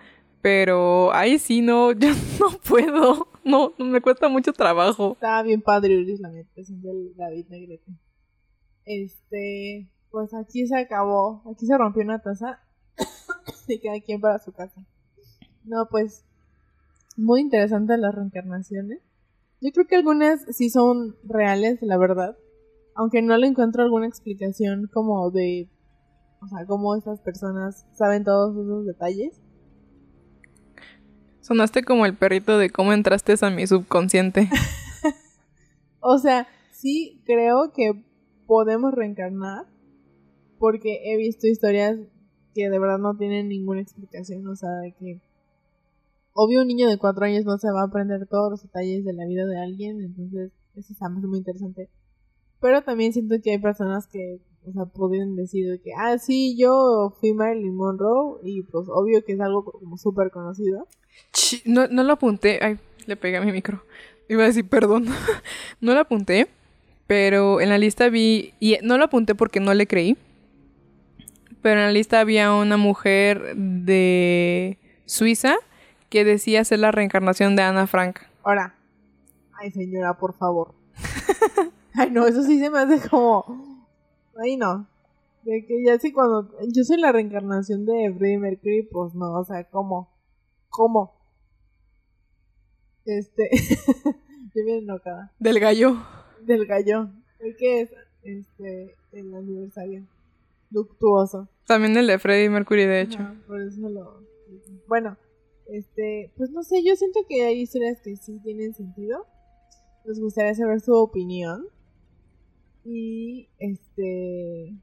Pero 0.41 1.13
ahí 1.13 1.39
sí 1.39 1.61
no, 1.61 1.91
yo 1.93 2.09
no 2.39 2.57
puedo, 2.67 3.27
no, 3.43 3.73
me 3.77 4.01
cuesta 4.01 4.27
mucho 4.27 4.53
trabajo. 4.53 5.13
Estaba 5.13 5.43
bien 5.43 5.61
padre 5.61 6.03
la 6.19 6.29
meditación 6.29 6.81
del 6.81 7.15
David 7.15 7.45
Negrete. 7.49 7.91
Este, 8.85 9.89
pues 10.11 10.33
aquí 10.33 10.65
se 10.65 10.77
acabó, 10.77 11.43
aquí 11.51 11.65
se 11.65 11.77
rompió 11.77 12.03
una 12.03 12.21
taza 12.21 12.61
y 13.67 13.79
cada 13.79 13.99
quien 13.99 14.21
para 14.21 14.39
su 14.39 14.53
casa. 14.53 14.81
No, 15.67 15.87
pues 15.89 16.23
muy 17.17 17.41
interesantes 17.41 17.99
las 17.99 18.15
reencarnaciones. 18.15 18.99
Yo 19.59 19.71
creo 19.73 19.85
que 19.85 19.97
algunas 19.97 20.45
sí 20.55 20.69
son 20.69 21.17
reales, 21.23 21.79
la 21.81 21.97
verdad. 21.97 22.37
Aunque 22.95 23.21
no 23.21 23.35
le 23.37 23.47
encuentro 23.47 23.83
alguna 23.83 24.07
explicación 24.07 24.87
como 24.93 25.29
de, 25.29 25.69
o 26.41 26.47
sea, 26.47 26.65
cómo 26.65 26.95
estas 26.95 27.19
personas 27.19 27.85
saben 27.93 28.23
todos 28.23 28.55
esos 28.55 28.85
detalles. 28.85 29.41
Sonaste 31.41 31.83
como 31.83 32.05
el 32.05 32.15
perrito 32.15 32.57
de 32.57 32.69
cómo 32.69 32.93
entraste 32.93 33.35
a 33.41 33.49
mi 33.49 33.67
subconsciente. 33.67 34.49
o 35.99 36.17
sea, 36.17 36.47
sí 36.71 37.21
creo 37.25 37.73
que 37.73 38.03
podemos 38.45 38.93
reencarnar 38.93 39.65
porque 40.59 41.01
he 41.11 41.17
visto 41.17 41.45
historias 41.45 41.97
que 42.53 42.69
de 42.69 42.79
verdad 42.79 42.99
no 42.99 43.17
tienen 43.17 43.49
ninguna 43.49 43.81
explicación, 43.81 44.47
o 44.47 44.55
sea, 44.55 44.69
de 44.81 44.93
que 44.93 45.21
obvio 46.37 46.61
un 46.61 46.67
niño 46.67 46.87
de 46.87 46.99
cuatro 46.99 47.25
años 47.25 47.45
no 47.45 47.57
se 47.57 47.71
va 47.71 47.81
a 47.81 47.85
aprender 47.85 48.27
todos 48.27 48.51
los 48.51 48.61
detalles 48.61 49.03
de 49.03 49.13
la 49.13 49.25
vida 49.25 49.45
de 49.45 49.59
alguien, 49.59 50.01
entonces 50.01 50.51
eso 50.75 50.93
es 50.93 51.11
muy 51.23 51.39
interesante. 51.39 51.89
Pero 52.61 52.83
también 52.83 53.11
siento 53.11 53.35
que 53.43 53.51
hay 53.51 53.57
personas 53.57 54.05
que, 54.07 54.39
o 54.67 54.71
sea, 54.71 54.85
pueden 54.85 55.35
decir 55.35 55.81
que, 55.83 55.93
ah, 55.97 56.19
sí, 56.19 56.55
yo 56.55 57.15
fui 57.19 57.33
Marilyn 57.33 57.75
Monroe 57.75 58.39
y 58.43 58.61
pues 58.61 58.85
obvio 58.87 59.25
que 59.25 59.33
es 59.33 59.39
algo 59.41 59.65
como 59.65 59.97
súper 59.97 60.29
conocido. 60.29 60.87
No, 61.65 61.87
no 61.87 62.03
lo 62.03 62.13
apunté, 62.13 62.59
ay, 62.61 62.77
le 63.07 63.15
pegué 63.15 63.37
a 63.37 63.41
mi 63.41 63.51
micro. 63.51 63.81
Iba 64.29 64.43
a 64.43 64.47
decir 64.47 64.69
perdón. 64.69 65.07
no 65.81 65.95
lo 65.95 65.99
apunté, 65.99 66.47
pero 67.07 67.61
en 67.61 67.69
la 67.69 67.79
lista 67.79 68.09
vi, 68.09 68.53
y 68.59 68.77
no 68.83 68.99
lo 68.99 69.05
apunté 69.05 69.33
porque 69.33 69.59
no 69.59 69.73
le 69.73 69.87
creí, 69.87 70.15
pero 71.63 71.79
en 71.79 71.87
la 71.87 71.91
lista 71.91 72.19
había 72.19 72.53
una 72.53 72.77
mujer 72.77 73.55
de 73.55 74.77
Suiza 75.05 75.57
que 76.09 76.23
decía 76.23 76.63
ser 76.63 76.79
la 76.79 76.91
reencarnación 76.91 77.55
de 77.55 77.63
Ana 77.63 77.87
Frank. 77.87 78.19
Ahora, 78.43 78.75
ay 79.53 79.71
señora, 79.71 80.17
por 80.17 80.33
favor. 80.33 80.73
ay 81.93 82.11
no, 82.11 82.25
eso 82.27 82.43
sí 82.43 82.59
se 82.59 82.69
me 82.69 82.79
hace 82.79 83.07
como, 83.09 83.45
ay 84.41 84.57
no, 84.57 84.87
de 85.43 85.65
que 85.65 85.83
ya 85.83 85.97
sí 85.99 86.11
cuando 86.11 86.49
yo 86.73 86.83
soy 86.83 86.97
la 86.97 87.11
reencarnación 87.11 87.85
de 87.85 88.13
Freddie 88.17 88.37
Mercury, 88.37 88.83
pues 88.83 89.13
no, 89.13 89.33
o 89.33 89.43
sea, 89.43 89.63
¿cómo? 89.65 90.09
¿Cómo? 90.69 91.13
Este, 93.05 93.49
yo 94.55 94.65
bien 94.65 94.79
enojada. 94.79 95.31
Del 95.39 95.59
gallo. 95.59 95.95
Del 96.41 96.65
gallo. 96.65 97.09
¿Qué 97.57 97.81
es? 97.81 97.91
Este, 98.23 98.95
el 99.13 99.33
aniversario. 99.33 100.05
Luctuoso. 100.71 101.47
También 101.65 101.95
el 101.95 102.07
de 102.07 102.19
Freddie 102.19 102.49
Mercury, 102.49 102.85
de 102.85 103.01
hecho. 103.01 103.19
por 103.47 103.61
eso 103.61 103.87
lo... 103.87 104.21
Bueno, 104.87 105.17
este, 105.69 106.31
pues 106.37 106.51
no 106.51 106.63
sé, 106.63 106.83
yo 106.83 106.95
siento 106.95 107.19
que 107.27 107.43
hay 107.43 107.61
historias 107.61 108.01
que 108.01 108.15
sí 108.15 108.39
tienen 108.43 108.73
sentido. 108.73 109.25
Nos 110.05 110.19
gustaría 110.19 110.53
saber 110.55 110.79
su 110.79 110.93
opinión. 110.93 111.65
Y 112.85 113.49
este 113.59 114.77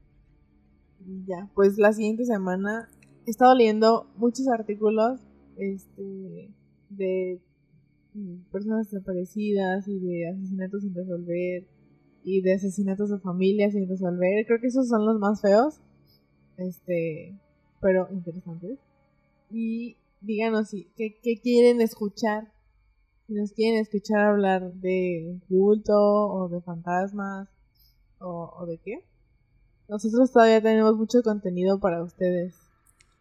ya, 1.25 1.49
pues 1.55 1.77
la 1.77 1.91
siguiente 1.93 2.25
semana 2.25 2.89
he 3.25 3.31
estado 3.31 3.55
leyendo 3.55 4.07
muchos 4.15 4.47
artículos 4.47 5.19
este 5.57 6.51
de 6.89 7.39
personas 8.51 8.89
desaparecidas 8.89 9.87
y 9.87 9.99
de 9.99 10.29
asesinatos 10.29 10.83
sin 10.83 10.93
resolver 10.93 11.67
y 12.23 12.41
de 12.41 12.53
asesinatos 12.53 13.09
de 13.09 13.19
familias 13.19 13.73
sin 13.73 13.87
resolver. 13.87 14.45
Creo 14.45 14.59
que 14.59 14.67
esos 14.67 14.87
son 14.87 15.05
los 15.05 15.19
más 15.19 15.41
feos. 15.41 15.81
Este, 16.57 17.37
pero 17.81 18.07
interesantes. 18.11 18.79
Y 19.51 19.97
díganos 20.25 20.69
si, 20.69 20.91
¿qué, 20.95 21.39
quieren 21.41 21.81
escuchar. 21.81 22.51
Si 23.27 23.33
nos 23.33 23.53
quieren 23.53 23.79
escuchar 23.81 24.19
hablar 24.19 24.73
de 24.73 25.39
culto 25.47 25.93
o 25.95 26.49
de 26.49 26.61
fantasmas 26.61 27.49
o, 28.19 28.53
o 28.57 28.65
de 28.65 28.77
qué. 28.77 29.05
Nosotros 29.87 30.31
todavía 30.31 30.61
tenemos 30.61 30.95
mucho 30.97 31.21
contenido 31.23 31.79
para 31.79 32.03
ustedes. 32.03 32.55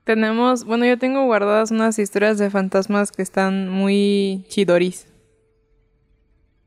Tenemos, 0.05 0.65
bueno, 0.65 0.85
yo 0.85 0.99
tengo 0.99 1.25
guardadas 1.25 1.71
unas 1.71 1.99
historias 1.99 2.39
de 2.39 2.51
fantasmas 2.51 3.11
que 3.11 3.23
están 3.23 3.71
muy 3.71 4.45
chidoris. 4.49 5.07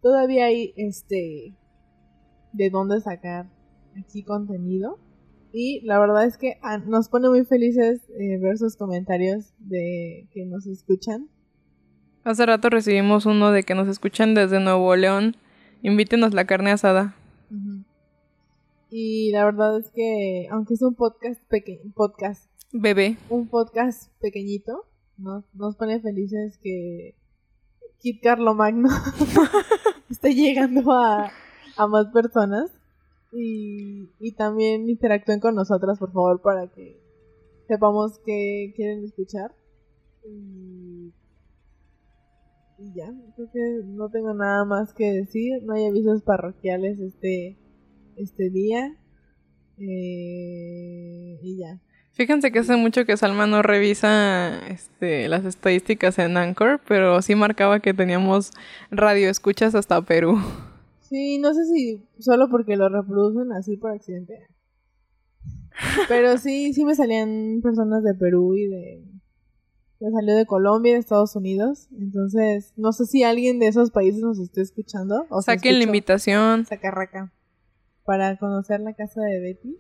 Todavía 0.02 0.46
hay, 0.46 0.74
este, 0.76 1.54
de 2.54 2.70
dónde 2.70 3.00
sacar 3.02 3.48
aquí 4.00 4.24
contenido. 4.24 5.00
Y 5.52 5.82
la 5.86 6.00
verdad 6.00 6.26
es 6.26 6.38
que 6.38 6.58
ah, 6.62 6.78
nos 6.78 7.10
pone 7.10 7.30
muy 7.30 7.46
felices 7.46 8.02
eh, 8.20 8.38
ver 8.40 8.58
sus 8.58 8.76
comentarios 8.76 9.54
de 9.60 10.28
que 10.32 10.46
nos 10.46 10.68
escuchan. 10.68 11.30
Hace 12.24 12.46
rato 12.46 12.70
recibimos 12.70 13.26
uno 13.26 13.52
de 13.52 13.64
que 13.64 13.74
nos 13.74 13.88
escuchan 13.88 14.34
desde 14.34 14.60
Nuevo 14.60 14.96
León. 14.96 15.38
Invítenos 15.82 16.34
la 16.34 16.46
carne 16.46 16.72
asada. 16.72 17.16
Y 18.90 19.32
la 19.32 19.46
verdad 19.46 19.78
es 19.78 19.90
que, 19.92 20.48
aunque 20.52 20.74
es 20.74 20.82
un 20.82 20.96
podcast 20.96 21.42
pequeño, 21.48 21.92
podcast. 21.96 22.50
Bebé. 22.74 23.18
Un 23.30 23.48
podcast 23.48 24.12
pequeñito, 24.20 24.86
nos, 25.18 25.46
nos 25.54 25.78
pone 25.78 26.02
felices 26.02 26.58
que 26.62 27.16
Kit 28.00 28.22
Carlo 28.22 28.54
Magno 28.54 28.90
esté 30.10 30.36
llegando 30.36 30.92
a, 30.92 31.32
a 31.78 31.88
más 31.88 32.08
personas. 32.08 32.77
Y, 33.32 34.10
y 34.20 34.32
también 34.34 34.90
interactúen 34.90 35.40
con 35.40 35.56
nosotras, 35.56 36.00
por 36.00 36.12
favor, 36.12 36.42
para 36.42 36.68
que 36.68 37.00
sepamos 37.68 38.20
que 38.26 38.74
quieren 38.76 39.04
escuchar. 39.04 39.54
Y, 40.26 41.14
y 42.80 42.94
ya, 42.94 43.12
creo 43.36 43.52
que 43.52 43.82
no 43.86 44.10
tengo 44.10 44.34
nada 44.34 44.66
más 44.66 44.94
que 44.94 45.12
decir. 45.12 45.64
No 45.64 45.74
hay 45.74 45.86
avisos 45.86 46.22
parroquiales 46.24 47.00
este, 47.00 47.58
este 48.16 48.50
día. 48.50 48.98
Eh, 49.78 51.40
y 51.42 51.60
ya. 51.60 51.82
Fíjense 52.14 52.52
que 52.52 52.60
hace 52.60 52.76
mucho 52.76 53.06
que 53.06 53.16
Salma 53.16 53.46
no 53.46 53.62
revisa 53.62 54.68
este, 54.70 55.28
las 55.28 55.46
estadísticas 55.46 56.18
en 56.18 56.36
Anchor, 56.36 56.82
pero 56.88 57.22
sí 57.22 57.36
marcaba 57.36 57.80
que 57.80 57.94
teníamos 57.94 58.52
radio 58.90 59.30
escuchas 59.30 59.76
hasta 59.76 60.02
Perú. 60.02 60.40
Sí, 61.10 61.38
no 61.38 61.54
sé 61.54 61.66
si 61.66 62.04
solo 62.20 62.50
porque 62.50 62.76
lo 62.76 62.90
reproducen 62.90 63.52
así 63.54 63.78
por 63.78 63.92
accidente. 63.92 64.48
Pero 66.08 66.38
sí, 66.38 66.74
sí 66.74 66.84
me 66.84 66.96
salían 66.96 67.62
personas 67.62 68.04
de 68.04 68.14
Perú 68.14 68.56
y 68.56 68.68
de... 68.68 69.04
Me 70.00 70.12
salió 70.12 70.36
de 70.36 70.46
Colombia 70.46 70.92
y 70.92 70.94
de 70.94 71.00
Estados 71.00 71.36
Unidos. 71.36 71.88
Entonces, 71.98 72.74
no 72.76 72.92
sé 72.92 73.06
si 73.06 73.24
alguien 73.24 73.58
de 73.60 73.68
esos 73.68 73.90
países 73.90 74.22
nos 74.22 74.38
esté 74.38 74.62
escuchando. 74.62 75.26
O 75.30 75.42
Saquen 75.42 75.80
la 75.80 75.86
invitación. 75.86 76.66
Sacarraca. 76.66 77.34
Para 78.06 78.38
conocer 78.38 78.80
la 78.82 78.94
casa 78.94 79.22
de 79.22 79.40
Betty 79.40 79.78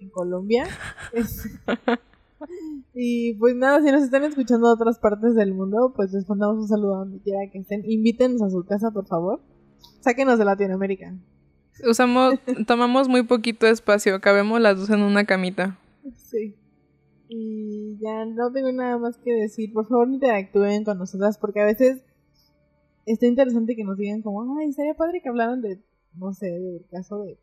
en 0.00 0.10
Colombia. 0.10 0.66
y 2.94 3.34
pues 3.34 3.54
nada, 3.54 3.80
si 3.80 3.92
nos 3.92 4.02
están 4.02 4.24
escuchando 4.24 4.68
de 4.68 4.74
otras 4.74 4.98
partes 4.98 5.34
del 5.36 5.54
mundo, 5.54 5.92
pues 5.94 6.12
les 6.12 6.28
mandamos 6.28 6.56
un 6.56 6.68
saludo 6.68 6.96
a 6.96 6.98
donde 7.00 7.20
quiera 7.20 7.38
que 7.52 7.58
estén. 7.58 7.82
Invítenos 7.84 8.42
a 8.42 8.50
su 8.50 8.64
casa, 8.64 8.90
por 8.90 9.06
favor. 9.06 9.40
Sáquenos 10.00 10.38
de 10.38 10.44
Latinoamérica. 10.44 11.14
Usamos, 11.88 12.34
tomamos 12.66 13.08
muy 13.08 13.24
poquito 13.24 13.66
espacio, 13.66 14.20
cabemos 14.20 14.60
las 14.60 14.78
dos 14.78 14.90
en 14.90 15.00
una 15.00 15.24
camita. 15.24 15.78
Sí. 16.14 16.54
Y 17.28 17.98
ya 18.00 18.26
no 18.26 18.52
tengo 18.52 18.70
nada 18.70 18.98
más 18.98 19.18
que 19.18 19.32
decir. 19.32 19.72
Por 19.72 19.88
favor, 19.88 20.08
interactúen 20.08 20.84
con 20.84 20.98
nosotras 20.98 21.38
porque 21.38 21.60
a 21.60 21.64
veces 21.64 22.04
está 23.06 23.26
interesante 23.26 23.74
que 23.74 23.84
nos 23.84 23.96
digan 23.96 24.22
como, 24.22 24.58
ay, 24.58 24.72
sería 24.72 24.94
padre 24.94 25.20
que 25.22 25.28
hablaran 25.28 25.62
de, 25.62 25.82
no 26.14 26.32
sé, 26.32 26.46
del 26.46 26.84
caso 26.90 27.22
de... 27.22 27.38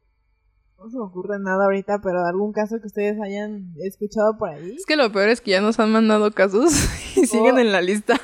No 0.78 0.90
se 0.90 0.98
me 0.98 1.04
ocurre 1.04 1.40
nada 1.40 1.66
ahorita, 1.66 2.02
pero 2.02 2.24
de 2.24 2.30
algún 2.30 2.54
caso 2.54 2.80
que 2.80 2.88
ustedes 2.88 3.20
hayan 3.22 3.74
escuchado 3.84 4.38
por 4.38 4.50
ahí. 4.50 4.76
Es 4.76 4.86
que 4.86 4.96
lo 4.96 5.12
peor 5.12 5.30
es 5.30 5.40
que 5.40 5.52
ya 5.52 5.62
nos 5.62 5.80
han 5.80 5.92
mandado 5.92 6.32
casos 6.32 6.74
y 7.16 7.26
siguen 7.26 7.56
oh. 7.56 7.60
en 7.60 7.72
la 7.72 7.82
lista. 7.82 8.20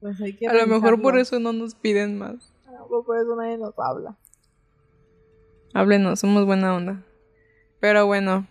Pues 0.00 0.20
hay 0.20 0.36
que 0.36 0.46
a 0.46 0.54
lo 0.54 0.66
mejor 0.66 1.02
por 1.02 1.18
eso 1.18 1.38
no 1.38 1.52
nos 1.52 1.74
piden 1.74 2.16
más 2.18 2.55
por 2.88 3.18
eso 3.18 3.36
nadie 3.36 3.58
nos 3.58 3.74
habla. 3.78 4.16
Háblenos, 5.74 6.20
somos 6.20 6.46
buena 6.46 6.74
onda. 6.74 7.02
Pero 7.80 8.06
bueno, 8.06 8.46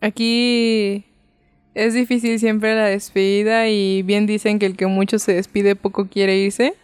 aquí 0.00 1.04
es 1.74 1.94
difícil 1.94 2.38
siempre 2.38 2.74
la 2.74 2.86
despedida 2.86 3.68
y 3.68 4.02
bien 4.02 4.26
dicen 4.26 4.58
que 4.58 4.66
el 4.66 4.76
que 4.76 4.86
mucho 4.86 5.18
se 5.18 5.34
despide 5.34 5.76
poco 5.76 6.08
quiere 6.08 6.36
irse. 6.36 6.74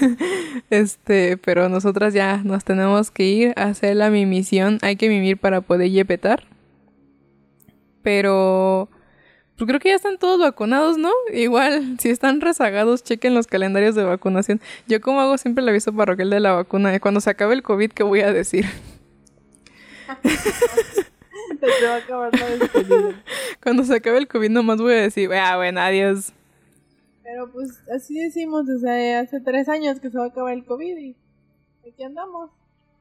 este, 0.70 1.36
pero 1.36 1.68
nosotras 1.68 2.14
ya 2.14 2.38
nos 2.44 2.64
tenemos 2.64 3.10
que 3.10 3.24
ir 3.24 3.52
a 3.56 3.64
hacer 3.64 3.96
la 3.96 4.10
mimisión. 4.10 4.78
Hay 4.82 4.96
que 4.96 5.08
mimir 5.08 5.38
para 5.38 5.60
poder 5.60 5.90
yepetar. 5.90 6.44
Pero 8.02 8.88
pues 9.56 9.68
creo 9.68 9.80
que 9.80 9.88
ya 9.88 9.94
están 9.94 10.18
todos 10.18 10.38
vacunados, 10.38 10.98
¿no? 10.98 11.10
Igual, 11.32 11.98
si 11.98 12.10
están 12.10 12.42
rezagados, 12.42 13.02
chequen 13.02 13.34
los 13.34 13.46
calendarios 13.46 13.94
de 13.94 14.04
vacunación. 14.04 14.60
Yo 14.86 15.00
como 15.00 15.20
hago 15.20 15.38
siempre 15.38 15.62
el 15.62 15.68
aviso 15.70 15.94
parroquial 15.94 16.28
de 16.28 16.40
la 16.40 16.52
vacuna. 16.52 16.90
De 16.90 17.00
cuando 17.00 17.20
se 17.20 17.30
acabe 17.30 17.54
el 17.54 17.62
COVID, 17.62 17.92
¿qué 17.92 18.02
voy 18.02 18.20
a 18.20 18.32
decir? 18.32 18.66
se 20.22 21.86
va 21.86 21.94
a 21.94 21.96
acabar 21.96 22.32
la 22.34 23.14
Cuando 23.62 23.84
se 23.84 23.94
acabe 23.94 24.18
el 24.18 24.28
COVID 24.28 24.50
nomás 24.50 24.76
voy 24.78 24.92
a 24.92 25.00
decir, 25.00 25.32
ah, 25.32 25.56
bueno, 25.56 25.80
adiós. 25.80 26.32
Pero 27.22 27.50
pues 27.50 27.82
así 27.90 28.18
decimos 28.18 28.66
desde 28.66 29.16
hace 29.16 29.40
tres 29.40 29.70
años 29.70 30.00
que 30.00 30.10
se 30.10 30.18
va 30.18 30.24
a 30.24 30.28
acabar 30.28 30.52
el 30.52 30.64
COVID 30.64 30.96
y 30.98 31.16
aquí 31.88 32.02
andamos. 32.04 32.50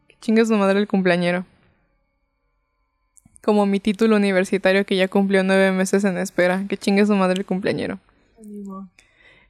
Que 0.07 0.15
chingue 0.21 0.45
su 0.45 0.55
madre 0.55 0.79
el 0.79 0.87
cumpleañero 0.87 1.45
como 3.45 3.67
mi 3.67 3.79
título 3.79 4.15
universitario 4.15 4.85
que 4.85 4.95
ya 4.95 5.07
cumplió 5.07 5.43
nueve 5.43 5.71
meses 5.71 6.03
en 6.03 6.17
espera. 6.17 6.65
Que 6.67 6.77
chingue 6.77 7.05
su 7.05 7.13
madre 7.15 7.39
el 7.39 7.45
cumpleañero. 7.45 7.99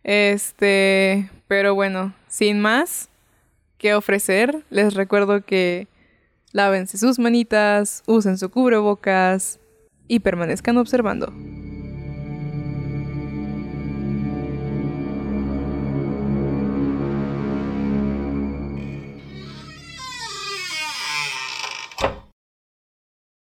Este, 0.04 1.30
pero 1.48 1.74
bueno, 1.74 2.14
sin 2.28 2.60
más 2.60 3.08
que 3.78 3.96
ofrecer, 3.96 4.64
les 4.70 4.94
recuerdo 4.94 5.46
que 5.46 5.88
lávense 6.52 6.98
sus 6.98 7.20
manitas, 7.20 8.04
usen 8.06 8.38
su 8.38 8.50
cubrebocas 8.50 9.60
y 10.08 10.20
permanezcan 10.20 10.78
observando. 10.78 11.34